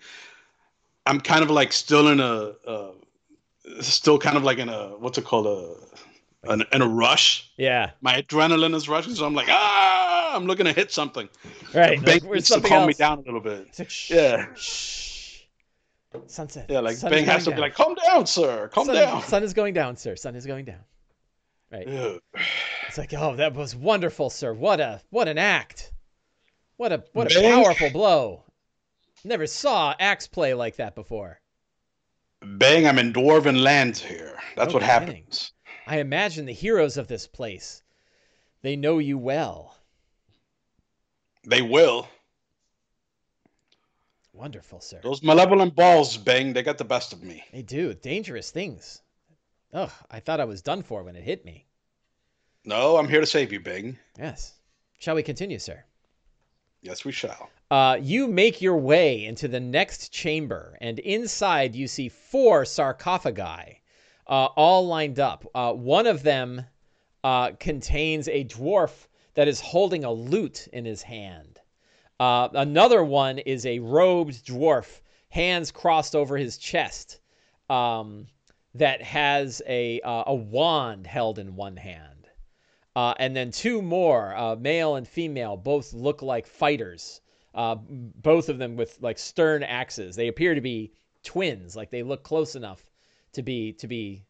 [1.06, 2.92] I'm kind of like still in a, uh,
[3.82, 7.52] still kind of like in a what's it called a, an, in a rush.
[7.58, 11.30] Yeah, My adrenaline is rushing, so I'm like ah, I'm looking to hit something.
[11.74, 12.02] right.
[12.06, 12.88] Like, needs to calm else?
[12.88, 13.78] me down a little bit.
[13.78, 14.48] Like, shh, Yeah.
[14.56, 15.42] shh.
[16.28, 16.68] Sunset.
[16.70, 19.22] Yeah, like Sun Bang has to going be like, calm down, sir, calm sun, down.
[19.24, 20.16] Sun is going down, sir.
[20.16, 20.80] Sun is going down.
[21.72, 21.88] Right.
[21.88, 22.22] Ugh.
[22.88, 24.54] It's like, oh, that was wonderful, sir.
[24.54, 25.92] What a what an act.
[26.78, 28.44] What a what a powerful blow.
[29.24, 31.40] Never saw axe play like that before.
[32.42, 34.38] Bang, I'm in dwarven lands here.
[34.56, 35.08] That's No what kidding.
[35.16, 35.52] happens.
[35.88, 37.82] I imagine the heroes of this place.
[38.62, 39.76] They know you well.
[41.48, 42.08] They will.
[44.34, 45.00] Wonderful, sir.
[45.02, 47.44] Those malevolent balls, Bang, they got the best of me.
[47.54, 49.02] They do dangerous things.
[49.76, 51.66] Ugh, I thought I was done for when it hit me.
[52.64, 54.00] No, I'm here to save you, Bang.
[54.18, 54.54] Yes.
[55.00, 55.84] Shall we continue, sir?
[56.82, 57.50] Yes, we shall.
[57.70, 63.82] Uh, you make your way into the next chamber, and inside you see four sarcophagi,
[64.28, 65.46] uh, all lined up.
[65.54, 66.66] Uh, one of them
[67.26, 71.60] uh, contains a dwarf that is holding a lute in his hand.
[72.18, 77.20] Uh, another one is a robed dwarf, hands crossed over his chest,
[77.70, 78.28] um,
[78.76, 82.12] that has a uh, a wand held in one hand.
[82.96, 87.20] Uh, and then two more, uh, male and female, both look like fighters.
[87.54, 90.16] Uh, both of them with like stern axes.
[90.16, 90.92] They appear to be
[91.24, 91.76] twins.
[91.76, 92.90] Like they look close enough
[93.34, 94.24] to be to be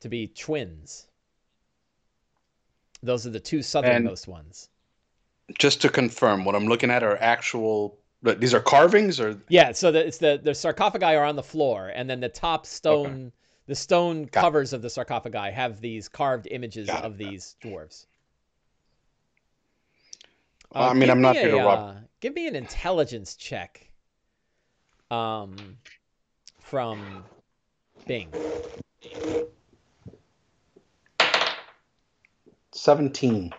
[0.00, 1.06] to be twins.
[3.02, 4.68] Those are the two southernmost ones.
[5.58, 7.98] Just to confirm, what I'm looking at are actual.
[8.22, 11.92] These are carvings, or Yeah, so the, it's the the sarcophagi are on the floor,
[11.94, 13.30] and then the top stone,
[13.66, 14.42] the stone Got it.
[14.42, 17.18] covers of the sarcophagi have these carved images Got of it.
[17.18, 18.06] these dwarves.
[20.72, 23.88] I mean, I'm not me here to a, rob- uh, give me an intelligence check.
[25.10, 25.56] Um,
[26.58, 27.22] from
[28.06, 28.28] Bing.
[32.72, 33.52] seventeen.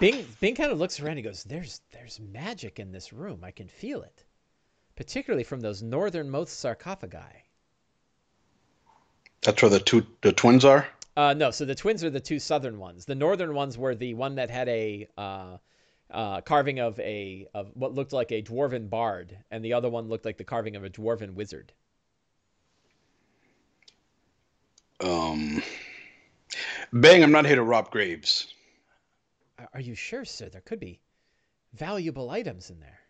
[0.00, 1.16] Bing Bing kind of looks around.
[1.18, 3.40] He goes, "There's there's magic in this room.
[3.44, 4.24] I can feel it,
[4.96, 7.18] particularly from those northernmost sarcophagi."
[9.42, 10.86] That's where the two the twins are.
[11.16, 13.04] Uh, no, so the twins are the two southern ones.
[13.04, 15.58] The northern ones were the one that had a uh,
[16.10, 20.08] uh, carving of a of what looked like a dwarven bard, and the other one
[20.08, 21.72] looked like the carving of a dwarven wizard.
[25.00, 25.62] Um,
[26.92, 28.54] Bang, I'm not here to rob graves.
[29.58, 30.48] Are- Are you sure, sir?
[30.48, 31.00] There could be
[31.74, 33.00] valuable items in there.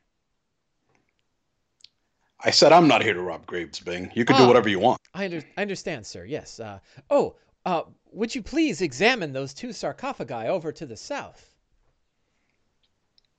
[2.44, 4.10] I said I'm not here to rob graves, Bing.
[4.14, 4.40] You can Ah.
[4.40, 5.00] do whatever you want.
[5.14, 6.24] I, under, I understand, sir.
[6.24, 6.58] Yes.
[6.60, 7.82] Uh, oh, uh,
[8.12, 11.48] would you please examine those two sarcophagi over to the south?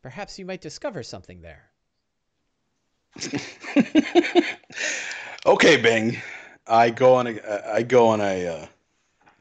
[0.01, 1.69] Perhaps you might discover something there.
[5.45, 6.21] okay, Bing.
[6.67, 8.65] I go on a I go on a uh,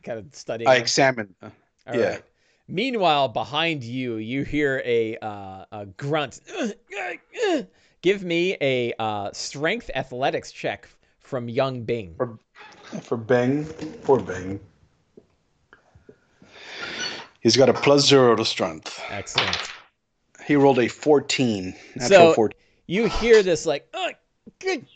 [0.02, 0.68] Kind of studying.
[0.68, 0.82] I them.
[0.82, 1.34] examine.
[1.42, 1.50] uh,
[1.94, 2.08] yeah.
[2.10, 2.22] right.
[2.68, 6.40] Meanwhile, behind you, you hear a uh, a grunt.
[8.02, 10.88] Give me a uh, strength athletics check
[11.20, 12.14] from young Bing.
[12.16, 13.00] For, Bing.
[13.00, 13.64] for Bing,
[14.02, 14.58] poor Bang.
[17.40, 19.00] He's got a plus zero to strength.
[19.08, 19.56] Excellent.
[20.44, 21.74] He rolled a 14.
[22.00, 22.58] So 14.
[22.86, 24.14] you hear this like "Ugh,
[24.58, 24.86] good,"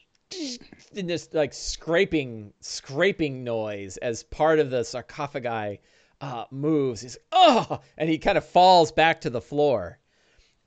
[0.93, 5.81] in this like scraping scraping noise as part of the sarcophagi
[6.21, 7.03] uh, moves.
[7.03, 9.99] He's oh, and he kind of falls back to the floor,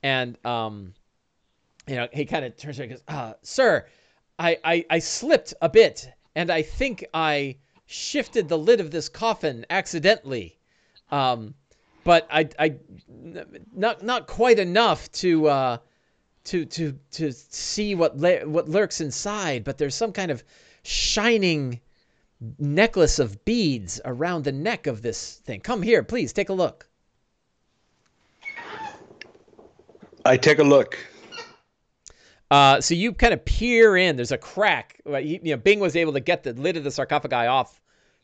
[0.03, 0.93] and um,
[1.89, 3.85] you know, he kind of turns around and goes, uh, "Sir,
[4.37, 7.57] I, I I slipped a bit, and I think I
[7.87, 10.59] shifted the lid of this coffin accidentally,
[11.11, 11.55] um,
[12.03, 12.75] but I I
[13.73, 15.77] not not quite enough to." Uh,
[16.45, 20.43] to to to see what what lurks inside, but there's some kind of
[20.83, 21.79] shining
[22.57, 25.59] necklace of beads around the neck of this thing.
[25.59, 26.87] Come here, please take a look.
[30.25, 30.97] I take a look.
[32.51, 34.15] Uh, so you kind of peer in.
[34.15, 34.99] There's a crack.
[35.05, 37.79] You know, Bing was able to get the lid of the sarcophagi off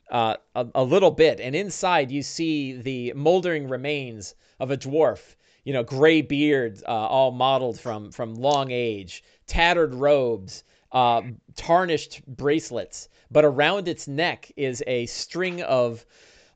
[0.10, 5.36] uh, a, a, little bit, and inside you see the moldering remains of a dwarf.
[5.64, 11.22] You know, gray beard, uh, all modeled from from long age, tattered robes, uh,
[11.56, 16.06] tarnished bracelets, but around its neck is a string of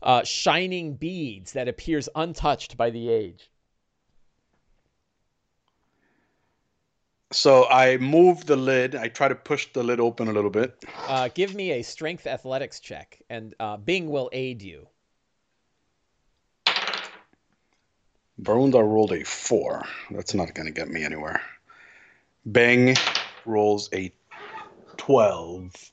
[0.04, 3.50] uh, shining beads that appears untouched by the age.
[7.32, 8.96] So I move the lid.
[8.96, 10.84] I try to push the lid open a little bit.
[11.08, 14.88] Uh, give me a strength athletics check, and uh, Bing will aid you.
[18.42, 19.86] Barundar rolled a four.
[20.10, 21.42] That's not going to get me anywhere.
[22.52, 22.96] Bing
[23.46, 24.12] rolls a
[24.98, 25.92] 12.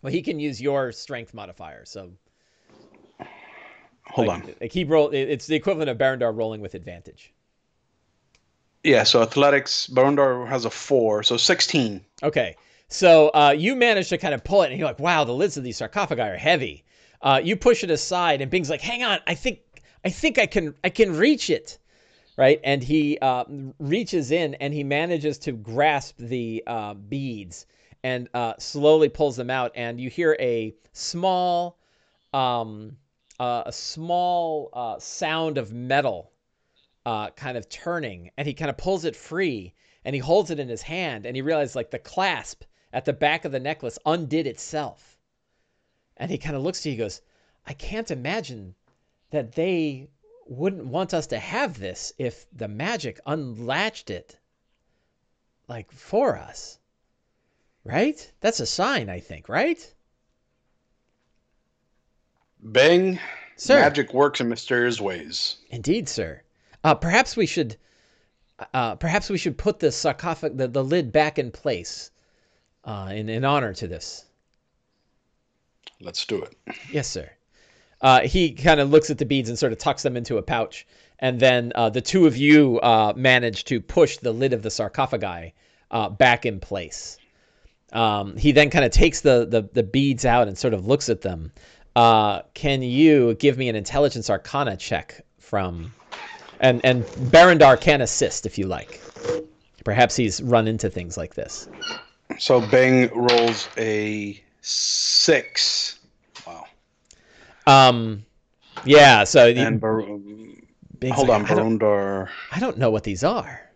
[0.00, 2.12] Well, he can use your strength modifier, so.
[4.06, 4.54] Hold like, on.
[4.60, 5.10] Like he roll.
[5.10, 7.32] It's the equivalent of Barundar rolling with advantage.
[8.84, 12.04] Yeah, so athletics, Barundar has a four, so 16.
[12.22, 12.56] Okay.
[12.88, 15.56] So uh, you manage to kind of pull it, and you're like, wow, the lids
[15.56, 16.84] of these sarcophagi are heavy.
[17.22, 19.60] Uh, you push it aside, and Bing's like, hang on, I think,
[20.04, 21.78] I think I can, I can reach it
[22.36, 22.60] right?
[22.64, 23.44] And he uh,
[23.78, 27.66] reaches in and he manages to grasp the uh, beads
[28.02, 29.72] and uh, slowly pulls them out.
[29.74, 31.78] And you hear a small,
[32.32, 32.96] um,
[33.38, 36.31] uh, a small sound of metal
[37.04, 38.30] uh, kind of turning.
[38.36, 39.74] And he kind of pulls it free
[40.04, 41.26] and he holds it in his hand.
[41.26, 45.18] And he realizes like the clasp at the back of the necklace undid itself.
[46.16, 47.20] And he kind of looks to you, he goes,
[47.66, 48.74] I can't imagine
[49.30, 50.08] that they
[50.46, 54.38] wouldn't want us to have this if the magic unlatched it
[55.68, 56.78] like for us.
[57.84, 58.30] Right?
[58.40, 59.94] That's a sign, I think, right?
[62.60, 63.18] Bang.
[63.56, 63.80] Sir.
[63.80, 65.56] Magic works in mysterious ways.
[65.70, 66.42] Indeed, sir.
[66.84, 67.76] Uh, perhaps we should
[68.74, 72.10] uh, perhaps we should put the sarcophagus the, the lid back in place
[72.84, 74.24] uh, in, in honor to this.
[76.00, 76.56] Let's do it.
[76.90, 77.30] Yes, sir
[78.02, 80.42] uh, he kind of looks at the beads and sort of tucks them into a
[80.42, 80.86] pouch.
[81.20, 84.70] And then uh, the two of you uh, manage to push the lid of the
[84.70, 85.54] sarcophagi
[85.92, 87.16] uh, back in place.
[87.92, 91.08] Um, he then kind of takes the, the, the beads out and sort of looks
[91.08, 91.52] at them.
[91.94, 95.92] Uh, can you give me an intelligence arcana check from,
[96.62, 99.00] and and Barundar can assist if you like.
[99.84, 101.68] Perhaps he's run into things like this.
[102.38, 105.98] So Bang rolls a six.
[106.46, 106.64] Wow.
[107.66, 108.24] Um,
[108.84, 109.24] yeah.
[109.24, 112.28] So and Bar- hold like, on, Barundar.
[112.50, 113.68] I, I don't know what these are.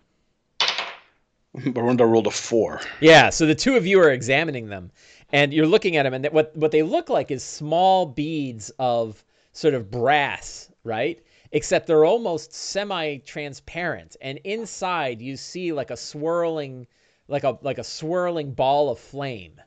[1.56, 2.80] Barundar rolled a four.
[3.00, 3.30] Yeah.
[3.30, 4.92] So the two of you are examining them,
[5.32, 9.24] and you're looking at them, and what what they look like is small beads of
[9.52, 11.20] sort of brass, right?
[11.56, 16.86] Except they're almost semi-transparent, and inside you see like a swirling,
[17.28, 19.60] like a like a swirling ball of flame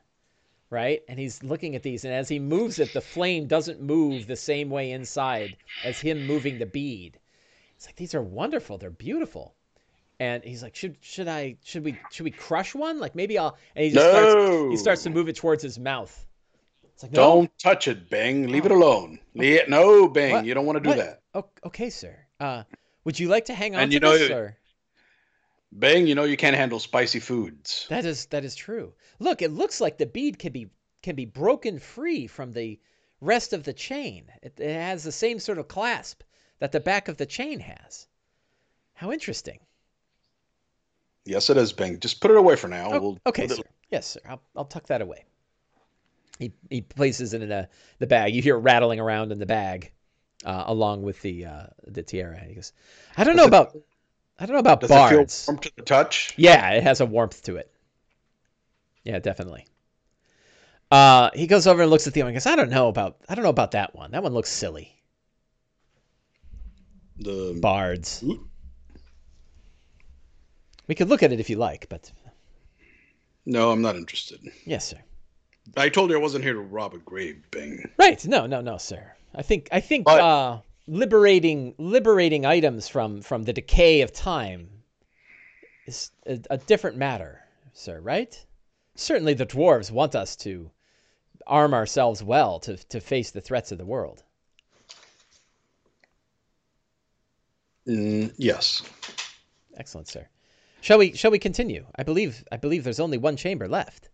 [0.70, 1.02] right?
[1.08, 4.36] And he's looking at these, and as he moves it, the flame doesn't move the
[4.36, 7.18] same way inside as him moving the bead.
[7.76, 8.78] It's like these are wonderful.
[8.78, 9.54] They're beautiful.
[10.20, 13.00] And he's like, should should I should we should we crush one?
[13.00, 13.56] Like maybe I'll.
[13.74, 14.30] And he just no.
[14.30, 16.26] starts he starts to move it towards his mouth.
[16.94, 17.16] It's like, no.
[17.16, 18.48] Don't touch it, Bing.
[18.48, 19.18] Leave it alone.
[19.34, 20.44] No, Bing, What?
[20.44, 20.98] You don't want to do what?
[20.98, 21.19] that.
[21.34, 22.16] Okay, sir.
[22.38, 22.64] Uh,
[23.04, 24.56] would you like to hang on and to you know, this, sir?
[25.72, 27.86] Bang, you know you can't handle spicy foods.
[27.88, 28.92] That is that is true.
[29.20, 30.70] Look, it looks like the bead can be
[31.02, 32.80] can be broken free from the
[33.20, 34.24] rest of the chain.
[34.42, 36.22] It, it has the same sort of clasp
[36.58, 38.08] that the back of the chain has.
[38.94, 39.60] How interesting.
[41.24, 42.00] Yes, it is, Bing.
[42.00, 42.90] Just put it away for now.
[42.92, 43.62] Oh, we'll okay, sir.
[43.90, 44.20] Yes, sir.
[44.28, 45.24] I'll, I'll tuck that away.
[46.38, 48.34] He, he places it in a, the bag.
[48.34, 49.92] You hear it rattling around in the bag,
[50.44, 52.40] uh, along with the uh, the tiara.
[52.40, 52.72] He goes,
[53.16, 53.76] "I don't know about
[54.38, 55.12] I don't know about Does bards.
[55.12, 56.34] It feel warm to the touch?
[56.36, 57.70] Yeah, it has a warmth to it.
[59.04, 59.66] Yeah, definitely.
[60.90, 63.18] Uh, he goes over and looks at the other and goes, I don't know about
[63.28, 64.10] I don't know about that one.
[64.10, 64.96] That one looks silly.
[67.18, 68.24] The bards.
[70.86, 72.10] We could look at it if you like, but
[73.46, 74.40] No, I'm not interested.
[74.64, 74.98] Yes, sir.
[75.76, 77.88] I told you I wasn't here to rob a grave, Bing.
[77.98, 78.26] Right.
[78.26, 79.12] No, no, no, sir.
[79.34, 84.68] I think I think but, uh, liberating liberating items from from the decay of time
[85.86, 87.40] is a, a different matter,
[87.72, 88.00] sir.
[88.00, 88.44] Right?
[88.96, 90.70] Certainly, the dwarves want us to
[91.46, 94.22] arm ourselves well to to face the threats of the world.
[97.86, 98.82] Mm, yes.
[99.76, 100.28] Excellent, sir.
[100.80, 101.86] Shall we shall we continue?
[101.96, 104.08] I believe I believe there's only one chamber left.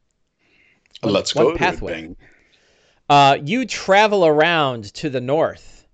[1.01, 2.15] One, Let's one go pathway.
[3.09, 5.87] Uh, you travel around to the north,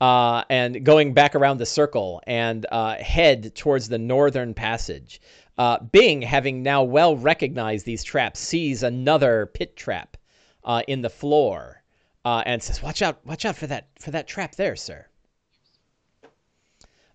[0.00, 5.20] uh, and going back around the circle and uh, head towards the northern passage.
[5.58, 10.16] Uh, Bing, having now well recognized these traps, sees another pit trap
[10.64, 11.82] uh, in the floor,
[12.24, 13.24] uh, and says, "Watch out!
[13.24, 15.06] Watch out for that for that trap there, sir."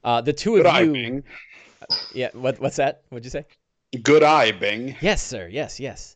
[0.04, 0.72] the two of Good you.
[0.72, 1.24] Eye, Bing.
[2.16, 2.30] Yeah.
[2.34, 3.04] What, what's that?
[3.10, 3.46] What'd you say?
[4.02, 4.96] Good eye, Bing.
[5.02, 5.48] Yes, sir.
[5.52, 6.16] Yes, yes.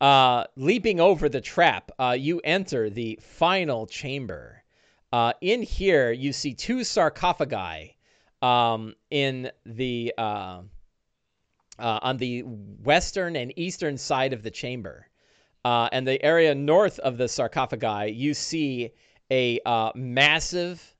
[0.00, 4.62] Uh, leaping over the trap, uh, you enter the final chamber.
[5.10, 7.96] Uh, in here, you see two sarcophagi
[8.42, 10.60] um, in the uh,
[11.78, 15.08] uh, on the western and eastern side of the chamber.
[15.64, 18.90] Uh, and the area north of the sarcophagi, you see
[19.32, 19.58] a
[19.94, 20.94] massive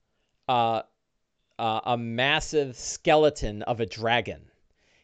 [0.49, 4.41] a massive skeleton of a dragon,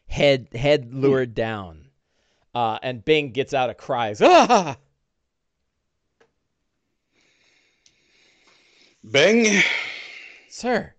[0.07, 1.89] head head lured down,
[2.53, 4.21] uh, and Bing gets out a cries.
[4.21, 4.77] Ah!
[9.09, 9.61] Bing,
[10.49, 10.93] sir,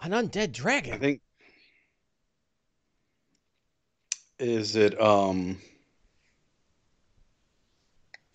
[0.00, 0.94] an undead dragon.
[0.94, 1.20] I think.
[4.38, 5.58] Is it um?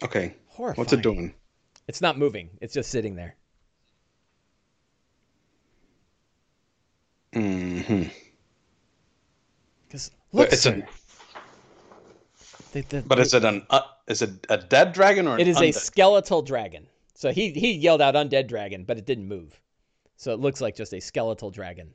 [0.03, 0.35] Okay.
[0.47, 0.77] Horrifying.
[0.77, 1.33] What's it doing?
[1.87, 2.51] It's not moving.
[2.61, 3.35] It's just sitting there.
[7.33, 8.03] Mm-hmm.
[9.87, 10.83] Because look, it's a.
[12.71, 15.57] The, the, but is it an uh, is it a dead dragon or it is
[15.57, 15.69] undead?
[15.69, 16.87] a skeletal dragon?
[17.15, 19.59] So he he yelled out undead dragon, but it didn't move.
[20.17, 21.93] So it looks like just a skeletal dragon.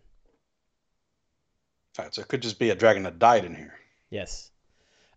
[1.98, 3.74] All right, so it could just be a dragon that died in here.
[4.10, 4.50] Yes.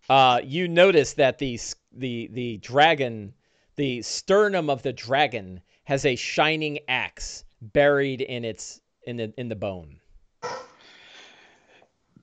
[0.10, 1.60] Uh, you notice that the
[1.92, 3.34] the the dragon,
[3.76, 9.50] the sternum of the dragon has a shining axe buried in its in the in
[9.50, 10.00] the bone.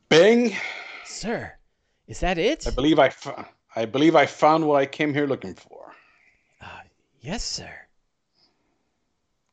[0.08, 0.56] Bing.
[1.04, 1.54] Sir,
[2.06, 2.66] is that it?
[2.66, 5.92] I believe I, f- I believe I found what I came here looking for.
[6.60, 6.80] Uh,
[7.20, 7.70] yes, sir.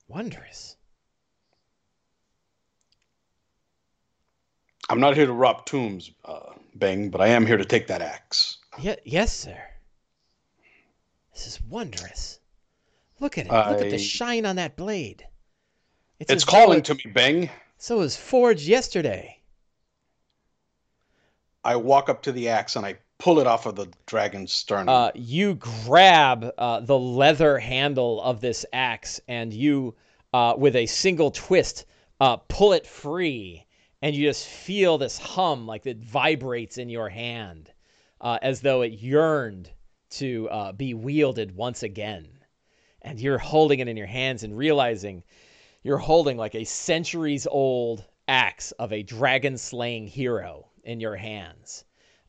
[0.07, 0.75] Wondrous.
[4.89, 8.01] I'm not here to rob tombs, uh, Bing, but I am here to take that
[8.01, 8.57] axe.
[8.79, 9.57] Yeah, yes, sir.
[11.33, 12.39] This is wondrous.
[13.21, 13.51] Look at it.
[13.51, 13.71] I...
[13.71, 15.25] Look at the shine on that blade.
[16.19, 17.49] It's, it's calling to me, Bing.
[17.77, 19.40] So was forged yesterday.
[21.63, 24.89] I walk up to the axe and I pull it off of the dragon's sternum.
[24.89, 29.93] Uh, you grab uh, the leather handle of this axe and you,
[30.33, 31.85] uh, with a single twist,
[32.19, 33.65] uh, pull it free.
[34.01, 37.71] And you just feel this hum like it vibrates in your hand
[38.19, 39.69] uh, as though it yearned
[40.11, 42.27] to uh, be wielded once again.
[43.03, 45.23] And you're holding it in your hands and realizing
[45.83, 51.85] you're holding like a centuries old axe of a dragon slaying hero in your hands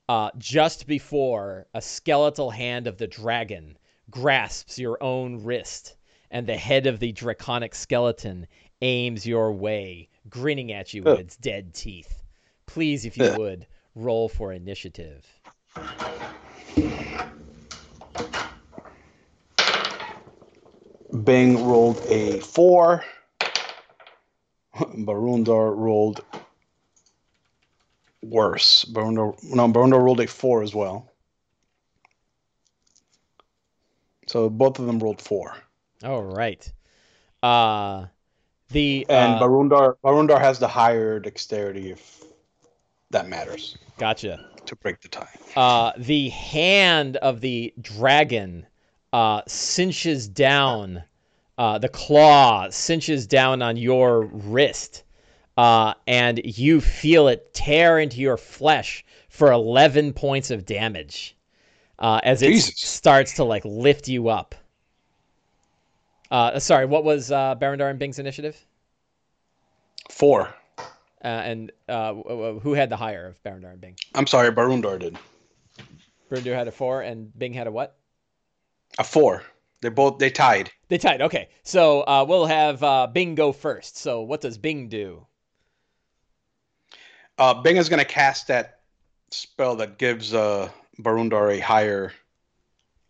[0.08, 3.78] uh, just before a skeletal hand of the dragon
[4.10, 5.96] grasps your own wrist
[6.30, 8.46] and the head of the draconic skeleton
[8.80, 12.22] aims your way, grinning at you with its dead teeth.
[12.66, 15.26] Please, if you would, roll for initiative.
[21.24, 23.04] Bing rolled a four.
[24.74, 26.24] Barundar rolled
[28.22, 28.84] worse.
[28.84, 31.10] Barundar, no, Barundar rolled a four as well.
[34.26, 35.54] So both of them rolled four.
[36.04, 36.72] All right.
[37.42, 38.06] Uh,
[38.70, 42.24] the and uh, Barundar Barundar has the higher dexterity if
[43.10, 43.76] that matters.
[43.98, 44.48] Gotcha.
[44.64, 45.28] To break the tie.
[45.56, 48.66] Uh, the hand of the dragon
[49.12, 51.02] uh, cinches down
[51.58, 55.04] uh, the claw cinches down on your wrist,
[55.56, 61.36] uh, and you feel it tear into your flesh for 11 points of damage
[61.98, 62.74] uh, as it Jesus.
[62.76, 64.54] starts to like lift you up.
[66.30, 68.56] Uh, sorry, what was uh, Barundar and Bing's initiative?
[70.10, 70.54] Four.
[71.24, 73.96] Uh, and uh, who had the higher of Barundar and Bing?
[74.14, 75.16] I'm sorry, Barundar did.
[76.30, 77.96] Barundar had a four, and Bing had a what?
[78.98, 79.42] A four.
[79.82, 80.70] They both they tied.
[80.88, 81.22] They tied.
[81.22, 83.98] Okay, so uh, we'll have uh, Bing go first.
[83.98, 85.26] So what does Bing do?
[87.42, 88.78] Uh, Bing is going to cast that
[89.32, 90.68] spell that gives uh,
[91.00, 92.12] Barundar a higher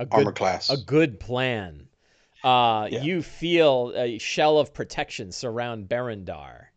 [0.00, 0.70] a good, armor class.
[0.70, 1.86] A good plan.
[2.42, 3.02] Uh, Yeah.
[3.02, 6.68] You feel a shell of protection surround Barundar.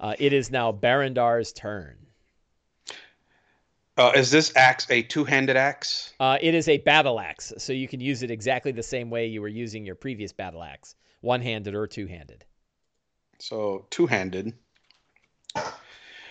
[0.00, 1.98] Uh, it is now Barundar's turn.
[3.98, 6.14] Uh, is this axe a two-handed axe?
[6.18, 9.26] Uh, it is a battle axe, so you can use it exactly the same way
[9.26, 12.42] you were using your previous battle axe, one-handed or two-handed.
[13.38, 14.54] So two-handed.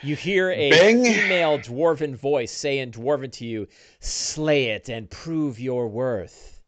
[0.04, 1.04] You hear a Bang.
[1.04, 3.68] female dwarven voice say in dwarven to you,
[4.00, 6.60] "Slay it and prove your worth."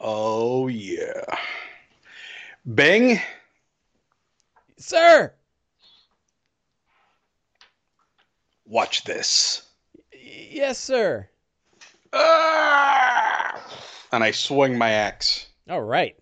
[0.00, 1.22] Oh yeah.
[2.66, 3.20] Bang.
[4.78, 5.34] Sir,
[8.66, 9.62] Watch this.
[10.12, 11.28] yes, sir.
[12.12, 13.60] Ah!
[14.12, 15.46] And I swing my axe.
[15.68, 16.16] All right.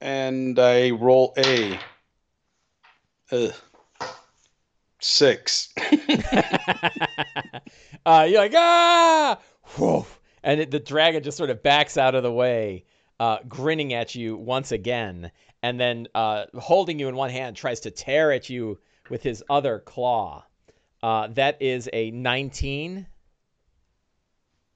[0.00, 1.78] And I roll a
[3.30, 3.48] uh,
[5.04, 5.72] six.
[8.06, 9.38] uh, you're like ah,
[9.76, 10.06] Whoa.
[10.42, 12.84] and it, the dragon just sort of backs out of the way,
[13.20, 15.30] uh, grinning at you once again,
[15.62, 18.78] and then uh, holding you in one hand, tries to tear at you
[19.10, 20.44] with his other claw.
[21.02, 23.06] Uh, that is a 19.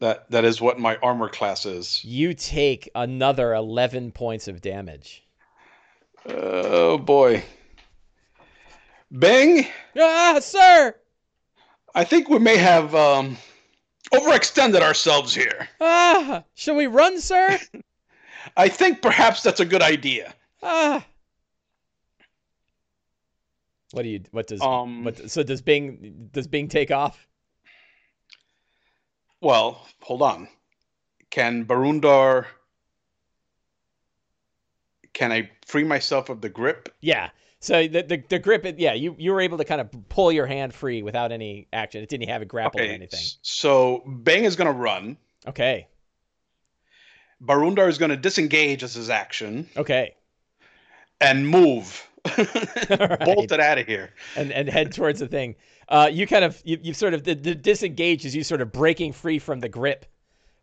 [0.01, 2.05] that that is what my armor class is.
[2.05, 5.25] You take another 11 points of damage.
[6.29, 7.45] Oh boy.
[9.11, 9.67] Bang.
[9.99, 10.95] Ah, sir!
[11.95, 13.37] I think we may have um,
[14.13, 15.69] overextended ourselves here.
[15.81, 17.59] Ah, shall we run, sir?
[18.57, 20.35] I think perhaps that's a good idea.
[20.63, 21.05] Ah.
[23.93, 24.25] What do you?
[24.33, 24.61] What does?
[24.61, 26.29] Um, what, so does Bing?
[26.33, 27.27] Does Bing take off?
[29.41, 30.49] Well, hold on.
[31.31, 32.47] Can Barundar.
[35.13, 36.95] Can I free myself of the grip?
[37.01, 37.31] Yeah.
[37.67, 40.47] So the the, the grip, yeah, you you were able to kind of pull your
[40.47, 42.01] hand free without any action.
[42.01, 43.19] It didn't have a grapple or anything.
[43.43, 45.17] So Bing is going to run.
[45.49, 45.89] Okay.
[47.43, 50.15] Barundar is going to disengage as his action Okay.
[51.21, 52.09] and move.
[52.39, 53.21] right.
[53.25, 54.11] Bolt it out of here.
[54.37, 55.57] And and head towards the thing.
[55.89, 58.71] Uh, you kind of you you sort of the, the disengage as you sort of
[58.71, 60.07] breaking free from the grip,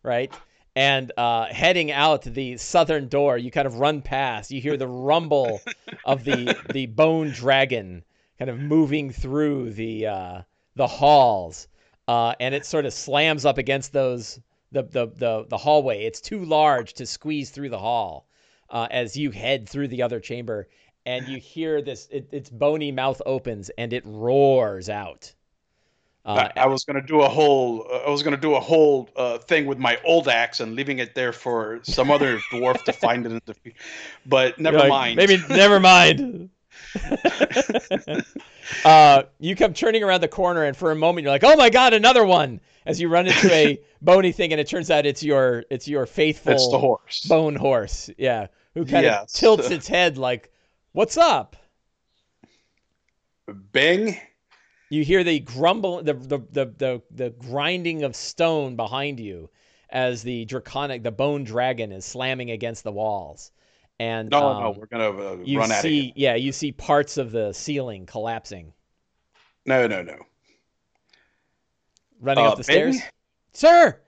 [0.02, 0.32] right?
[0.76, 4.50] And uh, heading out the southern door, you kind of run past.
[4.50, 5.60] You hear the rumble
[6.04, 8.02] of the the bone dragon
[8.38, 10.42] kind of moving through the uh,
[10.74, 11.68] the halls,
[12.08, 14.40] uh, and it sort of slams up against those
[14.72, 16.04] the, the the the hallway.
[16.04, 18.26] It's too large to squeeze through the hall
[18.68, 20.68] uh, as you head through the other chamber,
[21.06, 22.08] and you hear this.
[22.10, 25.32] It, its bony mouth opens and it roars out.
[26.24, 27.86] Uh, I, I was gonna do a whole.
[27.90, 30.98] Uh, I was gonna do a whole uh, thing with my old axe and leaving
[30.98, 33.54] it there for some other dwarf to find it in the.
[34.24, 35.16] But never like, mind.
[35.16, 36.48] Maybe never mind.
[38.84, 41.68] uh, you come turning around the corner, and for a moment, you're like, "Oh my
[41.68, 45.22] god, another one!" As you run into a bony thing, and it turns out it's
[45.22, 47.26] your it's your faithful it's the horse.
[47.26, 48.08] bone horse.
[48.16, 49.32] Yeah, who kind of Yes.
[49.34, 50.50] tilts its head like,
[50.92, 51.56] "What's up?"
[53.72, 54.18] Bing.
[54.94, 59.50] You hear the grumble, the the the the, the grinding of stone behind you,
[59.90, 63.50] as the draconic, the bone dragon is slamming against the walls.
[63.98, 66.12] And No, um, no, we're gonna uh, you run out of see, here.
[66.14, 68.72] yeah, you see parts of the ceiling collapsing,
[69.66, 70.26] No, no, no.
[72.20, 73.10] running Uh, up the stairs.
[73.52, 74.00] Sir,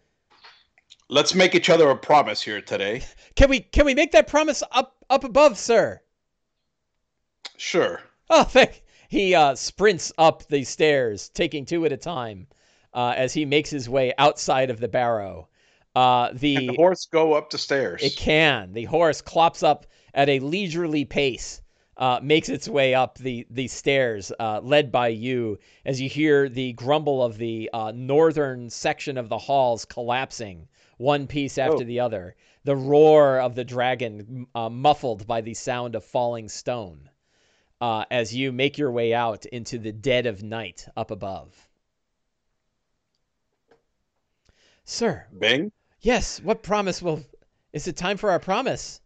[1.09, 3.03] Let's make each other a promise here today.
[3.35, 6.01] can we can we make that promise up up above, sir?
[7.59, 8.01] Sure.
[8.31, 8.83] Oh, thank.
[9.09, 12.47] He uh, sprints up the stairs, taking two at a time,
[12.95, 15.49] uh, as he makes his way outside of the barrow.
[15.95, 18.03] Uh, Can the the horse go up the stairs?
[18.03, 18.73] It can.
[18.73, 21.63] The horse clops up at a leisurely pace,
[21.97, 26.49] uh, makes its way up the the stairs, uh, led by you, as you hear
[26.49, 30.69] the grumble of the uh, northern section of the halls collapsing,
[30.99, 31.85] one piece after Oh.
[31.85, 32.35] the other.
[32.65, 37.09] The roar of the dragon, uh, muffled by the sound of falling stone,
[37.81, 41.55] uh, as you make your way out into the dead of night up above.
[44.85, 45.73] Sir, Bing.
[46.01, 46.41] yes.
[46.41, 47.23] What promise will?
[47.73, 49.01] Is it time for our promise?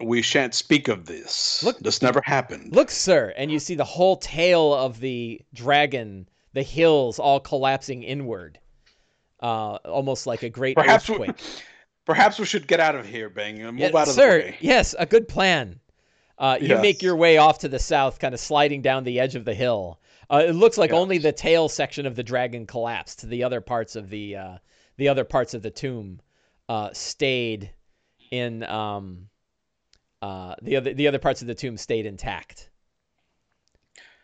[0.00, 1.62] We shan't speak of this.
[1.62, 2.74] Look- this never happened.
[2.74, 8.02] Look, sir, and you see the whole tail of the dragon, the hills all collapsing
[8.02, 8.58] inward,
[9.40, 11.36] uh, almost like a great Perhaps we, earthquake.
[12.06, 14.44] perhaps we should get out of here, Bing, and move Yeah, out of sir, the
[14.46, 14.50] way.
[14.52, 15.78] Sir, yes, a good plan.
[16.38, 16.82] Uh, you Yes.
[16.82, 19.54] make your way off to the south, kind of sliding down the edge of the
[19.54, 20.00] hill.
[20.30, 20.98] Uh, it looks like Yes.
[20.98, 23.28] only the tail section of the dragon collapsed.
[23.28, 24.58] The other parts of the uh,
[24.96, 26.20] the other parts of the tomb
[26.68, 27.70] uh, stayed
[28.30, 28.62] in.
[28.64, 29.28] Um,
[30.22, 32.70] uh, the other the other parts of the tomb stayed intact.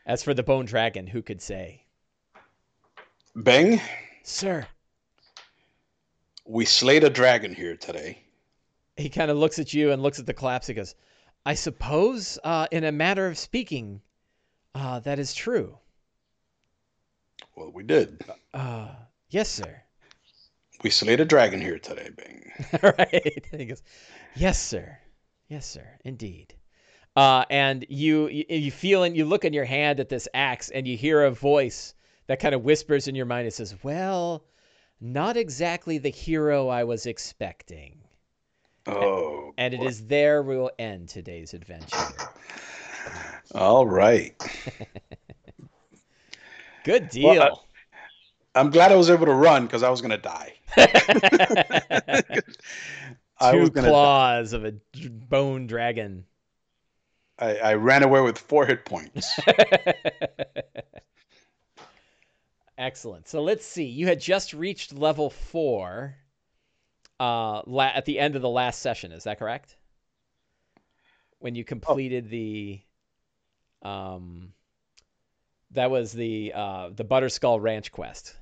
[0.07, 1.85] As for the bone dragon, who could say?
[3.41, 3.81] Bing,
[4.25, 4.67] Sir,
[6.45, 8.19] We slayed a dragon here today.
[8.97, 10.67] He kind of looks at you and looks at the collapse.
[10.67, 10.95] He goes,
[11.45, 14.03] I suppose, uh, in a matter of speaking,
[14.75, 15.79] uh, that is true.
[17.57, 18.23] Well, we did.
[18.53, 18.91] Uh,
[19.31, 19.83] yes, sir.
[20.83, 22.53] We slayed a dragon here today, Bing.
[22.83, 23.47] All right.
[23.51, 23.83] he goes,
[24.35, 24.99] yes, sir.
[25.49, 25.87] Yes, sir.
[26.05, 26.55] Indeed.
[27.17, 30.71] Uh, and you, you you feel and you look in your hand at this axe
[30.71, 31.95] and you hear a voice
[32.29, 33.49] that kind of whispers in your mind.
[33.49, 34.45] It says, "Well,
[35.01, 38.01] not exactly the hero I was expecting."
[38.91, 39.55] Oh.
[39.57, 41.97] And it is there we will end today's adventure.
[43.55, 44.35] All right.
[46.85, 47.29] Good deal.
[47.29, 47.65] Well,
[48.55, 50.55] I'm glad I was able to run because I was going to die.
[53.51, 54.57] Two claws die.
[54.57, 54.73] of a
[55.09, 56.25] bone dragon.
[57.39, 59.39] I, I ran away with four hit points.
[62.77, 63.29] Excellent.
[63.29, 63.85] So let's see.
[63.85, 66.17] You had just reached level four
[67.21, 69.13] uh, la- at the end of the last session.
[69.13, 69.77] Is that correct?
[71.39, 72.31] When you completed oh.
[72.31, 72.81] the,
[73.83, 74.53] um,
[75.73, 78.35] that was the uh, the Butterskull Ranch quest.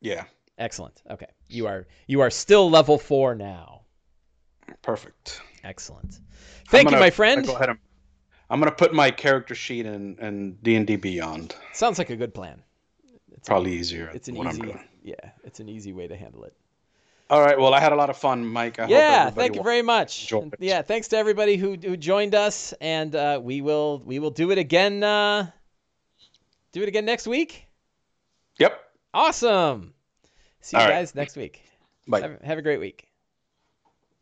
[0.00, 0.24] Yeah.
[0.58, 1.02] Excellent.
[1.10, 3.82] Okay, you are you are still level four now.
[4.82, 5.40] Perfect.
[5.64, 6.20] Excellent.
[6.68, 7.46] Thank gonna, you, my friend.
[7.46, 7.70] Go ahead.
[7.70, 7.78] And,
[8.48, 11.54] I'm gonna put my character sheet in in D and D Beyond.
[11.72, 12.62] Sounds like a good plan.
[13.32, 14.10] It's Probably easier.
[14.14, 14.74] It's an easy.
[15.02, 15.14] Yeah,
[15.44, 16.54] it's an easy way to handle it.
[17.28, 17.58] All right.
[17.58, 18.78] Well, I had a lot of fun, Mike.
[18.78, 20.32] I yeah, thank you very much.
[20.60, 24.52] Yeah, thanks to everybody who who joined us, and uh, we will we will do
[24.52, 25.02] it again.
[25.02, 25.50] Uh,
[26.72, 27.66] do it again next week.
[28.58, 28.78] Yep.
[29.12, 29.94] Awesome.
[30.60, 31.14] See you All guys right.
[31.16, 31.62] next week.
[32.06, 32.20] Bye.
[32.20, 33.08] Have, have a great week.